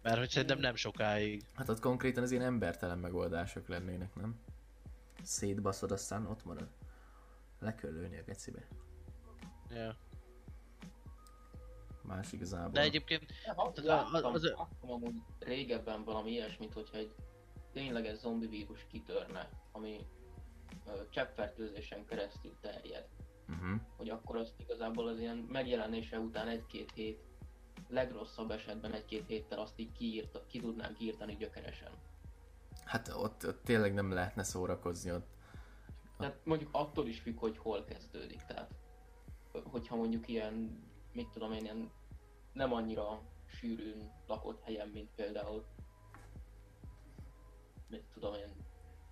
[0.01, 1.43] Mert hogy szerintem nem sokáig.
[1.55, 4.39] Hát ott konkrétan az ilyen embertelen megoldások lennének, nem?
[5.23, 6.67] Szétbaszod, aztán ott marad.
[7.59, 8.67] Le kell lőni a gecibe.
[9.69, 9.95] Ja.
[12.03, 12.72] Más igazából.
[12.72, 13.23] De egyébként
[13.56, 17.15] Ha, Az- láttam, az- láttam amúgy régebben valami ilyesmit, hogyha egy
[17.72, 20.06] tényleges zombi vírus kitörne, ami
[20.88, 23.07] ö, cseppfertőzésen keresztül terjed,
[23.49, 23.80] Uh-huh.
[23.98, 27.19] hogy akkor azt igazából az ilyen megjelenése után egy-két hét,
[27.90, 31.91] legrosszabb esetben egy-két héttel azt így kiírta, ki tudnánk írtani gyökeresen.
[32.86, 35.28] Hát ott, ott tényleg nem lehetne szórakozni ott.
[36.18, 38.41] Tehát mondjuk attól is függ, hogy hol kezdődik.
[38.45, 38.72] Tehát,
[39.64, 41.91] hogyha mondjuk ilyen, mit tudom én, ilyen
[42.53, 45.65] nem annyira sűrűn lakott helyen, mint például,
[47.88, 48.55] mit tudom én,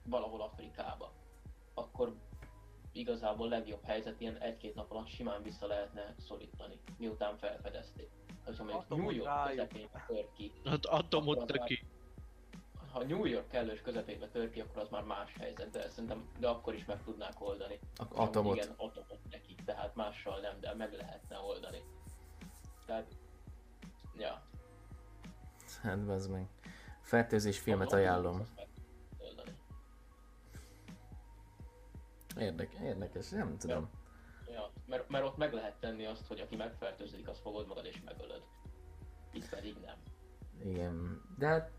[0.04, 1.14] valahol Afrikába,
[1.74, 2.16] akkor
[2.92, 8.10] igazából legjobb helyzet ilyen egy-két nap alatt simán vissza lehetne szorítani, miután felfedezték.
[8.58, 9.50] Ha mondjuk York rájuk.
[9.50, 11.84] közepén tör ki, ott atomot tök ki.
[12.92, 16.48] Ha New York kellős közepébe tör ki, akkor az már más helyzet, de szerintem, de
[16.48, 17.80] akkor is meg tudnák oldani.
[17.96, 18.56] A És atomot.
[18.56, 21.84] Igen, atomot neki, tehát mással nem, de meg lehetne oldani.
[22.86, 23.08] Tehát,
[24.18, 24.42] ja.
[25.82, 26.48] Hát az meg.
[27.02, 28.40] Fertőzés filmet ajánlom.
[28.40, 28.68] azt meg
[29.18, 29.52] oldani.
[32.38, 33.90] Érdek, érdekes, nem tudom.
[34.48, 38.02] Ja, mert, mert ott meg lehet tenni azt, hogy aki megfertőzik, azt fogod magad és
[38.06, 38.44] megölöd.
[39.32, 39.98] Itt pedig nem.
[40.64, 41.22] Igen.
[41.38, 41.72] De hát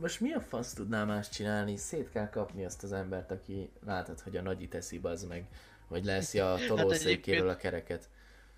[0.00, 1.76] most mi a fasz tudná más csinálni?
[1.76, 5.48] Szét kell kapni azt az embert, aki látod, hogy a nagyi teszi bazd meg.
[5.88, 8.08] Vagy leszi a tolószékéről a kereket.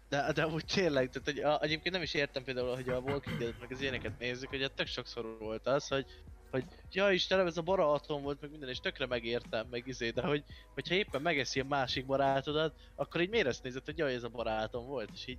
[0.09, 3.39] De, de úgy tényleg, tehát hogy a, egyébként nem is értem például, hogy a Walking
[3.39, 6.07] Dead meg az ilyeneket nézzük, hogy ott tök sokszor volt az, hogy
[6.51, 10.23] hogy ja Istenem, ez a barátom volt, meg minden, és tökre megértem, meg izé, de
[10.23, 10.45] hogy,
[10.75, 14.29] hogyha éppen megeszi a másik barátodat, akkor így miért ezt nézed, hogy jaj, ez a
[14.29, 15.39] barátom volt, és így,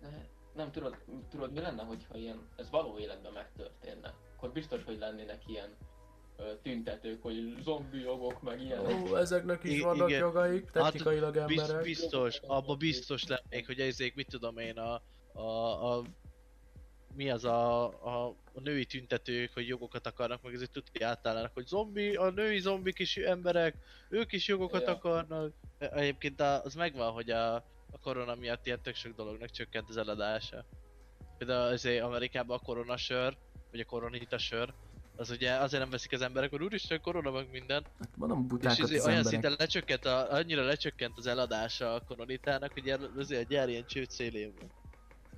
[0.00, 0.96] De nem tudod,
[1.30, 4.14] tudod mi lenne, hogyha ilyen, ez való életben megtörténne?
[4.42, 5.76] Akkor biztos, hogy lennének ilyen
[6.62, 9.10] tüntetők, hogy zombi jogok, meg ilyenek.
[9.10, 10.20] Ó, ezeknek is vannak Igen.
[10.20, 15.02] jogaik, technikailag biz, biztos, abba biztos lennék, hogy ezek, mit tudom én, a,
[15.32, 16.02] a, a
[17.14, 21.66] mi az a, a, a női tüntetők, hogy jogokat akarnak, meg ezért tudni átállnak, hogy
[21.66, 23.76] zombi, a női zombik is emberek,
[24.08, 24.90] ők is jogokat Ja.
[24.90, 25.52] akarnak.
[25.78, 27.54] E- Egyébként az megvan, hogy a,
[27.90, 30.64] a korona miatt ilyen tök sok dolognak csökkent az eladása.
[31.38, 33.36] Például azért Amerikában a koronasör,
[33.72, 34.72] vagy a koronita sör,
[35.16, 38.46] az ugye azért nem veszik az emberek, hogy úristen, korona meg minden, Hát mondom, és
[38.48, 39.40] butákat azért az olyan emberek.
[39.40, 44.10] szinten lecsökkent, a, annyira lecsökkent az eladása a koronitának, hogy azért a gyár ilyen csőd
[44.10, 44.70] szélén van.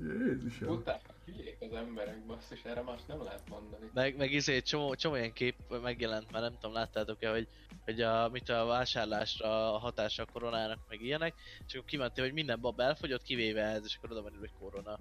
[0.01, 0.69] Jézusom.
[0.69, 3.91] Utána hülyék az emberek, basszus, erre más nem lehet mondani.
[3.95, 7.49] Meg, meg izé, csomó, csomó ilyen kép megjelent, már nem tudom, láttátok-e, hogy,
[7.85, 11.35] hogy a, mit a vásárlásra a hatása a koronának, meg ilyenek,
[11.67, 14.99] és akkor kimentél, hogy minden bab elfogyott, kivéve ez, és akkor oda van hogy korona.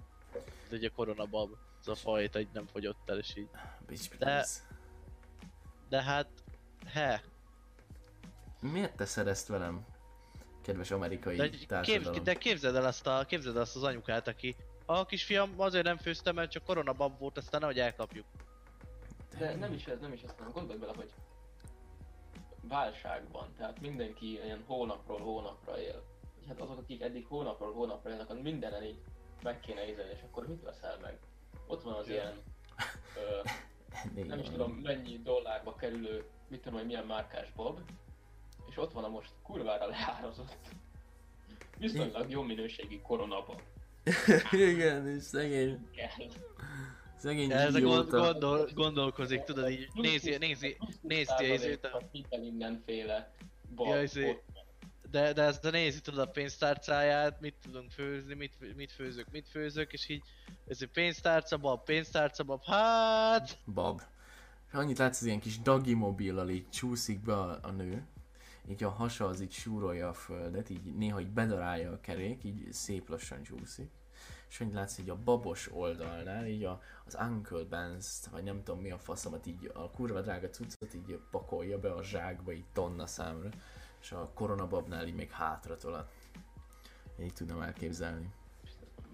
[0.68, 1.50] De ugye korona bab,
[1.86, 3.48] az a fajta, hogy nem fogyott el, és így.
[3.86, 4.46] Bitch, De-.
[5.88, 6.28] De hát,
[6.86, 7.22] he,
[8.72, 9.86] Miért teszed ezt velem?
[10.62, 12.24] Kedves amerikai de, képz, társadalom.
[12.24, 14.56] de képzeld el azt, a, képzeld el azt az anyukát, aki
[14.86, 18.26] a kisfiam azért nem főztem, mert csak korona bab volt, aztán nehogy elkapjuk.
[19.38, 21.10] De nem is ez, nem is ez, hanem gondolj bele, hogy
[22.60, 26.02] válságban, tehát mindenki ilyen hónapról hónapra él.
[26.40, 28.98] És hát azok, akik eddig hónapról hónapra élnek, az mindenen így
[29.42, 31.18] meg kéne ízelni, és akkor mit veszel meg?
[31.66, 32.40] Ott van az ilyen,
[33.16, 37.80] ö, nem is tudom mennyi dollárba kerülő, mit tudom, hogy milyen márkás bob,
[38.70, 40.56] és ott van a most kurvára leárazott,
[41.78, 43.60] viszonylag jó minőségi koronaba.
[44.52, 46.26] Igen, és szegény, Kell.
[47.16, 53.32] szegény Ez a gond, gondol, gondolkozik, tudod így, nézi, nézi, nézi a- Hitel mindenféle
[53.74, 53.86] bab.
[53.88, 54.42] Ja, izé, ott
[55.14, 59.48] de, de ezt a nézi tudod a pénztárcáját, mit tudunk főzni, mit, mit főzök, mit
[59.48, 60.22] főzök, és így,
[60.66, 63.58] ez egy pénztárca bab, pénztárca bab, hát...
[63.64, 64.00] Bab.
[64.68, 68.06] És annyit látsz, az ilyen kis dagi mobillal így csúszik be a, a nő,
[68.68, 72.72] így a hasa az így súrolja a földet, így néha így bedarálja a kerék, így
[72.72, 73.90] szép lassan csúszik.
[74.48, 78.80] És annyit látsz, hogy a babos oldalnál, így a, az Uncle benz vagy nem tudom
[78.80, 83.06] mi a faszomat, így a kurva drága cuccot így pakolja be a zsákba, így tonna
[83.06, 83.48] számra.
[84.04, 86.10] És a koronababnál így még hátra tolat.
[87.20, 88.32] Így tudnám elképzelni.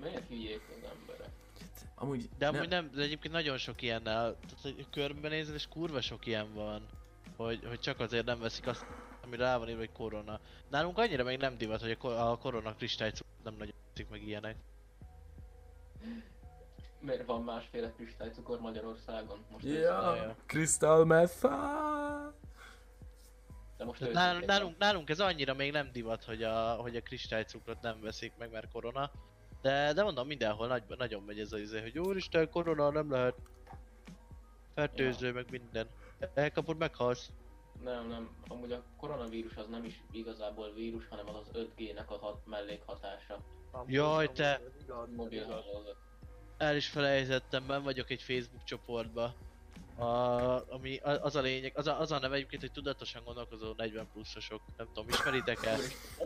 [0.01, 1.31] Miért hülyék az emberek?
[1.95, 6.27] Amúgy, De amúgy nem, de egyébként nagyon sok ilyennel, tehát hogy körbenézel és kurva sok
[6.27, 6.87] ilyen van,
[7.37, 8.87] hogy, hogy csak azért nem veszik azt,
[9.25, 10.41] ami rá van írva, hogy korona.
[10.69, 14.57] Nálunk annyira még nem divat, hogy a, a korona kristályt nem nagyon veszik meg ilyenek.
[17.01, 19.45] Miért van másféle kristálycukor Magyarországon?
[19.51, 20.37] Most Ja, Ja.
[20.47, 21.47] Crystal Meth.
[23.81, 26.97] De most Tehát őszintén nálunk, nálunk, nálunk ez annyira még nem divat, hogy a, hogy
[26.97, 29.11] a kristálycukrot nem veszik meg, mert korona.
[29.63, 33.35] De, de mondom, mindenhol nagy, nagyon megy ez az izé, hogy úristen, korona nem lehet.
[34.75, 35.89] Fertőző, meg minden.
[36.35, 37.31] Elkapod, meghalsz.
[37.85, 38.31] Nem, nem.
[38.49, 43.39] Amúgy a koronavírus az nem is igazából vírus, hanem az az 5G-nek a hat mellékhatása.
[43.87, 44.61] Jaj, te!
[45.17, 45.97] Mobil hálózat.
[46.59, 49.35] El is felejtettem, ben vagyok egy Facebook csoportba.
[50.01, 54.09] A, ami az a lényeg, az a, az a neve egyébként, hogy tudatosan gondolkozó 40
[54.13, 55.77] pluszosok, nem tudom, ismeritek-e?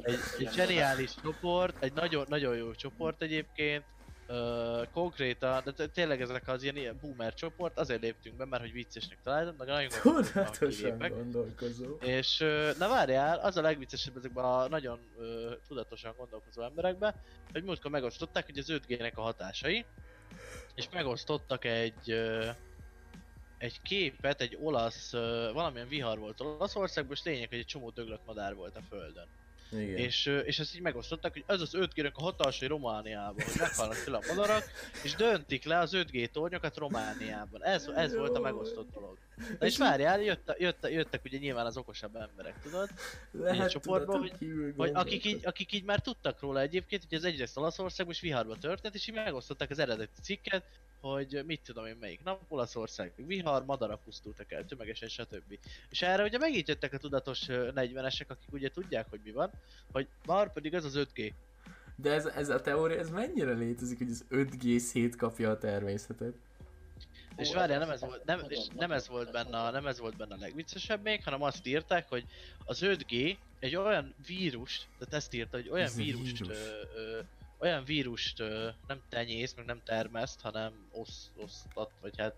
[0.02, 3.84] Egy, egy zseniális csoport, egy nagyon, nagyon jó csoport egyébként.
[4.26, 8.72] Ö, konkrétan, de tényleg ezek az ilyen, ilyen boomer csoport, azért léptünk be, mert hogy
[8.72, 11.96] viccesnek találtam, meg nagyon Tudatosan gondolkozó.
[12.00, 17.14] És ö, na várjál, az a legviccesebb ezekben a nagyon ö, tudatosan gondolkozó emberekben,
[17.52, 19.84] hogy múltkor megosztották, hogy az 5G-nek a hatásai,
[20.74, 22.10] és megosztottak egy
[23.64, 25.12] egy képet, egy olasz,
[25.52, 29.26] valamilyen vihar volt Olaszországban, és lényeg, hogy egy csomó döglött madár volt a földön.
[29.72, 29.96] Igen.
[29.96, 34.16] És, és ezt így megosztották, hogy ez az 5G-nek a hatásai Romániában, hogy meghalnak tőle
[34.16, 34.64] a madarak,
[35.02, 37.64] és döntik le az 5G tornyokat Romániában.
[37.64, 39.18] Ez, ez volt a megosztott dolog.
[39.58, 42.88] Na és várjál, jött, jött, jöttek ugye nyilván az okosabb emberek, tudod?
[43.30, 47.24] Lehet csoportban, tudaton kívül Hogy akik így, akik így már tudtak róla egyébként, hogy ez
[47.24, 50.64] egyrészt Olaszországban is viharba történt, és így megosztották az eredeti cikket,
[51.00, 55.58] hogy mit tudom én melyik nap, Olaszország, vihar, madarak pusztultak el, tömegesen, stb.
[55.88, 59.50] És erre ugye megint jöttek a tudatos ö, 40-esek, akik ugye tudják, hogy mi van,
[59.92, 61.32] hogy már pedig ez az 5G.
[61.96, 66.34] De ez, ez a teória, ez mennyire létezik, hogy az 5G szétkapja a természetet?
[67.36, 70.16] És várjál, nem ez volt, nem, és nem ez volt benne, a, nem ez volt
[70.16, 72.24] benne a legviccesebb még, hanem azt írták, hogy
[72.64, 76.56] az 5G egy olyan vírust, tehát ezt írta, hogy olyan Ez vírust, vírus.
[76.56, 77.20] ö, ö,
[77.58, 82.34] olyan vírust ö, nem tenyész, meg nem termeszt, hanem osz, osztat, vagy hát,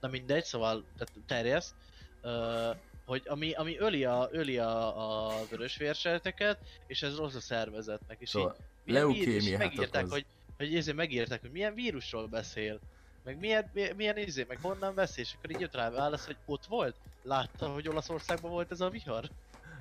[0.00, 1.74] na mindegy, szóval tehát terjeszt,
[2.22, 2.70] ö,
[3.04, 8.28] hogy ami, ami öli a, öli a, a vörösvérsejteket, és ez rossz a szervezetnek, és
[8.28, 10.12] így Szóval vírus, leukémiát megírták, okoz.
[10.12, 10.26] hogy,
[10.56, 12.80] hogy ezért megírták, hogy milyen vírusról beszél.
[13.24, 16.36] Meg milyen, milyen, milyen izé, meg honnan vesz, és akkor így jött rá válasz, hogy
[16.46, 16.96] ott volt?
[17.22, 19.30] Látta, hogy Olaszországban volt ez a vihar?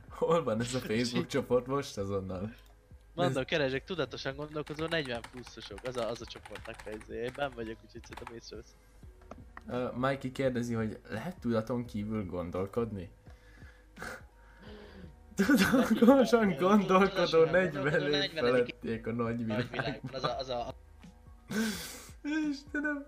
[0.10, 2.54] Hol van ez a Facebook csoport most azonnal?
[3.14, 7.24] Mondom, keresek tudatosan gondolkozó 40 pluszosok, az a, az a csoportnak a izé.
[7.24, 8.76] Én benn vagyok, úgyhogy szerintem észrevesz.
[9.68, 13.10] Uh, Mikey kérdezi, hogy lehet tudaton kívül gondolkodni?
[15.88, 20.74] Tudatosan gondolkodó Tudatosan 40 gondolkodó év 40 felettiek a nagy világban, az a, az a,
[22.52, 23.06] Istenem!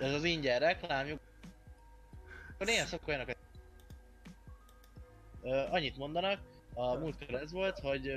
[0.00, 1.20] Ez az ingyen reklámjuk.
[2.54, 3.28] Akkor néha szok olyanok,
[5.42, 6.40] Ö, annyit mondanak,
[6.74, 8.12] a múltkor ez volt, hogy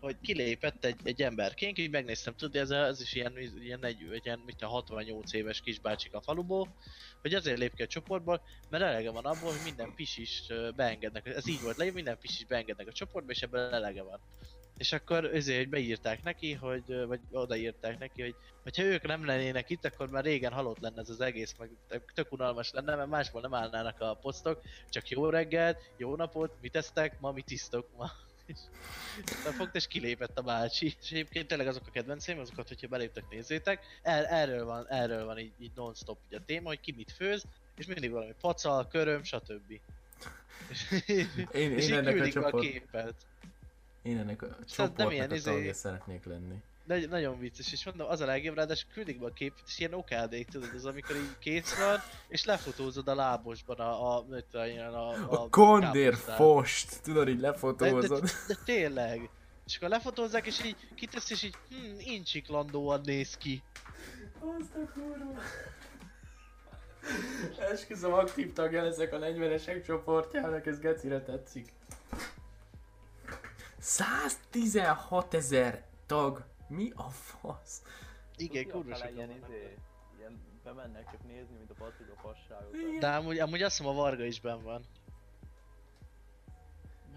[0.00, 4.42] hogy kilépett egy, egy emberként, így megnéztem, tudod, ez, ez is ilyen, ilyen, egy, ilyen
[4.46, 6.74] mit a 68 éves kisbácsik a faluból,
[7.20, 11.26] hogy azért lép ki a csoportból, mert elege van abból, hogy minden pisis ö, beengednek,
[11.26, 14.20] ez így volt leírva, minden pisis beengednek a csoportba, és ebből elege van.
[14.76, 19.84] És akkor ezért, beírták neki, hogy, vagy odaírták neki, hogy hogyha ők nem lennének itt,
[19.84, 21.70] akkor már régen halott lenne ez az egész, meg
[22.14, 26.76] tök unalmas lenne, mert másból nem állnának a posztok, csak jó reggelt, jó napot, mit
[26.76, 28.10] esztek, ma mit isztok ma.
[28.46, 28.58] És
[29.56, 30.94] fogt és kilépett a bácsi.
[31.02, 33.84] És egyébként tényleg azok a kedvenceim, azokat, hogyha beléptek, nézzétek.
[34.02, 37.44] El, erről van, erről van így, így non-stop így a téma, hogy ki mit főz,
[37.76, 39.80] és mindig valami pacal, köröm, stb.
[40.70, 43.14] És, Én, és én így ennek a a képet.
[44.06, 46.62] Én ennek a nem csoportnak ilyen a izé- szeretnék lenni.
[46.84, 49.92] Nagy, nagyon vicces, és mondom, az a legjobb, ráadásul küldik be a képet, és ilyen
[49.94, 54.24] okádék, tudod, az amikor így kész van, és lefotózod a lábosban a, a,
[54.66, 58.30] én, a, a, A kondér fost, tudod, így de, de, lefotózod.
[58.48, 59.30] de, tényleg.
[59.66, 63.62] És akkor lefotózzák, és így kitesz, és így, hm, incsiklandóan néz ki.
[64.40, 65.40] Azt a kurva.
[67.72, 71.72] Esküszöm, aktív tagja leszek a 40-esek csoportjának, ez gecire tetszik.
[73.86, 76.44] 116 ezer tag.
[76.68, 77.82] Mi a fasz?
[78.36, 79.76] Igen, kurva sokan ilyen, izé,
[80.18, 82.74] ilyen bemennek csak nézni, mint a patriga fasságokat.
[82.74, 82.98] Igen.
[82.98, 84.84] De amúgy, amúgy azt mondom, a Varga is benn van.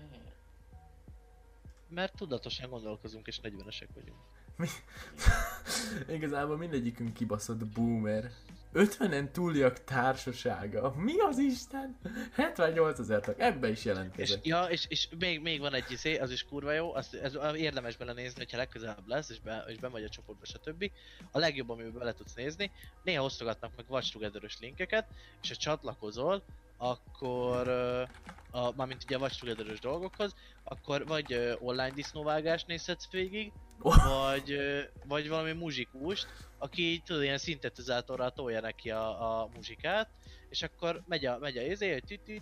[0.10, 0.36] Miért?
[1.88, 4.20] Mert tudatosan gondolkozunk, és 40-esek vagyunk.
[6.18, 8.32] Igazából mindegyikünk kibaszott boomer.
[8.74, 10.94] 50-en túliak társasága.
[10.98, 11.98] Mi az Isten?
[12.32, 13.40] 78 ezer tag.
[13.40, 14.46] Ebbe is És, jelentkezett.
[14.46, 17.98] ja, és, és még, még van egy izé, az is kurva jó, azt, ez érdemes
[17.98, 20.92] belenézni, hogyha legközelebb lesz, és, be, és ben vagy a csoportba, stb.
[21.32, 22.72] A legjobb, amiben bele tudsz nézni,
[23.04, 25.08] néha osztogatnak meg Watch linkeket,
[25.42, 26.44] és ha csatlakozol,
[26.82, 27.68] akkor,
[28.52, 33.52] a, mármint ugye Watch together dolgokhoz, akkor vagy ö, online disznóvágást nézhetsz végig,
[33.82, 34.04] Oh.
[34.04, 36.28] vagy, ö, vagy valami muzsikust,
[36.58, 40.10] aki így, tudod, ilyen szintetizátorral tolja neki a, a muzsikát,
[40.50, 42.42] és akkor megy a, megy a izé, hogy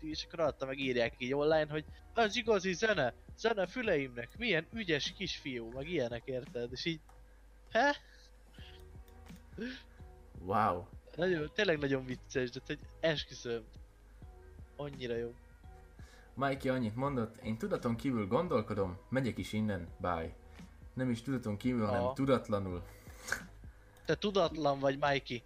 [0.00, 1.84] és akkor alatta meg írják így online, hogy
[2.14, 7.00] az igazi zene, zene füleimnek, milyen ügyes kisfiú, meg ilyenek érted, és így,
[7.70, 7.96] he?
[10.38, 10.86] Wow.
[11.16, 13.62] Nagyon, tényleg nagyon vicces, de hogy esküszöm.
[14.76, 15.34] Annyira jó.
[16.34, 20.34] Mikey annyit mondott, én tudaton kívül gondolkodom, megyek is innen, bye.
[20.94, 22.12] Nem is tudaton kívül, hanem Aha.
[22.12, 22.82] tudatlanul.
[24.04, 25.42] Te tudatlan vagy, Mikey.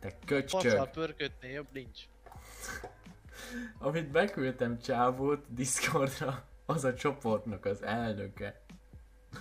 [0.00, 0.90] Te köcsög.
[0.90, 2.00] pörkötnél jobb nincs.
[3.78, 8.60] Amit beküldtem csávót Discordra, az a csoportnak az elnöke.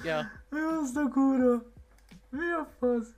[0.03, 1.63] Ja, Mi az a kurva?
[2.29, 3.13] Mi a fasz?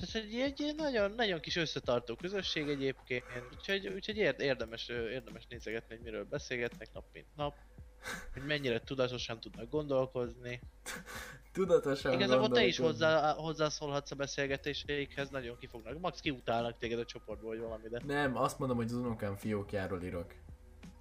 [0.00, 5.46] Tehát egy, egy, egy nagyon, nagyon kis összetartó közösség egyébként, úgyhogy, úgyhogy érd, érdemes, érdemes
[5.48, 7.54] nézegetni, hogy miről beszélgetnek nap mint nap,
[8.32, 10.60] hogy mennyire tudatosan tudnak gondolkozni.
[11.52, 16.00] Tudatosan Igazából te is hozzá, hozzászólhatsz a beszélgetéseikhez, nagyon kifognak.
[16.00, 18.00] Max kiutálnak téged a csoportból, vagy valami, de...
[18.06, 20.34] Nem, azt mondom, hogy az unokám fiókjáról írok.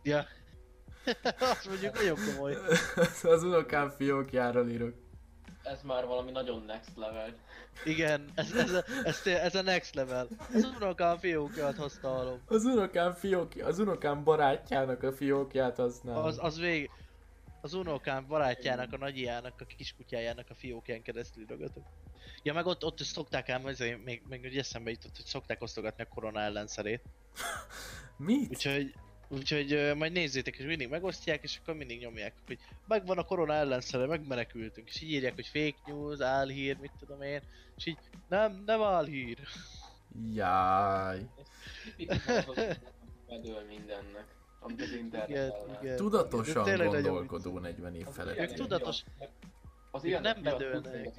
[0.04, 0.26] Ja.
[1.40, 2.56] Azt mondjuk nagyon komoly.
[3.34, 5.05] az unokám fiókjáról írok.
[5.66, 7.34] Ez már valami nagyon next level.
[7.84, 10.28] Igen, ez, ez, a, ez, ez a next level.
[10.54, 12.42] Az unokám fiókját használom.
[12.48, 16.24] Az unokám fiókja, az unokám barátjának a fiókját használom.
[16.24, 16.90] Az, az vég...
[17.62, 21.84] Az unokám barátjának, a nagyjának, a kiskutyájának a fiókján keresztül írogatok.
[22.44, 26.04] Ja, meg ott, ott szokták ám, ezért még, még ugye eszembe jutott, hogy szokták osztogatni
[26.04, 27.02] a korona ellenszerét.
[28.18, 28.50] Mit?
[28.50, 28.94] Úgyhogy,
[29.28, 34.06] úgyhogy majd nézzétek, és mindig megosztják, és akkor mindig nyomják, hogy megvan a korona ellenszere,
[34.06, 34.88] megmenekültünk.
[34.90, 37.42] És így írják, hogy fake news, álhír, mit tudom én.
[37.78, 37.98] És így,
[38.30, 39.38] nem, nem álhír.
[40.34, 41.30] Jaj.
[43.28, 44.26] Bedől mindennek,
[44.60, 45.78] amit az internet Igen, ellen.
[45.84, 45.96] igen.
[45.96, 48.36] Tudatosan nagyon gondolkodó 40 év felett.
[48.36, 49.04] ilyen- Ők tudatos...
[49.92, 51.16] Az Ők ilyenek nem bedőlnek.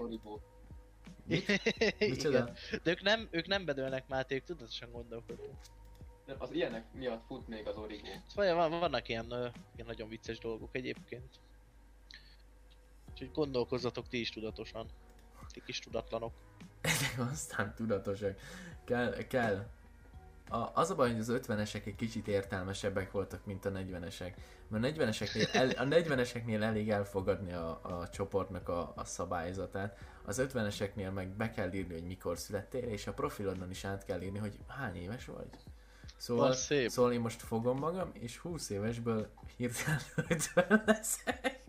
[1.99, 2.39] Micsoda?
[2.39, 2.55] Igen.
[2.83, 5.57] De ők nem, ők nem bedőlnek Máté, ők tudatosan gondolkodnak.
[6.39, 8.09] Az ilyenek miatt fut még az origó.
[8.27, 9.27] Szóval van, vannak ilyen,
[9.75, 11.41] ilyen nagyon vicces dolgok egyébként.
[13.11, 14.87] Úgyhogy gondolkozzatok ti is tudatosan.
[15.53, 16.33] Ti kis tudatlanok.
[16.81, 18.41] Ezek aztán tudatosak.
[18.85, 19.67] Kell, kell.
[20.49, 24.35] A, az a baj, hogy az 50-esek egy kicsit értelmesebbek voltak, mint a 40-esek.
[24.69, 29.99] Mert a 40-eseknél, el, a 40-eseknél elég elfogadni a, a csoportnak a, a szabályzatát.
[30.25, 34.23] Az 50-eseknél meg be kell írni, hogy mikor születtél, és a profilodon is át kell
[34.23, 35.49] írni, hogy hány éves vagy.
[36.17, 36.89] Szóval, szép.
[36.89, 41.65] szóval én most fogom magam, és 20 évesből hirtelen 50 leszek.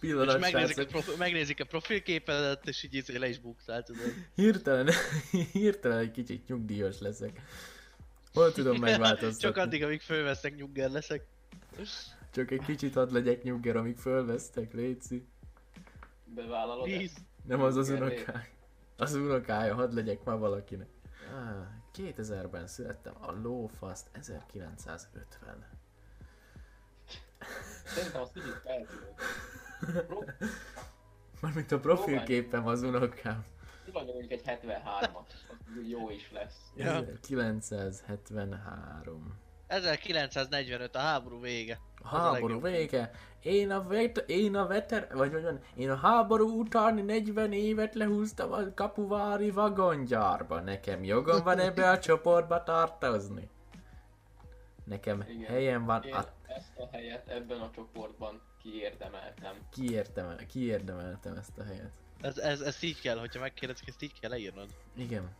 [0.00, 4.14] Pillanat, És megnézik a, profi, megnézik a profilképedet, és így izé le is buktál, tudod.
[4.34, 4.90] Hirtelen,
[5.52, 7.40] hirtelen egy kicsit nyugdíjas leszek.
[8.32, 9.38] Hol tudom megváltoztatni?
[9.38, 11.26] Csak addig, amíg fölveszek, nyugger leszek.
[12.30, 15.26] Csak egy kicsit hadd legyek nyugger, amíg fölvesztek, Léci.
[16.34, 16.96] Bevállalod ezt?
[16.96, 17.14] Please.
[17.46, 18.46] Nem az az unokája.
[18.96, 20.88] Az unokája, hadd legyek már valakinek.
[21.34, 25.66] Ah, 2000-ben születtem, a lófaszt 1950.
[27.84, 29.14] Szerintem az kicsit feltűnő.
[31.40, 33.44] Mármint a profilképem az unokám.
[33.84, 36.72] Tulajdonképpen egy 73-at, az úgy jó is lesz.
[36.76, 37.04] Ja.
[37.22, 39.38] 1973.
[39.66, 41.80] 1945, a háború vége.
[42.04, 43.10] A háború vége.
[43.42, 48.52] Én a, vet, én a veter, vagy van, én a háború utáni 40 évet lehúztam
[48.52, 50.60] a kapuvári vagongyárba.
[50.60, 53.48] Nekem jogom van ebbe a csoportba tartozni.
[54.84, 55.50] Nekem Igen.
[55.50, 59.54] helyem van, Én a, ezt a helyet ebben a csoportban kiérdemeltem.
[59.70, 61.90] kiértem, kiérdemeltem ezt a helyet.
[62.20, 64.68] Ez, ez, ez így kell, hogyha megkérdezik, ezt így kell leírnod.
[64.94, 65.30] Igen.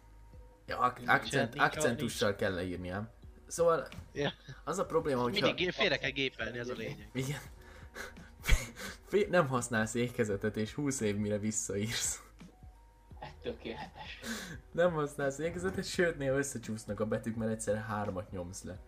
[0.67, 3.09] Ja, ak- nincs- akcentussal kell leírni, ám.
[3.55, 4.33] Szóval Ja.
[4.65, 5.47] az a probléma, hogyha...
[5.47, 7.09] Mindig gé- félre kell gépelni, ez a lényeg.
[7.13, 7.41] Igen.
[9.11, 12.23] Fé- nem használsz ékezetet, és 20 év mire visszaírsz.
[13.21, 14.19] Ez tökéletes.
[14.73, 18.79] Nem használsz ékezetet, sőt néha összecsúsznak a betűk, mert egyszerre hármat nyomsz le.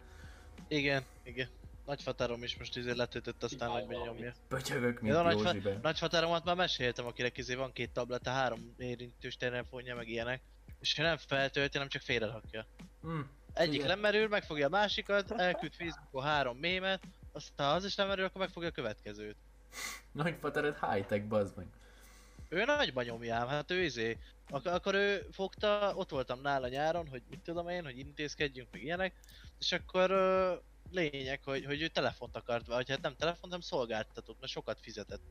[0.68, 1.48] Igen, igen.
[1.84, 4.32] Nagyfatárom is most izé letöltött, aztán hogy benyomja.
[4.48, 5.42] Pötyögök, mint Józsibe.
[5.52, 10.42] nagyfa- nagyfatáromat már meséltem, akinek izé van két tableta, három érintős telefonja, meg ilyenek.
[10.80, 12.66] És ha nem feltölti, hanem csak félrerakja.
[13.02, 13.20] Hm.
[13.56, 13.86] Egyik Igen.
[13.86, 17.02] lemerül, megfogja a másikat, elküld Facebookon három mémet,
[17.32, 19.36] aztán az is lemerül, akkor megfogja a következőt.
[20.12, 21.66] Nagyfatered high-tech, bazd meg.
[22.48, 24.18] Ő nagyban nyomjám, hát ő izé.
[24.50, 28.82] Ak- akkor ő fogta, ott voltam nála nyáron, hogy mit tudom én, hogy intézkedjünk, meg
[28.82, 29.14] ilyenek.
[29.58, 30.54] És akkor ö,
[30.90, 35.22] lényeg, hogy, hogy ő telefont akart, vagy hát nem telefont, hanem szolgáltatót, mert sokat fizetett.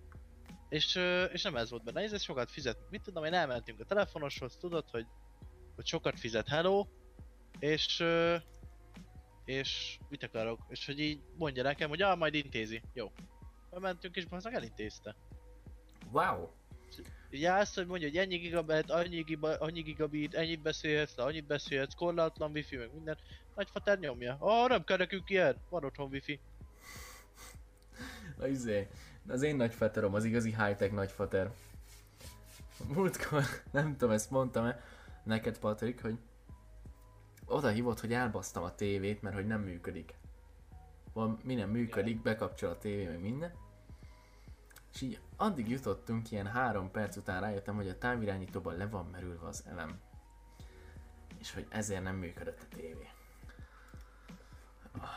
[0.70, 2.78] És, ö, és nem ez volt benne, ez sokat fizet.
[2.90, 5.06] Mit tudom én, elmentünk a telefonoshoz, tudod, hogy,
[5.76, 6.86] hogy sokat fizet, hello,
[7.60, 8.04] és
[9.46, 12.82] és mit akarok, és hogy így mondja nekem, hogy ah, majd intézi.
[12.94, 13.12] Jó.
[13.70, 15.16] Bementünk és bazdmeg elintézte.
[16.12, 16.48] Wow!
[17.30, 21.94] Így állsz, hogy mondja, hogy ennyi gigabit, annyi, giga, annyi gigabit, ennyit beszélhetsz, annyit beszélhetsz,
[21.94, 23.18] korlátlan wifi, meg minden.
[23.56, 24.38] Nagyfater nyomja.
[24.40, 26.40] Ah, nem kell nekünk ilyen, van otthon wifi.
[28.38, 28.88] Na izé,
[29.28, 31.52] az én nagyfaterom, az igazi high-tech nagyfater.
[32.88, 34.84] Múltkor, nem tudom, ezt mondtam-e
[35.24, 36.18] neked Patrik, hogy
[37.46, 40.14] oda hívott, hogy elbasztam a tévét, mert hogy nem működik.
[41.14, 43.54] Van, mi nem működik, bekapcsol a tévé, meg minden.
[44.94, 49.48] És így addig jutottunk, ilyen három perc után rájöttem, hogy a távirányítóban le van merülve
[49.48, 50.00] az elem.
[51.40, 53.08] És hogy ezért nem működött a tévé.
[54.92, 55.10] Ah,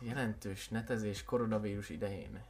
[0.00, 2.44] Jelentős netezés koronavírus idején.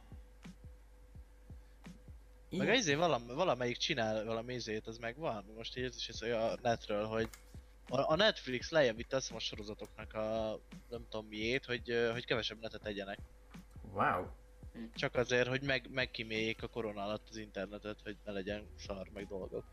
[2.51, 5.45] Meg Így- izé valam, valamelyik csinál valami izét, az meg van.
[5.55, 7.29] Most így is ez a netről, hogy
[7.89, 10.59] a, a Netflix lejjebb vitte azt a sorozatoknak a
[10.89, 13.19] nem tudom miét, hogy, hogy kevesebb netet tegyenek.
[13.91, 14.25] Wow.
[14.95, 19.27] Csak azért, hogy meg, megkíméljék a korona alatt az internetet, hogy ne legyen szar meg
[19.27, 19.65] dolgok.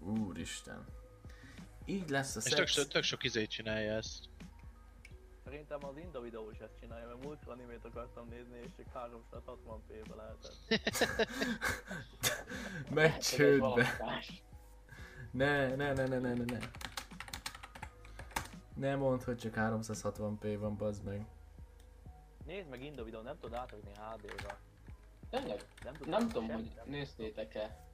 [0.00, 0.84] Úristen.
[1.84, 2.72] Így lesz a És tök, szex.
[2.72, 4.28] so- tök sok izét csinálja ezt.
[5.44, 10.14] Szerintem az Inda videó is ezt csinálja, mert múltkor animét akartam nézni, és csak 360p-be
[10.14, 10.56] lehetett.
[12.94, 13.58] Megy Ez csődbe.
[13.66, 14.42] valakás.
[15.30, 16.58] Ne, ne, ne, ne, ne, ne, ne.
[18.74, 21.26] Ne mondd, hogy csak 360p van, bazd meg.
[22.46, 24.58] Nézd meg Inda videó, nem tudod átrakni HD-ra.
[25.30, 25.64] Tényleg?
[25.84, 27.86] Nem, Nem tudom, semmi, hogy nem néztétek-e,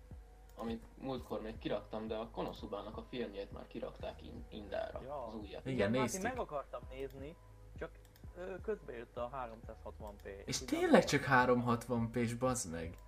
[0.56, 5.26] amit múltkor még kiraktam, de a Konoszubának a filmjét már kirakták in- Indára, Ja.
[5.26, 5.66] az újat.
[5.66, 6.22] Igen, már néztük.
[6.22, 7.36] Én meg akartam nézni,
[7.78, 7.90] csak
[8.36, 10.42] ö, közbe jött a 360p.
[10.44, 12.98] És tényleg nem- csak 360p-s, bazd meg.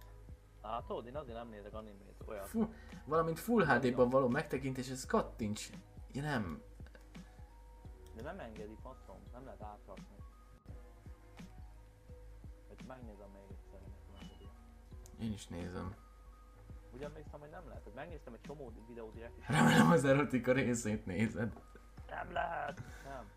[0.62, 2.46] Látod, én azért nem nézek animét, olyat.
[2.48, 2.72] Fú,
[3.04, 5.70] valamint Full HD-ban való megtekintés, ez kattints.
[6.12, 6.62] Ja nem,
[8.16, 10.16] De nem engedi, faszom, nem lehet átrakni.
[12.68, 14.48] Hogy megnézem még egyszer, hogy nem engedi.
[15.20, 15.94] én is nézem.
[16.94, 20.52] Úgy emlékszem, hogy nem lehet, hogy megnéztem egy csomó videót direkt, és Remélem az erotika
[20.52, 21.52] részét nézed.
[22.08, 22.82] nem lehet!
[23.04, 23.30] Nem.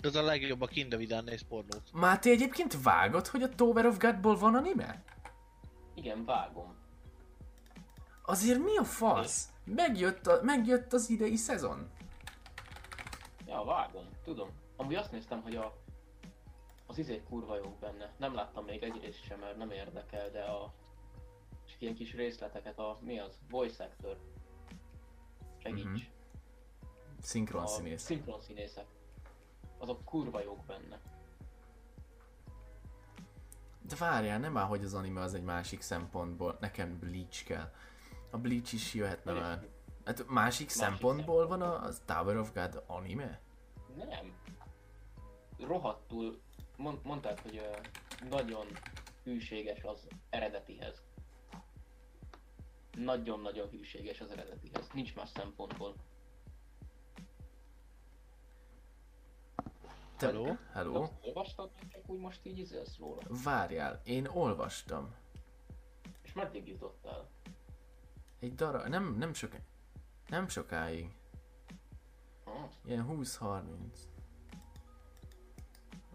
[0.00, 1.92] Ez a legjobb a Kindavidán néz pornót.
[1.92, 5.02] Máté egyébként vágod, hogy a Tower of Godból van anime?
[5.94, 6.74] Igen, vágom.
[8.22, 9.48] Azért mi a fasz?
[9.64, 11.90] Megjött, a, megjött az idei szezon.
[13.52, 14.50] Ja, vágom, tudom.
[14.76, 15.72] Amúgy azt néztem, hogy a
[16.86, 18.12] az izék kurva jók benne.
[18.16, 20.72] Nem láttam még egy részt sem, mert nem érdekel, de a
[21.64, 23.38] csak ilyen kis részleteket a mi az?
[23.50, 24.18] Voice actor.
[25.62, 25.84] Segíts.
[25.84, 25.96] Mhm.
[27.20, 28.02] Szinkron A színész.
[28.02, 28.86] szinkron színészek.
[29.78, 31.00] Azok kurva jók benne.
[33.80, 36.56] De várjál, nem áll, hogy az anime az egy másik szempontból.
[36.60, 37.72] Nekem Bleach kell.
[38.30, 39.66] A Bleach is jöhetne már.
[40.04, 43.40] Hát másik szempontból van a, az Tower of God anime?
[43.96, 44.32] Nem.
[45.58, 46.40] Rohadtul
[46.76, 47.76] mond, mondták, hogy ö,
[48.28, 48.66] nagyon
[49.24, 51.02] hűséges az eredetihez.
[52.92, 54.88] Nagyon-nagyon hűséges az eredetihez.
[54.94, 55.94] Nincs más szempontból.
[60.18, 60.56] Hello?
[60.72, 61.08] Hello?
[61.20, 63.22] Olvastad, vagy csak úgy most így izélsz róla?
[63.44, 65.14] Várjál, én olvastam.
[66.22, 67.28] És meddig jutottál?
[68.38, 69.52] Egy darab, nem, nem sok,
[70.28, 71.14] nem sokáig.
[72.84, 73.62] Ilyen 20-30.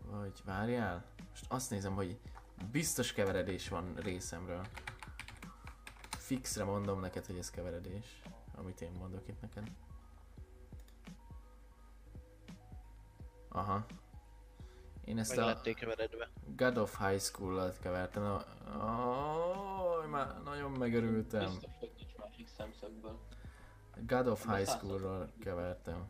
[0.06, 1.06] Vagy várjál?
[1.30, 2.20] Most azt nézem, hogy
[2.72, 4.66] biztos keveredés van részemről.
[6.10, 8.22] Fixre mondom neked, hogy ez keveredés.
[8.56, 9.72] Amit én mondok itt neked.
[13.50, 13.86] Aha.
[15.06, 16.30] Én ezt Meg a keveredve.
[16.56, 18.24] God of High School-lat kevertem.
[18.24, 21.50] Oh, már nagyon megörültem.
[21.50, 23.20] Biztos, hogy nincs másik szemszögből.
[24.06, 26.10] God of High School-ról kevertem.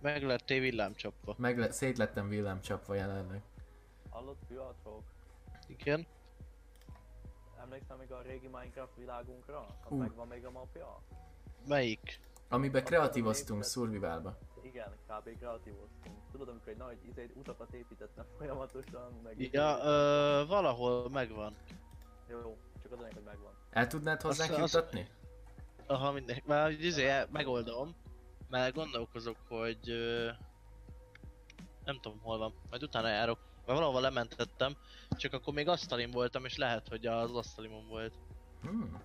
[0.00, 1.34] Meg lettél villámcsapva.
[1.38, 3.42] Meg le- szétlettem villámcsapva jelenleg.
[4.10, 5.02] Hallott fiatalok?
[5.66, 6.06] Igen.
[7.60, 9.58] Emlékszel még a régi Minecraft világunkra?
[9.60, 9.96] Az Hú.
[9.96, 11.02] megvan még a mapja?
[11.66, 12.20] Melyik?
[12.48, 14.38] Amiben kreatívoztunk survivalba.
[14.62, 15.38] Igen, kb.
[15.38, 16.16] kreatívoztunk.
[16.32, 19.48] Tudod, amikor egy nagy izé, utakat építettem folyamatosan, meg...
[19.52, 21.56] Ja, ö, valahol megvan.
[22.28, 23.52] Jó, csak az hogy megvan.
[23.70, 25.08] El tudnád hozzánk jutatni?
[25.86, 26.42] Aha, mindegy.
[26.46, 27.94] Már izé, megoldom.
[28.48, 29.92] Mert gondolkozok, hogy...
[31.84, 32.54] Nem tudom hol van.
[32.70, 33.38] Majd utána járok.
[33.66, 34.76] Mert valahol lementettem.
[35.10, 38.14] Csak akkor még asztalim voltam, és lehet, hogy az asztalimon volt.
[38.62, 39.02] Hmm.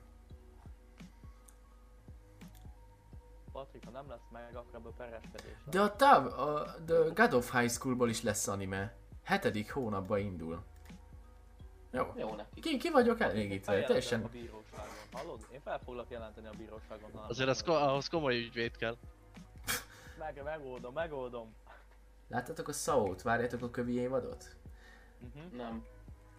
[3.51, 5.73] Patrik, ha nem lesz meg, akkor ebből pereskedés lesz.
[5.73, 8.95] De a, táv, a The God of High Schoolból is lesz anime.
[9.23, 10.63] Hetedik hónapban indul.
[11.91, 12.13] Jó.
[12.15, 12.59] Jó neki.
[12.59, 14.23] Ki, ki vagyok elégítve, Feljelentem teljesen...
[14.23, 14.93] a bíróságon.
[15.11, 15.47] Hallod?
[15.51, 17.09] Én fel foglak jelenteni a bíróságon.
[17.27, 18.97] Azért az, ko- ahhoz komoly ügyvéd kell.
[20.17, 21.53] Meg, megoldom, megoldom.
[22.27, 23.21] Láttatok a Sao-t?
[23.21, 24.55] Várjátok a kövi évadot?
[25.21, 25.51] Uh-huh.
[25.51, 25.85] Nem.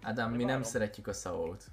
[0.03, 1.71] Ádám, mi Én nem szeretjük a Sao-t.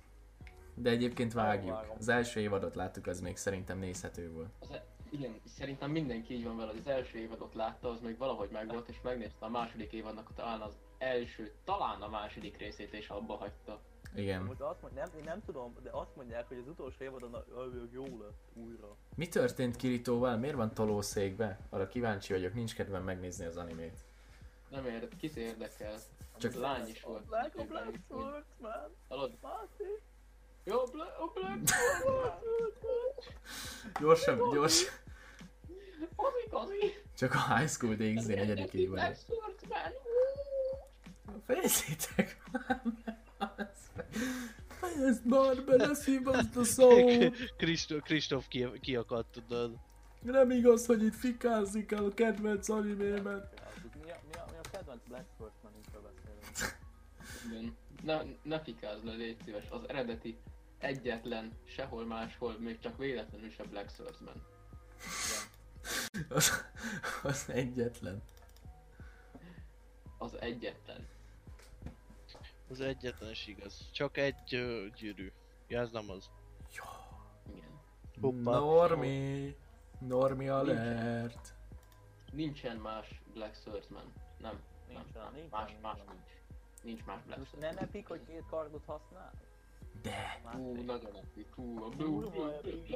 [0.74, 1.86] De egyébként vágjuk.
[1.98, 4.50] Az első évadot láttuk, az még szerintem nézhető volt.
[4.60, 8.18] Az, e- igen, szerintem mindenki így van vele, hogy az első évadot látta, az még
[8.18, 13.10] valahogy megvolt, és megnézte a második évadnak talán az első, talán a második részét, és
[13.10, 13.80] abba hagyta.
[14.16, 14.42] Igen.
[14.44, 17.46] Most azt mondja, nem, én nem tudom, de azt mondják, hogy az utolsó évadon a-
[17.92, 18.96] jó lett újra.
[19.16, 20.38] Mi történt Kiritóval?
[20.38, 21.60] Miért van tolószékbe?
[21.70, 23.98] Arra kíváncsi vagyok, nincs kedvem megnézni az animét.
[24.70, 25.96] Nem ér, kit érdekel.
[26.38, 27.26] Csak- lány is volt.
[27.26, 29.32] Black a Black Swordsman, Hallod?
[29.42, 30.02] Máté.
[30.64, 31.60] Jó, Black, a Black
[34.00, 34.84] Gyorsabb, gyors.
[36.16, 36.94] Az igazi!
[37.18, 38.94] Csak a High School DxD negyedik évad.
[38.96, 39.92] Black Swordsman!
[41.46, 42.82] Fejezzétek már
[44.68, 47.30] Fejezd már be, ne szívaszd a Sao!
[48.04, 49.78] Kristóf, ki, kiakadt, tudod.
[50.22, 53.62] Nem igaz, hogy itt fikázik el a kedvenc animémet.
[54.04, 56.80] Mi a, mi a, mi a kedvenc Black Swordsman-ünkről beszélünk?
[57.50, 57.78] Igen.
[58.04, 59.70] Ne, ne fikázz le, légy szíves.
[59.70, 60.38] Az eredeti
[60.78, 64.36] egyetlen, sehol máshol, még csak véletlenül se Black Swordsman.
[66.30, 66.52] Az,
[67.24, 68.22] az egyetlen.
[70.18, 71.08] Az egyetlen.
[72.72, 73.90] Az egyetlen is igaz.
[73.92, 75.32] Csak egy ö, gyűrű.
[75.68, 76.30] Ja, ez nem az.
[77.56, 77.70] Igen.
[78.22, 78.60] Hoppá.
[78.60, 79.56] Normi.
[80.00, 81.54] Normi alert.
[82.32, 84.14] Nincsen más Black Swordsman.
[84.38, 84.60] Nem.
[84.88, 86.16] Nincsen, nem, nincsen, Más, más nincsen.
[86.16, 86.32] nincs.
[86.84, 87.86] Nincs más Black Most ne Swordsman.
[87.86, 89.32] nepik, hogy két kardot használ?
[90.02, 90.42] De.
[90.44, 91.54] Hú, nagyon epik.
[91.56, 92.96] Hú, a Blue, epik.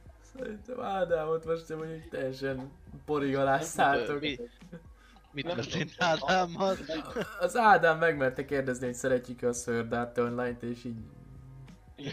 [0.36, 2.70] Szerintem Ádámot most te mondjuk teljesen
[3.04, 4.20] porig alá szálltok.
[4.20, 4.38] Mi,
[5.32, 5.94] mit Nem történt.
[5.98, 6.76] Ádámmal?
[7.40, 10.96] Az Ádám megmerte kérdezni, hogy szeretjük a Sword Art Online-t, és így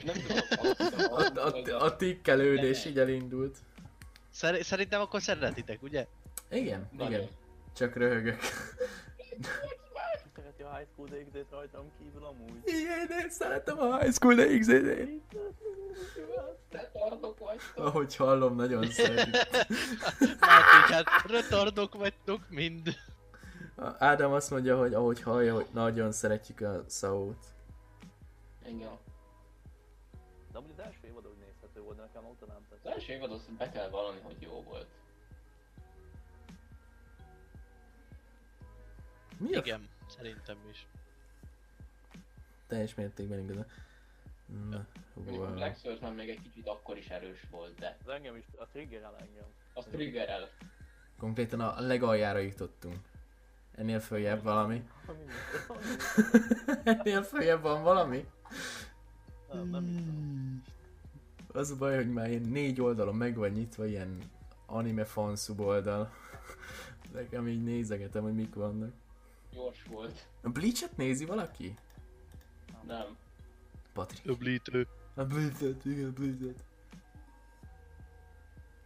[0.05, 1.13] Nem tudom.
[1.35, 1.39] a,
[1.79, 3.57] a, a tikkelődés így elindult.
[4.29, 6.07] Szer- szerintem akkor szeretitek, ugye?
[6.49, 7.11] Igen, Nagyon.
[7.11, 7.27] igen.
[7.75, 8.39] Csak röhögök.
[10.71, 12.61] A High School DxD-t rajtam kívül amúgy.
[12.65, 15.09] Igen, én szeretem a High School DxD-t.
[16.71, 17.85] Retardok vagytok.
[17.85, 19.33] Ahogy hallom, nagyon szeretik.
[20.39, 22.95] Máték, hát retardok vagytok mind.
[23.97, 27.45] Ádám azt mondja, hogy ahogy hallja, hogy nagyon szeretjük a Sao-t.
[28.65, 28.97] Igen.
[30.51, 32.93] De amúgy az első évad úgy nézhető volt, de nekem óta nem Az tetszett.
[32.93, 34.87] első évad azt be kell vallani, hogy jó volt.
[39.37, 40.87] Mi a Igen, szerintem is.
[42.67, 43.65] teljes mértékben igaz.
[44.69, 45.53] Na, Mondjuk a.
[45.53, 49.01] Black Swordsman még egy kicsit akkor is erős volt, de Az engem is, a trigger
[49.03, 49.43] el engem.
[49.73, 50.49] az triggerel.
[51.17, 52.97] Konkrétan a legaljára jutottunk.
[53.75, 54.87] Ennél följebb valami?
[56.83, 58.27] Ennél följebb van valami?
[59.53, 60.63] Nem, nem hiszem.
[61.53, 64.17] Az a baj, hogy már ilyen négy oldalon meg van nyitva ilyen
[64.65, 66.11] anime fanszub oldal.
[67.13, 68.93] Nekem így nézegetem, hogy mik vannak.
[69.57, 70.27] Gyors volt.
[70.41, 71.75] A Bleach-et nézi valaki?
[72.85, 73.17] Nem.
[73.93, 74.25] Patrik.
[74.25, 74.87] Öblítő.
[75.15, 76.63] A Bleach-et, igen, Bleach-et.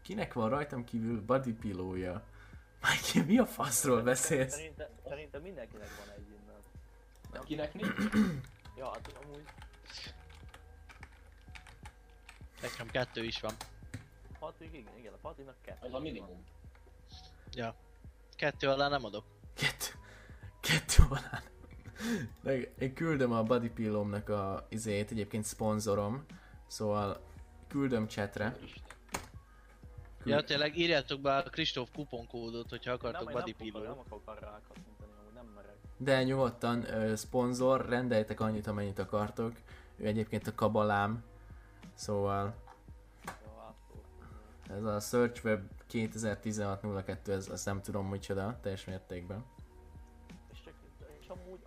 [0.01, 2.23] Kinek van rajtam kívül body pilója?
[2.81, 4.53] Mike, mi a faszról beszélsz?
[4.53, 7.43] Szerintem, szerintem mindenkinek van egy innen.
[7.43, 8.13] Kinek nincs?
[8.77, 9.43] Ja, hát amúgy
[12.61, 13.53] Nekem kettő is van.
[14.39, 15.87] Patrik, igen, igen, a Patrinak kettő.
[15.87, 16.43] Az a minimum.
[17.51, 17.75] Ja.
[18.35, 19.25] Kettő alá nem adok.
[20.71, 21.03] Kettő.
[21.09, 21.19] Van.
[22.43, 26.25] Meg én küldöm a body pillomnak a izét, egyébként szponzorom.
[26.67, 27.19] Szóval
[27.67, 28.57] küldöm chatre.
[28.63, 28.83] Isten.
[30.23, 34.21] Ja, tényleg írjátok be a Kristóf kuponkódot, hogyha akartok nem, body nem, akarok, nem akarok
[34.25, 35.75] arra rákattintani, amúgy nem merek.
[35.97, 39.53] De nyugodtan, ö, szponzor, rendeljetek annyit, amennyit akartok.
[39.97, 41.23] Ő egyébként a kabalám.
[41.93, 42.55] Szóval
[44.69, 45.61] ez a SearchWeb
[45.91, 49.45] 2016-02, ez azt nem tudom micsoda, teljes mértékben.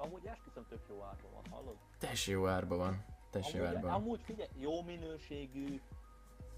[0.05, 1.77] Amúgy, esküszöm tök jó árban van, hallod?
[1.99, 3.05] Teljesen jó árba van.
[3.33, 3.91] Jó Amúgy, árba van.
[3.91, 5.81] amúgy figyelj, jó minőségű,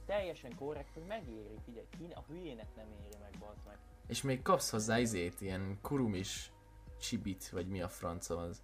[0.06, 3.78] teljesen korrekt, hogy megéri, figyelj, ki, a hülyének nem éri meg, bazd meg.
[4.06, 6.52] És még kapsz hozzá izét, ilyen kurumis
[7.00, 8.62] csibit, vagy mi a franca az.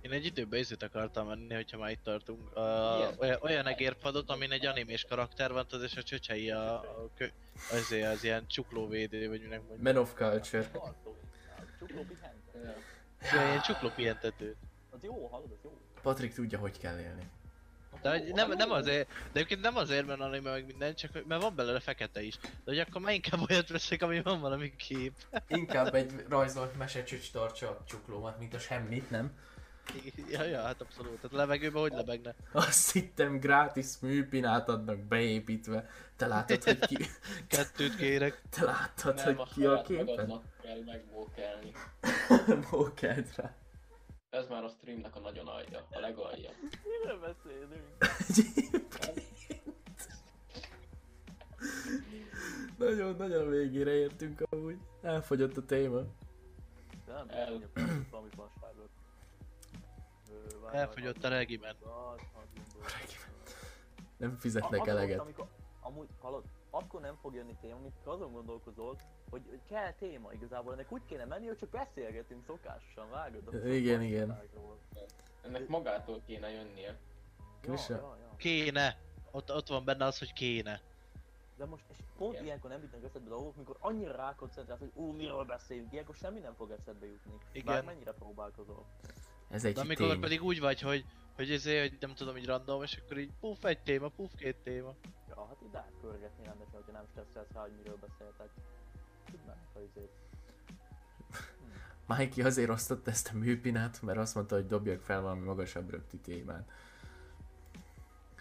[0.00, 2.40] Én egy időben izét akartam menni, hogyha már itt tartunk.
[2.54, 7.10] Uh, olyan, olyan egérpadot, amin egy animés karakter van, tudod, és a csöcsei a, a
[7.14, 7.26] kö,
[7.70, 9.82] azért az ilyen csuklóvédő, vagy minek mondjuk.
[9.82, 10.70] Man of Culture.
[11.78, 12.04] Csukló.
[13.32, 13.46] Ja.
[13.46, 14.56] Ilyen csukló pihentetőt.
[14.90, 15.78] Az jó, hallod, az jó.
[16.02, 17.30] Patrik tudja, hogy kell élni.
[18.02, 21.24] De hogy nem, nem azért, de egyébként nem azért, mert anime meg minden, csak hogy-
[21.26, 22.38] mert van belőle fekete is.
[22.38, 25.12] De hogy akkor már inkább olyat veszek, ami van valami kép.
[25.46, 29.32] Inkább egy rajzolt mesecsücs tartsa a csuklómat, mint a semmit, nem?
[30.30, 31.14] Ja, ja, hát abszolút.
[31.16, 32.34] Tehát a levegőben hogy lebegne?
[32.52, 35.90] Azt hittem gratis műpinát adnak beépítve.
[36.16, 36.96] Te látod, hogy ki,
[37.48, 38.42] Kettőt kérek.
[38.50, 38.60] te
[39.04, 40.04] Nem, a hogy ki a képen?
[40.04, 41.72] magadnak kell megvókelni.
[42.70, 43.54] Mókeld rá.
[44.30, 46.50] Ez már a streamnek a nagyon alja, a legalja.
[46.84, 47.96] Miről beszélünk?
[52.78, 54.78] Nagyon-nagyon a végére értünk amúgy.
[55.02, 56.00] Elfogyott a téma.
[57.06, 57.70] Nem, El-
[60.72, 61.76] Elfogyott a várj, regimen.
[61.84, 63.32] várj, hadd gondolkodjak.
[64.16, 65.18] Nem fizetnek Akkor, eleget.
[65.20, 65.46] Amikor,
[65.80, 68.96] amúgy, hallod, akkor nem fog jönni téma, amikor azon gondolkozol,
[69.30, 73.54] hogy, hogy kell téma igazából, ennek úgy kéne menni, hogy csak beszélgetünk szokásosan, vágod?
[73.54, 74.40] a Igen, igen.
[75.42, 76.86] Ennek magától kéne jönnie.
[76.86, 76.96] Ja,
[77.60, 77.94] Krisa.
[77.94, 78.36] ja, ja.
[78.36, 78.96] Kéne.
[79.30, 80.80] Ott, ott van benne az, hogy kéne.
[81.56, 82.44] De most és pont Igen.
[82.44, 86.54] ilyenkor nem jutnak eszedbe dolgok, mikor annyira rákoncentrálsz, hogy ú, miről beszélünk, ilyenkor semmi nem
[86.54, 87.32] fog eszedbe jutni.
[87.52, 87.74] Igen.
[87.74, 88.84] Bár mennyire próbálkozol.
[89.50, 90.20] Ez egy De amikor tény.
[90.20, 91.04] pedig úgy vagy, hogy,
[91.36, 94.56] hogy ezért, hogy nem tudom, hogy random, és akkor így puff egy téma, puff két
[94.56, 94.94] téma.
[95.28, 98.48] Ja, hát így átpörgetni rendesen, hogyha nem stresszelsz rá, hogy miről beszéltek.
[99.46, 100.10] Meg, ha izét.
[102.18, 106.16] Mikey azért osztott ezt a műpinát, mert azt mondta, hogy dobjak fel valami magasabb röptű
[106.16, 106.70] témát.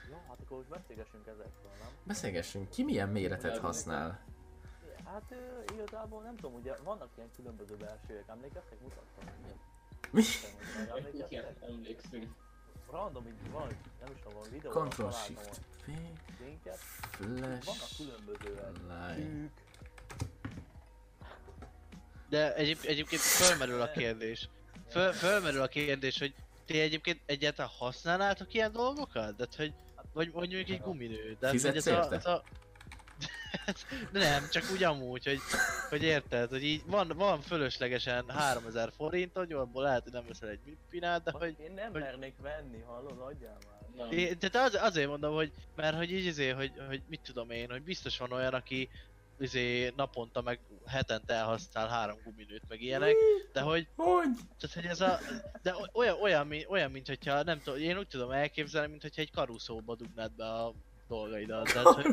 [0.10, 1.90] Ja, hát akkor most beszélgessünk ezekről, nem?
[2.04, 4.20] Beszélgessünk, ki milyen méretet használ?
[5.06, 8.82] Hát ö, igazából nem tudom, ugye vannak ilyen különböző belsőek, emlékeztek?
[8.82, 9.26] Mutattam.
[10.12, 10.24] Mi?
[11.12, 12.36] Igen, emlékszünk.
[12.92, 13.68] Random így van,
[14.00, 15.62] nem is tudom, van videó, Control Shift
[16.46, 16.80] linket.
[17.20, 18.78] Vannak Flash, különbözőek.
[18.78, 19.16] Line.
[19.16, 19.52] Szűk,
[22.34, 24.50] De egyéb, egyébként fölmerül a kérdés.
[24.90, 26.34] Föl, fölmerül a kérdés, hogy
[26.66, 29.36] ti egyébként egyáltalán használnátok ilyen dolgokat?
[29.36, 29.74] De hogy,
[30.14, 31.38] vagy, vagy mondjuk egy guminő.
[31.40, 32.44] De Fizetsz hogy ez a, ez a...
[34.12, 35.40] De nem, csak úgy amúgy, hogy,
[35.90, 40.50] hogy érted, hogy így van, van fölöslegesen 3000 forint, hogy abból lehet, hogy nem veszel
[40.50, 41.56] egy mipinát, de hogy...
[41.60, 44.08] Én nem hogy- mernék venni, hallod, adjál már.
[44.08, 44.18] Nem.
[44.18, 47.70] Én, tehát az, azért mondom, hogy, mert hogy így izé, hogy, hogy mit tudom én,
[47.70, 48.90] hogy biztos van olyan, aki
[49.44, 53.16] izé naponta meg hetente elhasznál három guminőt, meg ilyenek,
[53.54, 54.30] de hogy Hogy?
[54.60, 55.20] tehát, hogy ez a...
[55.62, 59.32] De olyan, olyan, olyan mint hogyha, nem tudom, én úgy tudom elképzelni, mint hogyha egy
[59.32, 60.74] karuszóba dugnád be a
[61.08, 61.72] dolgaidat.
[61.74, 62.06] Tehát, hogy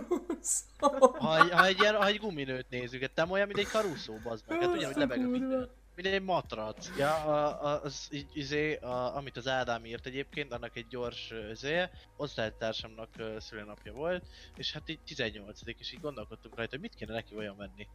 [1.18, 4.14] ha, egy- ha, egy ilyen, ha egy guminőt nézzük, hát nem olyan, mint egy karuszó,
[4.22, 4.60] bazd meg.
[4.60, 5.70] Hát ugyanúgy lebeg a minden.
[5.94, 6.96] Mint egy matrac.
[6.98, 13.08] Ja, a, az izé, a, amit az Ádám írt egyébként, annak egy gyors izé, osztálytársamnak
[13.16, 14.24] ö, szülinapja volt,
[14.56, 17.88] és hát így 18 és így gondolkodtunk rajta, hogy mit kéne neki olyan venni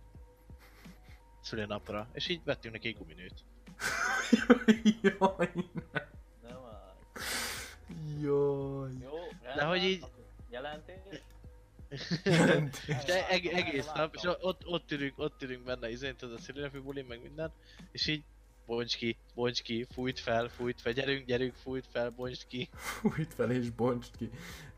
[1.42, 3.44] szülinapra, és így vettünk neki egy guminőt.
[5.02, 5.52] Jaj,
[6.44, 6.96] áll.
[8.22, 8.92] Jaj.
[9.02, 9.68] Jó, rendben.
[9.68, 10.06] hogy így-
[10.50, 10.98] Jelentés?
[11.90, 16.42] És de eg- egész nap, és ott, ott ülünk, ott ülünk benne, izén, tudod, a
[16.42, 17.52] szülinapi bulin, meg minden,
[17.92, 18.24] és így
[18.66, 22.70] bonts ki, bonts ki, fújt fel, fújt fel, gyerünk, gyerünk, fújt fel, bonts ki.
[22.74, 24.30] Fújt fel és bontsd ki.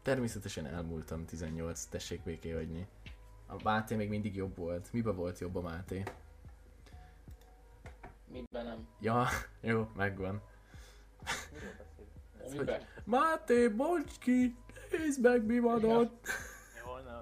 [0.02, 2.88] Természetesen elmúltam 18, tessék béké hagyni.
[3.48, 4.94] A Máté még mindig jobb volt.
[4.94, 6.04] Mibe volt jobb a Máté?
[8.32, 8.88] Miben nem?
[9.02, 9.28] Ja,
[9.62, 10.42] jó, megvan.
[12.52, 12.82] Miben?
[13.04, 14.56] Máté, bontsd ki!
[14.92, 15.88] Nézd meg, mi van Ja.
[16.00, 16.28] ott!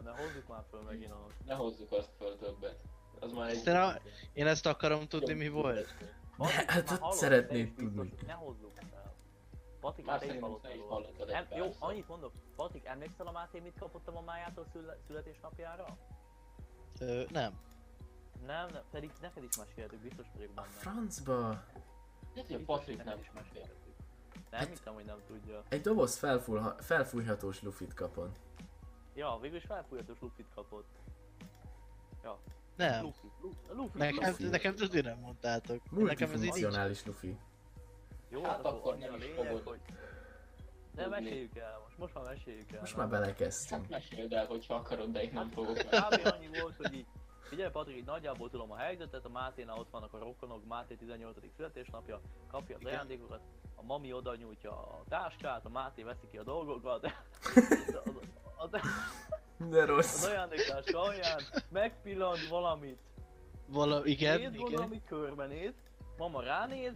[0.03, 1.27] Ne, ne hozzuk már föl megint a...
[1.45, 2.81] Ne hozzuk azt föl többet.
[3.19, 3.67] Az már egy...
[3.67, 4.01] A,
[4.34, 5.93] én ezt akarom tudni, mi volt.
[6.38, 8.13] Patik, hát hallod, szeretnéd tudni.
[8.26, 9.13] Ne hozzuk fel.
[9.80, 10.51] Patik, Már te szerintem
[10.89, 12.31] hallottad Em, Jó, annyit mondok.
[12.55, 15.97] Patik, emlékszel a Máté mit kapott a mamájától szüle, születésnapjára?
[16.99, 17.59] Ö, nem.
[18.45, 20.67] Nem, nem, pedig neked is meséltük, biztos vagyok A benne.
[20.67, 21.53] francba!
[21.53, 21.73] Hát,
[22.34, 23.93] hogy Biztos, Patrik nem is meséltük.
[24.51, 25.63] Nem hittem, hogy nem tudja.
[25.69, 28.35] Egy doboz felfújha- felfújhatós lufit kapott.
[29.15, 30.87] Ja, végül is felfújhatós lufit kapott.
[32.75, 33.03] Nem.
[33.03, 33.97] Luffy, Luffy, Luffy.
[33.97, 34.47] Nekem, Luffy.
[34.47, 35.91] nekem tudni nem mondtátok.
[35.91, 37.05] Nekem ez így nincs.
[37.05, 37.37] Lufi.
[38.29, 39.79] Jó, Hát akkor akkor nem a lényeg, fogod hogy...
[40.91, 41.19] De tudni.
[41.19, 42.79] meséljük el most, most már meséljük el.
[42.79, 43.81] Most már belekezdtünk.
[43.81, 45.77] Hát meséld el, hogyha akarod, de én nem fogok.
[45.77, 46.19] Kb.
[46.23, 47.05] annyi volt, hogy így,
[47.41, 51.37] figyelj Patrik, így nagyjából tudom a helyzetet, a Máténál ott vannak a rokonok, Máté 18.
[51.55, 52.93] születésnapja, kapja az Igen.
[52.93, 53.41] ajándékokat,
[53.75, 57.05] a mami oda nyújtja a táskát, a Máté veszi ki a dolgokat,
[58.05, 58.15] az,
[58.71, 58.89] az, az,
[59.69, 60.23] De az rossz.
[60.25, 62.99] ajándéktáska alján megpillant valamit,
[63.67, 64.71] Vala, igen, néz igen.
[64.71, 65.73] valami körbenéz,
[66.17, 66.93] mama ránéz,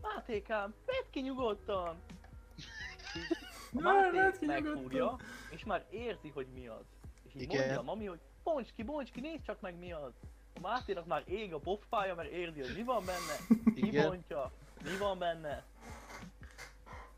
[0.00, 1.86] Mátékám, vedd ki nyugodtan!
[1.86, 5.16] A Ne, Máté megfúrja,
[5.50, 6.84] és már érzi, hogy mi az.
[7.22, 7.58] És így Igen.
[7.58, 10.12] mondja a mami, hogy bonts ki, bonts ki, nézd csak meg mi az.
[10.54, 13.60] A Máténak már ég a pofája, mert érzi, hogy mi van benne.
[13.74, 13.90] Igen.
[13.90, 14.52] Kibontja,
[14.84, 15.64] Mi van benne?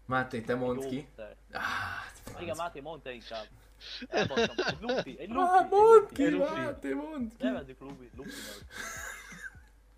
[0.06, 1.08] Máté, te mondd ki.
[1.52, 2.40] Ah.
[2.40, 3.46] Igen, Máté, mondd te inkább.
[4.08, 4.56] Elbasztam.
[4.66, 5.48] Egy lufi, egy lufi.
[5.50, 6.60] Á, egy mondd ki, egy lufi.
[6.60, 7.34] Máté, mondd ki.
[7.44, 8.64] Nevezzük lufi, lufinak.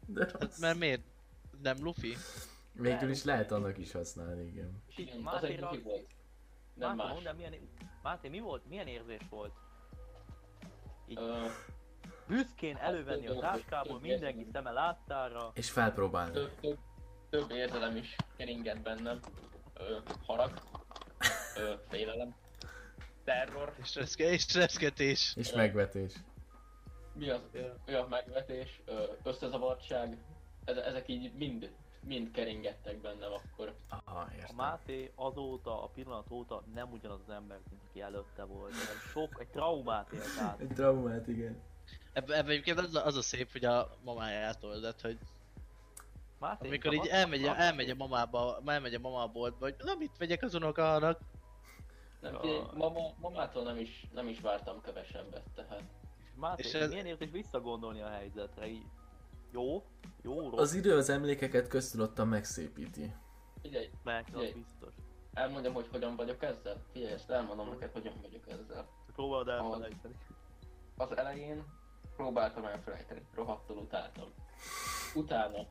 [0.06, 0.58] De Hát rossz.
[0.58, 1.02] mert miért?
[1.62, 2.16] Nem Luffy?
[2.72, 4.82] Végül is lehet annak is használni, igen.
[4.96, 6.06] Igen, az egy volt.
[6.74, 7.22] Nem Máté, más.
[7.22, 7.54] mondd milyen...
[8.02, 8.66] Máté, mi volt?
[8.68, 9.52] Milyen érzés volt?
[11.08, 11.46] Így Ö,
[12.26, 15.50] büszkén elővenni a táskából mindenki szeme láttára.
[15.54, 16.32] És felpróbálni.
[16.32, 16.78] több, több,
[17.30, 19.20] több érzelem is keringett bennem.
[19.74, 19.96] Ö,
[20.26, 20.52] harag.
[21.56, 22.34] Ö, félelem.
[23.26, 23.72] Terror.
[23.82, 25.32] És, reszke, és reszketés.
[25.36, 26.12] És megvetés.
[27.12, 27.40] Mi az?
[27.86, 28.80] Mi a megvetés?
[29.22, 30.18] Összezavartság.
[30.64, 31.70] Eze- Ezek így mind,
[32.00, 33.74] mind keringettek bennem akkor.
[33.88, 34.56] Aha, A értem.
[34.56, 38.72] Máté azóta, a pillanat óta nem ugyanaz az ember, mint aki előtte volt.
[38.72, 40.60] Egy sok, egy traumát élt át.
[40.60, 41.62] Egy traumát, igen.
[42.12, 45.18] Ebben ebbe egyébként az, a- az a szép, hogy a mamájától lett, hogy
[46.38, 49.94] Máté, amikor így elmegy, a- elmegy a mamába, elmegy a mama a boltba, hogy na
[49.94, 51.20] mit vegyek az unokának.
[52.20, 52.40] Nem, Ja.
[52.40, 55.82] figyelj, mama, mamától nem is, nem is vártam kevesebbet, tehát.
[56.34, 58.66] Máté, És ez- milyen érzés visszagondolni a helyzetre?
[58.66, 58.84] Így,
[59.52, 59.82] jó?
[60.22, 60.60] Jó, rossz?
[60.60, 63.14] Az idő az emlékeket köztudottan megszépíti.
[63.62, 64.52] Figyelj, Meg, az Figyelj.
[64.52, 64.94] biztos.
[65.32, 66.82] elmondjam, hogy hogyan vagyok ezzel?
[66.92, 68.88] Figyelj, ezt elmondom neked, hogyan vagyok ezzel.
[69.12, 70.14] Próbáld elfelejteni.
[70.96, 71.64] Az elején
[72.16, 74.28] próbáltam elfelejteni, rohadtul utáltam.
[75.14, 75.66] Utána,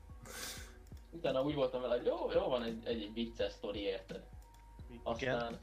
[1.12, 4.28] utána úgy voltam vele, hogy jó, jó van egy, egy, egy vicces sztori, érted?
[5.04, 5.60] Aztán, uta,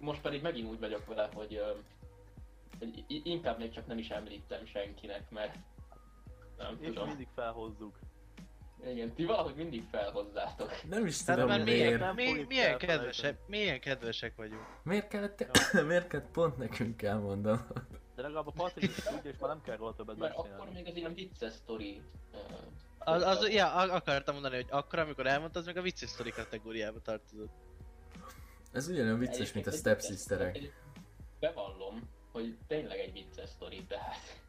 [0.00, 1.62] most pedig megint úgy vagyok vele, hogy,
[2.78, 5.54] hogy inkább még csak nem is említem senkinek, mert
[6.58, 7.06] nem És tudom.
[7.08, 7.98] mindig felhozzuk.
[8.86, 10.70] Igen, ti valahogy mindig felhozzátok.
[10.88, 12.14] Nem is Tehát tudom már miért.
[12.14, 12.86] milyen, milyen, elfelejteni.
[12.86, 14.66] kedvesek, milyen kedvesek vagyunk.
[14.82, 15.46] Miért kellett,
[15.86, 17.66] miért kellett pont nekünk elmondanod?
[18.14, 20.56] De legalább a Patrik is tudja, és már nem kell róla többet Mert beszélni.
[20.60, 22.02] akkor még az ilyen vicces sztori.
[22.98, 26.30] Az, az, ja, ak- akartam mondani, hogy akkor, amikor elmondtad, az meg a vicces sztori
[26.30, 27.52] kategóriába tartozott.
[28.74, 30.56] Ez ugyanolyan vicces, mint a Egyébként Step egy- Sisterek.
[30.56, 30.72] egy-
[31.40, 32.00] Bevallom,
[32.32, 34.42] hogy tényleg egy vicces sztori, tehát.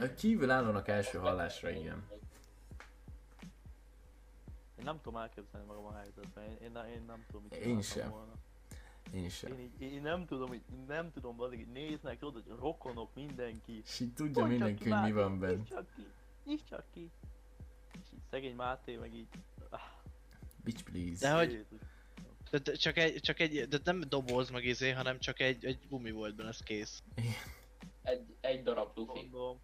[0.00, 2.02] A kívülállónak első hallásra, igen.
[4.78, 8.10] Én nem tudom elképzelni magam a helyzetben, én, én, én nem tudom, mit Én sem.
[8.10, 8.32] volna.
[9.12, 9.52] Én sem.
[9.52, 13.80] Én, így, én nem tudom, hogy nem tudom, hogy így néznek, tudod, hogy rokonok, mindenki.
[13.84, 15.54] És így tudja Mondj mindenki, ki, hogy mi van benne.
[15.56, 16.06] Nyisd csak ki,
[16.44, 17.10] nyisd csak ki.
[17.92, 19.28] És így szegény Máté meg így...
[19.70, 19.80] Ah,
[20.64, 21.18] Bitch please.
[21.28, 21.78] De hogy, Jézus.
[22.52, 25.78] De, de csak egy, csak egy, de nem doboz meg izé, hanem csak egy, egy
[25.88, 27.02] gumi volt benne, ez kész.
[28.02, 29.28] Egy, egy darab lufi.
[29.30, 29.60] Mondom,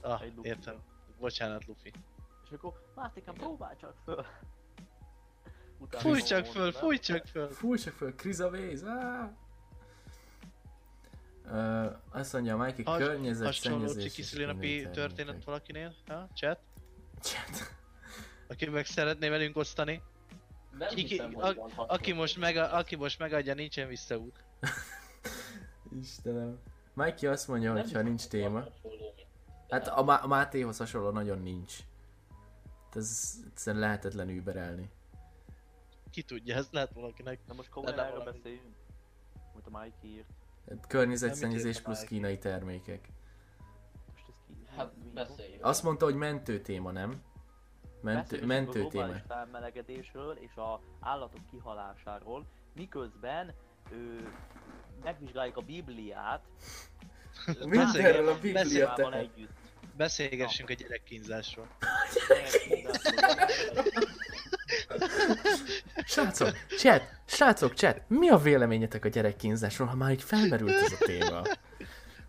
[0.00, 0.48] Ah, Egy lufi.
[0.48, 0.82] értem.
[1.18, 1.92] Bocsánat, Luffy.
[2.44, 4.24] és akkor Mátékám, próbálj csak föl.
[5.78, 7.48] Utána fogom csak föl, fújj csak föl!
[7.50, 8.14] Fúj csak föl,
[8.88, 9.28] áh!
[11.44, 15.94] Uh, azt mondja, Mikey környezet Hasonló szennyezés minden történet valakinél?
[16.06, 16.28] Ha?
[16.34, 16.58] Chat?
[17.20, 17.74] Chat.
[18.48, 20.02] Aki meg szeretné velünk osztani?
[20.78, 21.88] Nem Ki- hiszem, hogy a- van.
[21.88, 24.44] Aki most, meg, aki most megadja, nincsen visszaút.
[26.00, 26.58] Istenem.
[26.94, 28.64] Mikey azt mondja, Nem hogy ha nincs téma.
[29.68, 31.76] Hát a, Má- a Mátéhoz hasonló nagyon nincs.
[32.84, 34.90] Hát Ez egyszerűen lehetetlen überelni.
[36.10, 37.40] Ki tudja, ez lehet valakinek.
[37.46, 38.30] Na most komolyan erről valami.
[38.36, 38.74] beszéljünk.
[39.52, 40.28] Amit a Mike írt.
[40.68, 43.08] Hát környezetszennyezés plusz kínai termékek.
[44.12, 44.66] Most ez ki?
[44.76, 45.64] Hát beszéljünk.
[45.64, 47.22] Azt mondta, hogy mentő téma, nem?
[48.02, 49.04] Mentő, mentő a téma.
[49.04, 53.52] globális felmelegedésről és a állatok kihalásáról, miközben
[53.90, 54.28] ő,
[55.02, 56.42] megvizsgáljuk a Bibliát
[57.64, 59.50] Mindenről a Biblia együtt.
[59.96, 61.66] Beszélgessünk a gyerekkínzásról.
[66.04, 71.04] Srácok, chat, srácok, chat, mi a véleményetek a gyerekkínzásról, ha már így felmerült ez a
[71.04, 71.42] téma?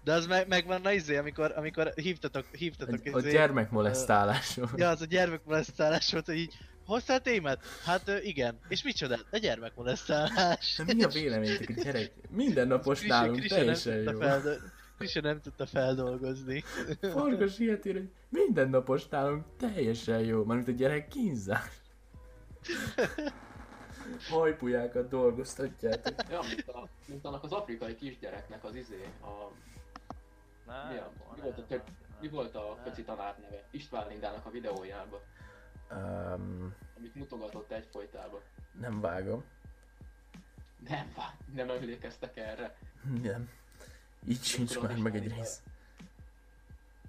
[0.03, 4.69] De az meg, megvan na izé, amikor, amikor hívtatok, A, hívtatok a izé, gyermekmolesztálásról.
[4.75, 7.63] Ja, az a gyermekmolesztálás volt, hogy így hoztál témát?
[7.85, 8.59] Hát igen.
[8.67, 9.17] És micsoda?
[9.31, 10.81] A gyermekmolesztálás.
[10.85, 12.11] Mi a véleményetek a gyerek?
[12.29, 14.19] Mindennapos nálunk, Krisi nem teljesen jó.
[14.19, 14.61] feldol-
[14.97, 16.63] Krisi nem tudta feldolgozni.
[17.01, 21.71] Farkas ír, hogy mindennapos nálunk teljesen jó, mármint a gyerek kínzás.
[24.29, 26.13] Hajpujákat dolgoztatjátok.
[26.29, 29.51] Ja, mint, a, mint annak az afrikai kisgyereknek az izé, a,
[30.65, 33.63] Nem, mi, a, mi, volt a tök, nem, mi volt a köci tanár neve?
[33.71, 35.19] István Lindának a videójában,
[35.91, 38.39] Um, amit mutogatott egyfolytában.
[38.79, 39.43] nem vágom.
[40.89, 41.13] Nem,
[41.53, 42.75] nem emlékeztek erre.
[43.21, 43.49] Nem.
[44.27, 45.61] Így sincs már meg egy rész.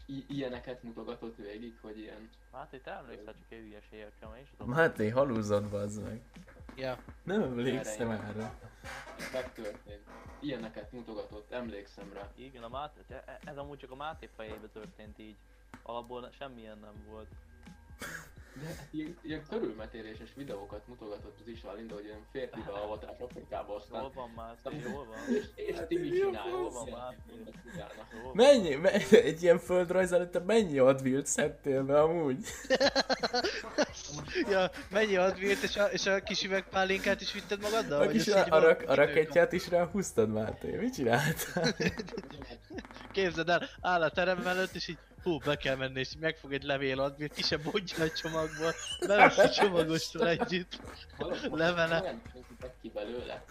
[0.07, 2.29] I- ilyeneket mutogatott végig, hogy ilyen...
[2.53, 4.75] Máté, te emlékszel csak egy hülyeségekre, mert én sem tudom.
[4.75, 6.21] Máté, halúzod bazd meg.
[6.77, 6.99] Ja.
[7.23, 8.53] Nem emlékszem Erre erre.
[9.33, 10.03] megtörtént.
[10.41, 12.31] Ilyeneket mutogatott, emlékszem rá.
[12.35, 15.37] Igen, a Máté, te- e- ez amúgy csak a Máté fejébe történt így.
[15.83, 17.29] Alapból semmilyen nem volt.
[18.63, 24.01] De ilyen, ilyen körülmetéléses videókat mutogatott az István Linda, hogy ilyen férfibe avatás Afrikába, aztán...
[24.01, 25.35] Jól van Máté, jól van.
[25.35, 26.51] És, és ti mit csinálsz?
[26.51, 28.33] Jól van, van.
[28.33, 32.47] Mennyi, me- egy ilyen földrajz előtte mennyi advilt szedtél be amúgy?
[34.51, 38.01] ja, mennyi advilt, és a, és a kis üvegpálinkát is vitted magaddal?
[38.01, 40.77] A kis a, a, rak, a rakettját is ráhúztad, Máté?
[40.77, 41.75] Mit csináltál?
[43.13, 46.53] Képzeld el, áll a terem előtt, és így hú, be kell menni, és így megfog
[46.53, 48.73] egy levél advilt, ki sem bontja a csomagból,
[49.07, 50.81] beveszi csomagostól együtt.
[51.51, 52.01] Levele.
[52.01, 52.23] Nem
[52.81, 53.45] ki belőle.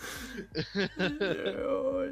[1.46, 2.10] Jaj.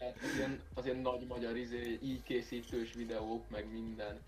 [0.00, 4.20] Hát az ilyen, az ilyen nagy magyar izé, így készítős videók, meg minden.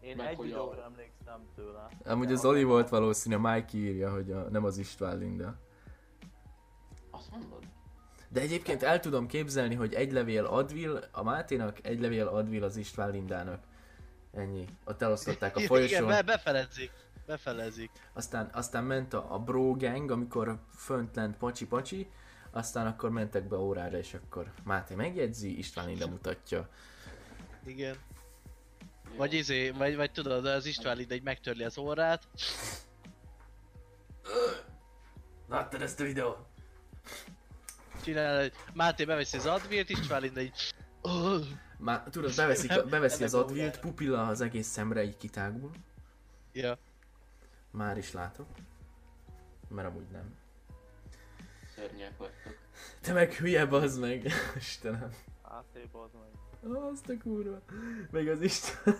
[0.00, 1.88] Én Meg egy hogy a- videóra emlékszem tőle.
[2.04, 5.58] Amúgy az Oli volt valószínű, a Mike írja, hogy a, nem az István Linda.
[7.10, 7.62] Azt mondod?
[8.28, 12.76] De egyébként el tudom képzelni, hogy egy levél Advil a Máténak, egy levél Advil az
[12.76, 13.64] István Lindának.
[14.32, 14.64] Ennyi.
[14.84, 16.06] Ott elosztották a Igen, folyosón.
[16.06, 16.90] be, befelezik.
[17.26, 17.90] Befelezik.
[18.12, 22.10] Aztán, aztán ment a, a bro gang, amikor fönt lent pacsi pacsi,
[22.50, 26.68] aztán akkor mentek be órára, és akkor Máté megjegyzi, István Linda mutatja.
[27.66, 27.96] Igen.
[29.16, 32.28] Vagy izé, vagy, vagy tudod, az István ide egy megtörli az órát.
[35.48, 36.38] Láttad ezt a videót?
[38.04, 38.52] Csinál egy...
[38.74, 40.54] Máté beveszi az advilt, István ide egy...
[41.82, 45.70] Már tudod, beveszik, beveszi az Advilt, pupilla az egész szemre így kitágul.
[46.52, 46.78] ja.
[47.70, 48.46] Már is látok.
[49.68, 50.34] Mert amúgy nem.
[51.74, 52.56] Szörnyek vagytok.
[53.00, 54.32] Te meg hülye, bazd meg.
[54.56, 55.14] Istenem.
[55.48, 56.30] Máté, bazd meg.
[56.74, 57.60] Azt a kurva.
[58.10, 58.94] Meg az Isten.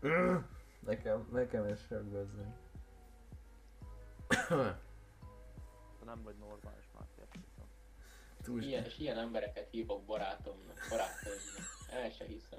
[0.86, 2.30] nekem, nekem ez sem bazd
[6.10, 6.79] nem vagy normális.
[8.50, 11.78] Túl Ilyen, és ilyen embereket hívok barátomnak, barátaimnak.
[11.90, 12.58] El se hiszem.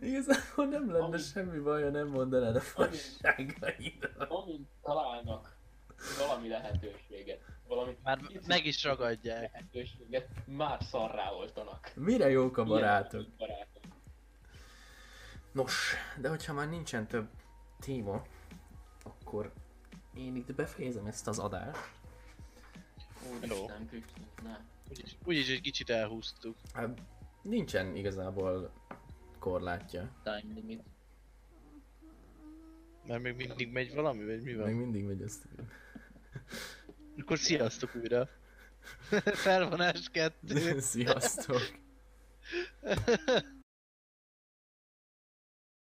[0.00, 4.30] Igazából nem lenne Ami- semmi baj, ha nem mondanád a fasságaidat.
[4.30, 5.56] Amint találnak
[6.18, 9.50] valami lehetőséget, valami Már meg is ragadják.
[9.52, 11.92] lehetőséget, már szarrá oltanak.
[11.94, 13.26] Mire jók a barátok?
[13.38, 13.82] barátok.
[15.52, 17.28] Nos, de hogyha már nincsen több
[17.80, 18.22] téma,
[19.04, 19.52] akkor
[20.14, 21.90] én itt befejezem ezt az adást.
[23.36, 24.56] Úristen, köszönjük, ne.
[24.90, 26.56] Úgyis, úgyis egy kicsit elhúztuk.
[26.72, 26.98] Hát,
[27.42, 28.72] nincsen igazából
[29.38, 30.10] korlátja.
[30.22, 30.82] Time limit.
[33.06, 34.72] Mert még mindig megy valami, vagy mi Még van?
[34.72, 35.48] mindig megy azt.
[37.18, 38.28] Akkor sziasztok újra.
[39.44, 40.80] Felvonás kettő.
[40.80, 41.60] Sziasztok!